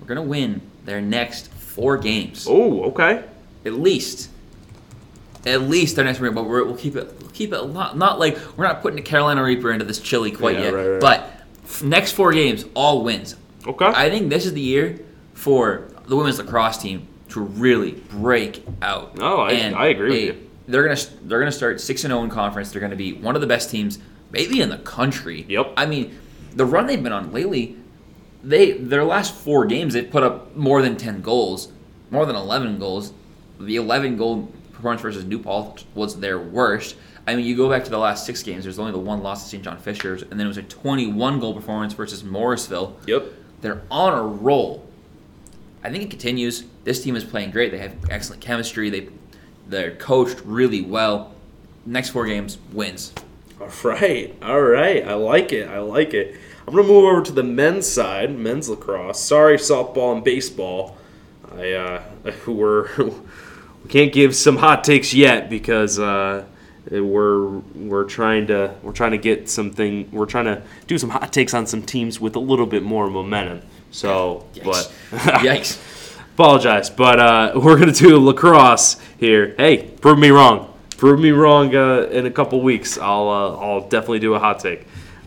We're 0.00 0.06
gonna 0.06 0.22
win 0.22 0.60
their 0.84 1.00
next 1.00 1.48
four 1.48 1.98
games, 1.98 2.46
Oh, 2.48 2.84
okay. 2.84 3.24
at 3.64 3.72
least. 3.74 4.30
At 5.46 5.62
least 5.62 5.94
their 5.96 6.04
next 6.04 6.18
game, 6.18 6.34
but 6.34 6.44
we're, 6.44 6.64
we'll 6.64 6.76
keep 6.76 6.96
it. 6.96 7.14
We'll 7.20 7.30
keep 7.30 7.52
it 7.52 7.58
a 7.60 7.62
lot. 7.62 7.96
Not 7.96 8.18
like 8.18 8.36
we're 8.56 8.66
not 8.66 8.82
putting 8.82 8.96
the 8.96 9.02
Carolina 9.02 9.42
Reaper 9.44 9.70
into 9.72 9.84
this 9.84 10.00
chili 10.00 10.32
quite 10.32 10.56
Yeah, 10.56 10.62
yet. 10.64 10.74
right, 10.74 10.86
right. 10.88 11.00
But 11.00 11.30
f- 11.64 11.82
next 11.84 12.12
four 12.12 12.32
games, 12.32 12.64
all 12.74 13.04
wins. 13.04 13.36
Okay. 13.66 13.86
I 13.86 14.10
think 14.10 14.28
this 14.28 14.44
is 14.44 14.52
the 14.54 14.60
year 14.60 14.98
for 15.34 15.88
the 16.06 16.16
women's 16.16 16.38
lacrosse 16.38 16.78
team 16.78 17.06
to 17.28 17.40
really 17.40 17.92
break 17.92 18.64
out. 18.82 19.16
Oh, 19.20 19.40
I- 19.40 19.52
I 19.76 19.86
agree 19.86 20.10
with 20.10 20.20
you. 20.36 20.42
They're 20.68 20.82
gonna 20.82 21.00
they're 21.22 21.38
gonna 21.38 21.52
start 21.52 21.80
six 21.80 22.02
and 22.02 22.10
zero 22.10 22.24
in 22.24 22.30
conference. 22.30 22.72
They're 22.72 22.80
gonna 22.80 22.96
be 22.96 23.12
one 23.12 23.36
of 23.36 23.40
the 23.40 23.46
best 23.46 23.70
teams, 23.70 24.00
maybe 24.32 24.60
in 24.60 24.68
the 24.68 24.78
country. 24.78 25.46
Yep. 25.48 25.74
I 25.76 25.86
mean, 25.86 26.18
the 26.56 26.64
run 26.64 26.88
they've 26.88 27.00
been 27.00 27.12
on 27.12 27.32
lately, 27.32 27.76
they 28.42 28.72
their 28.72 29.04
last 29.04 29.32
four 29.32 29.64
games 29.66 29.94
they've 29.94 30.10
put 30.10 30.24
up 30.24 30.56
more 30.56 30.82
than 30.82 30.96
ten 30.96 31.20
goals, 31.22 31.68
more 32.10 32.26
than 32.26 32.34
eleven 32.34 32.80
goals. 32.80 33.12
The 33.60 33.76
eleven 33.76 34.16
goal 34.16 34.52
performance 34.76 35.02
versus 35.02 35.24
New 35.24 35.38
Paltz 35.38 35.84
was 35.94 36.18
their 36.20 36.38
worst. 36.38 36.96
I 37.26 37.34
mean, 37.34 37.44
you 37.44 37.56
go 37.56 37.68
back 37.68 37.84
to 37.84 37.90
the 37.90 37.98
last 37.98 38.24
six 38.24 38.42
games. 38.42 38.64
There's 38.64 38.78
only 38.78 38.92
the 38.92 38.98
one 38.98 39.22
loss 39.22 39.42
to 39.42 39.48
St. 39.48 39.64
John 39.64 39.78
Fishers, 39.78 40.22
and 40.22 40.32
then 40.32 40.42
it 40.42 40.48
was 40.48 40.58
a 40.58 40.62
21 40.62 41.40
goal 41.40 41.54
performance 41.54 41.92
versus 41.92 42.22
Morrisville. 42.22 42.96
Yep. 43.06 43.32
They're 43.62 43.82
on 43.90 44.16
a 44.16 44.22
roll. 44.22 44.86
I 45.82 45.90
think 45.90 46.04
it 46.04 46.10
continues. 46.10 46.64
This 46.84 47.02
team 47.02 47.16
is 47.16 47.24
playing 47.24 47.50
great. 47.50 47.72
They 47.72 47.78
have 47.78 47.94
excellent 48.10 48.42
chemistry. 48.42 48.90
They 48.90 49.08
they're 49.68 49.96
coached 49.96 50.40
really 50.44 50.82
well. 50.82 51.34
Next 51.84 52.10
four 52.10 52.26
games 52.26 52.58
wins. 52.72 53.12
All 53.60 53.68
right, 53.84 54.34
all 54.42 54.60
right. 54.60 55.06
I 55.06 55.14
like 55.14 55.52
it. 55.52 55.68
I 55.68 55.78
like 55.78 56.14
it. 56.14 56.36
I'm 56.66 56.74
gonna 56.74 56.88
move 56.88 57.04
over 57.04 57.22
to 57.22 57.32
the 57.32 57.44
men's 57.44 57.86
side, 57.86 58.36
men's 58.36 58.68
lacrosse. 58.68 59.20
Sorry, 59.20 59.56
softball 59.56 60.14
and 60.14 60.24
baseball. 60.24 60.96
I 61.56 61.72
uh, 61.72 62.02
we're 62.46 62.88
we 63.86 63.92
can't 63.92 64.12
give 64.12 64.34
some 64.34 64.56
hot 64.56 64.82
takes 64.82 65.14
yet 65.14 65.48
because 65.48 66.00
uh, 66.00 66.44
we're 66.90 67.46
we're 67.46 68.02
trying 68.02 68.48
to 68.48 68.74
we're 68.82 68.90
trying 68.90 69.12
to 69.12 69.18
get 69.18 69.48
something. 69.48 70.10
We're 70.10 70.26
trying 70.26 70.46
to 70.46 70.60
do 70.88 70.98
some 70.98 71.10
hot 71.10 71.32
takes 71.32 71.54
on 71.54 71.66
some 71.66 71.82
teams 71.82 72.20
with 72.20 72.34
a 72.34 72.40
little 72.40 72.66
bit 72.66 72.82
more 72.82 73.08
momentum. 73.08 73.62
So, 73.92 74.44
Yikes. 74.54 74.64
but 74.64 74.92
Yikes. 75.40 76.18
apologize, 76.34 76.90
but 76.90 77.20
uh, 77.20 77.52
we're 77.62 77.78
gonna 77.78 77.92
do 77.92 78.18
lacrosse 78.18 78.96
here. 79.18 79.54
Hey, 79.56 79.84
prove 80.00 80.18
me 80.18 80.30
wrong. 80.30 80.74
Prove 80.96 81.20
me 81.20 81.30
wrong 81.30 81.72
uh, 81.76 82.08
in 82.10 82.26
a 82.26 82.30
couple 82.32 82.60
weeks. 82.62 82.98
I'll 82.98 83.28
uh, 83.28 83.56
I'll 83.56 83.88
definitely 83.88 84.18
do 84.18 84.34
a 84.34 84.40
hot 84.40 84.58
take. 84.58 84.84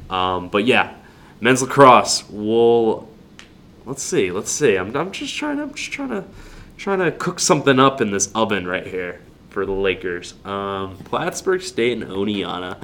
Um, 0.10 0.50
but 0.50 0.66
yeah, 0.66 0.96
men's 1.40 1.62
lacrosse. 1.62 2.30
We'll 2.30 3.08
let's 3.86 4.04
see. 4.04 4.32
Let's 4.32 4.52
see. 4.52 4.76
I'm, 4.76 4.94
I'm 4.98 5.14
just 5.14 5.34
trying 5.34 5.56
to 5.58 5.64
I'm 5.64 5.74
just 5.74 5.94
trying 5.94 6.10
to 6.10 6.26
trying 6.80 7.00
to 7.00 7.12
cook 7.12 7.40
something 7.40 7.78
up 7.78 8.00
in 8.00 8.10
this 8.10 8.32
oven 8.34 8.66
right 8.66 8.88
here 8.88 9.22
for 9.50 9.66
the 9.66 9.72
Lakers. 9.72 10.34
Um, 10.46 10.98
Plattsburgh 11.00 11.62
State 11.62 12.02
and 12.02 12.10
Oneonta. 12.10 12.82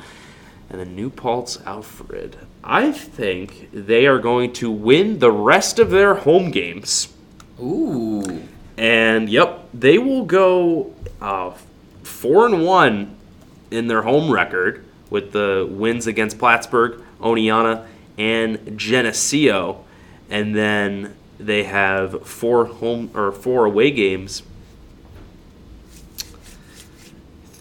And 0.70 0.80
then 0.80 0.96
New 0.96 1.10
Paltz 1.10 1.62
Alfred. 1.66 2.38
I 2.64 2.92
think 2.92 3.70
they 3.72 4.06
are 4.06 4.20
going 4.20 4.52
to 4.54 4.70
win 4.70 5.20
the 5.20 5.32
rest 5.32 5.80
of 5.80 5.92
their 5.92 6.16
home 6.16 6.52
games. 6.52 7.14
Ooh. 7.62 8.44
And 8.78 9.30
yep, 9.30 9.70
they 9.74 9.98
will 9.98 10.26
go 10.26 10.94
uh, 11.22 11.52
four 12.04 12.46
and 12.48 12.66
one 12.66 13.16
in 13.72 13.88
their 13.88 14.02
home 14.02 14.30
record 14.30 14.84
with 15.10 15.32
the 15.32 15.68
wins 15.70 16.08
against 16.08 16.38
Plattsburgh, 16.38 17.02
Oneonta, 17.22 17.86
and 18.18 18.78
Geneseo, 18.78 19.86
and 20.30 20.56
then 20.56 21.16
they 21.40 21.64
have 21.66 22.26
four 22.28 22.66
home 22.66 23.12
or 23.14 23.32
four 23.32 23.66
away 23.66 23.92
games. 23.92 24.44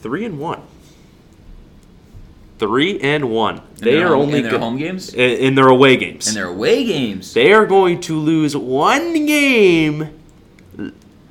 Three 0.02 0.24
and 0.24 0.38
one. 0.38 0.60
Three 2.58 3.00
and 3.00 3.30
one. 3.30 3.56
In 3.56 3.62
they 3.80 4.02
are 4.02 4.08
home- 4.08 4.20
only 4.22 4.36
in 4.38 4.42
their 4.44 4.52
go- 4.52 4.58
home 4.58 4.78
games? 4.78 5.12
in, 5.12 5.30
in 5.38 5.54
their 5.54 5.68
away 5.68 5.96
games. 5.96 6.28
And 6.28 6.36
their 6.36 6.46
away 6.48 6.84
games. 6.84 7.34
They 7.34 7.52
are 7.52 7.66
going 7.66 8.00
to 8.02 8.18
lose 8.18 8.56
one 8.56 9.26
game 9.26 10.10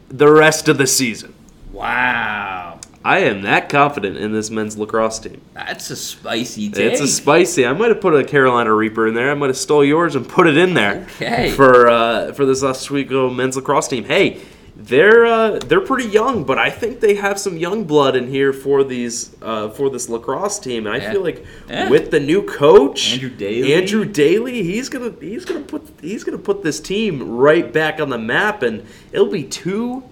the 0.10 0.32
rest 0.32 0.68
of 0.68 0.78
the 0.78 0.88
season. 0.88 1.34
Wow. 1.72 2.80
I 3.06 3.20
am 3.20 3.42
that 3.42 3.68
confident 3.70 4.18
in 4.18 4.32
this 4.32 4.50
men's 4.50 4.78
lacrosse 4.78 5.20
team. 5.20 5.42
That's 5.54 5.90
a 5.90 5.96
spicy 5.96 6.70
take. 6.70 6.94
It's 6.94 7.02
a 7.02 7.08
spicy. 7.08 7.66
I 7.66 7.74
might 7.74 7.90
have 7.90 8.00
put 8.00 8.14
a 8.16 8.24
Carolina 8.24 8.74
Reaper 8.74 9.08
in 9.08 9.14
there. 9.14 9.30
I 9.30 9.34
might 9.34 9.48
have 9.48 9.58
stole 9.58 9.84
yours 9.84 10.16
and 10.16 10.28
put 10.28 10.48
it 10.48 10.56
in 10.58 10.74
there 10.74 11.06
Okay. 11.16 11.52
for 11.52 11.90
uh, 11.90 12.32
for 12.34 12.46
this 12.46 12.64
Oswego 12.64 13.30
men's 13.30 13.58
lacrosse 13.58 13.90
team. 13.90 14.06
Hey, 14.06 14.40
they're 14.78 15.26
uh, 15.26 15.60
they're 15.60 15.82
pretty 15.82 16.08
young, 16.10 16.46
but 16.46 16.58
I 16.58 16.70
think 16.70 17.02
they 17.02 17.16
have 17.16 17.38
some 17.38 17.58
young 17.58 17.84
blood 17.84 18.16
in 18.16 18.30
here 18.30 18.54
for 18.54 18.86
these 18.86 19.36
uh, 19.42 19.70
for 19.70 19.90
this 19.90 20.08
lacrosse 20.08 20.58
team. 20.60 20.88
And 20.88 20.96
I 20.96 21.00
Yeah. 21.00 21.12
feel 21.12 21.22
like 21.24 21.46
Yeah. 21.70 21.90
with 21.90 22.10
the 22.10 22.22
new 22.22 22.42
coach 22.42 23.14
Andrew 23.14 23.30
Daly. 23.30 23.74
Andrew 23.74 24.06
Daly, 24.06 24.64
he's 24.64 24.88
gonna 24.88 25.14
he's 25.20 25.44
gonna 25.44 25.60
put 25.60 25.86
he's 26.02 26.24
gonna 26.24 26.38
put 26.38 26.64
this 26.64 26.80
team 26.80 27.36
right 27.38 27.72
back 27.74 28.00
on 28.00 28.10
the 28.10 28.18
map, 28.18 28.64
and 28.64 28.84
it'll 29.12 29.28
be 29.28 29.44
two 29.44 30.04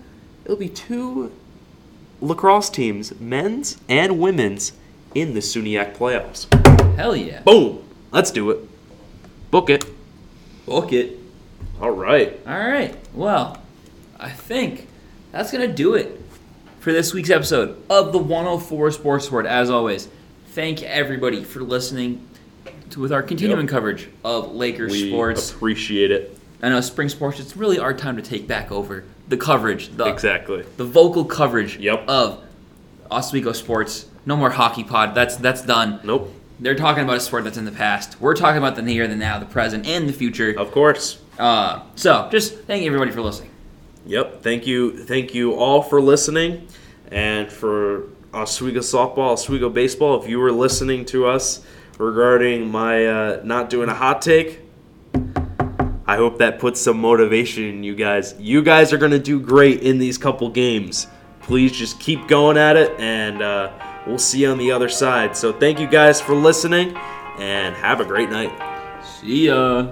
it'll 0.43 0.57
be 0.57 0.69
two 0.69 1.31
lacrosse 2.21 2.69
teams, 2.69 3.19
men's 3.19 3.77
and 3.89 4.19
women's, 4.19 4.73
in 5.13 5.33
the 5.33 5.41
SUNYAC 5.41 5.95
playoffs. 5.97 6.47
Hell 6.95 7.15
yeah. 7.15 7.41
Boom! 7.41 7.83
Let's 8.11 8.31
do 8.31 8.49
it. 8.51 8.59
Book 9.51 9.69
it. 9.69 9.83
Book 10.65 10.93
it. 10.93 11.17
All 11.81 11.91
right. 11.91 12.39
All 12.47 12.57
right. 12.57 12.95
Well, 13.13 13.57
I 14.19 14.29
think 14.29 14.87
that's 15.31 15.51
going 15.51 15.67
to 15.67 15.73
do 15.75 15.95
it 15.95 16.17
for 16.79 16.93
this 16.93 17.13
week's 17.13 17.29
episode 17.29 17.81
of 17.89 18.11
the 18.13 18.17
104 18.19 18.91
Sports 18.91 19.25
Report. 19.25 19.45
As 19.45 19.69
always, 19.69 20.07
thank 20.49 20.81
everybody 20.83 21.43
for 21.43 21.59
listening 21.61 22.25
to, 22.91 22.99
with 23.01 23.11
our 23.11 23.23
continuing 23.23 23.61
Yep. 23.61 23.69
coverage 23.69 24.09
of 24.23 24.53
Lakers 24.53 24.91
We 24.91 25.09
sports. 25.09 25.51
appreciate 25.51 26.11
it. 26.11 26.37
I 26.61 26.69
know 26.69 26.79
spring 26.81 27.09
sports, 27.09 27.39
it's 27.39 27.57
really 27.57 27.79
our 27.79 27.93
time 27.93 28.15
to 28.17 28.21
take 28.21 28.47
back 28.47 28.71
over 28.71 29.03
the 29.31 29.37
coverage, 29.37 29.89
the, 29.97 30.05
Exactly. 30.05 30.63
the 30.77 30.83
vocal 30.83 31.25
coverage 31.25 31.77
Yep. 31.77 32.03
of 32.07 32.39
Oswego 33.09 33.53
sports. 33.53 34.05
No 34.25 34.35
more 34.37 34.51
hockey 34.51 34.83
pod. 34.83 35.15
That's 35.15 35.35
that's 35.37 35.63
done. 35.63 35.99
Nope. 36.03 36.31
They're 36.59 36.75
talking 36.75 37.03
about 37.03 37.17
a 37.17 37.19
sport 37.21 37.43
that's 37.45 37.57
in 37.57 37.65
the 37.65 37.71
past. 37.71 38.21
We're 38.21 38.35
talking 38.35 38.59
about 38.59 38.75
the 38.75 38.83
near, 38.83 39.07
the 39.07 39.15
now, 39.15 39.39
the 39.39 39.47
present, 39.47 39.87
and 39.87 40.07
the 40.07 40.13
future. 40.13 40.53
Of 40.55 40.71
course. 40.71 41.17
Uh, 41.39 41.79
so, 41.95 42.27
just 42.31 42.55
thank 42.65 42.85
everybody 42.85 43.09
for 43.09 43.21
listening. 43.21 43.49
Yep. 44.05 44.43
Thank 44.43 44.67
you. 44.67 44.95
Thank 45.05 45.33
you 45.33 45.53
all 45.55 45.81
for 45.81 45.99
listening, 45.99 46.67
and 47.11 47.51
for 47.51 48.03
Oswego 48.33 48.81
softball, 48.81 49.31
Oswego 49.33 49.69
baseball. 49.69 50.21
If 50.21 50.29
you 50.29 50.39
were 50.39 50.51
listening 50.51 51.05
to 51.05 51.25
us 51.25 51.61
regarding 51.97 52.69
my 52.71 53.05
uh, 53.07 53.41
not 53.43 53.69
doing 53.71 53.89
a 53.89 53.95
hot 53.95 54.21
take, 54.21 54.59
I 56.11 56.17
hope 56.17 56.39
that 56.39 56.59
puts 56.59 56.81
some 56.81 56.99
motivation 56.99 57.63
in 57.63 57.83
you 57.83 57.95
guys. 57.95 58.35
You 58.37 58.61
guys 58.61 58.91
are 58.91 58.97
gonna 58.97 59.17
do 59.17 59.39
great 59.39 59.79
in 59.81 59.97
these 59.97 60.17
couple 60.17 60.49
games. 60.49 61.07
Please 61.39 61.71
just 61.71 62.01
keep 62.01 62.27
going 62.27 62.57
at 62.57 62.75
it, 62.75 62.99
and 62.99 63.41
uh, 63.41 63.71
we'll 64.05 64.17
see 64.17 64.41
you 64.41 64.49
on 64.49 64.57
the 64.57 64.73
other 64.73 64.89
side. 64.89 65.37
So 65.37 65.53
thank 65.53 65.79
you 65.79 65.87
guys 65.87 66.19
for 66.19 66.35
listening, 66.35 66.97
and 67.39 67.73
have 67.77 68.01
a 68.01 68.05
great 68.05 68.29
night. 68.29 68.51
See 69.05 69.47
ya. 69.47 69.87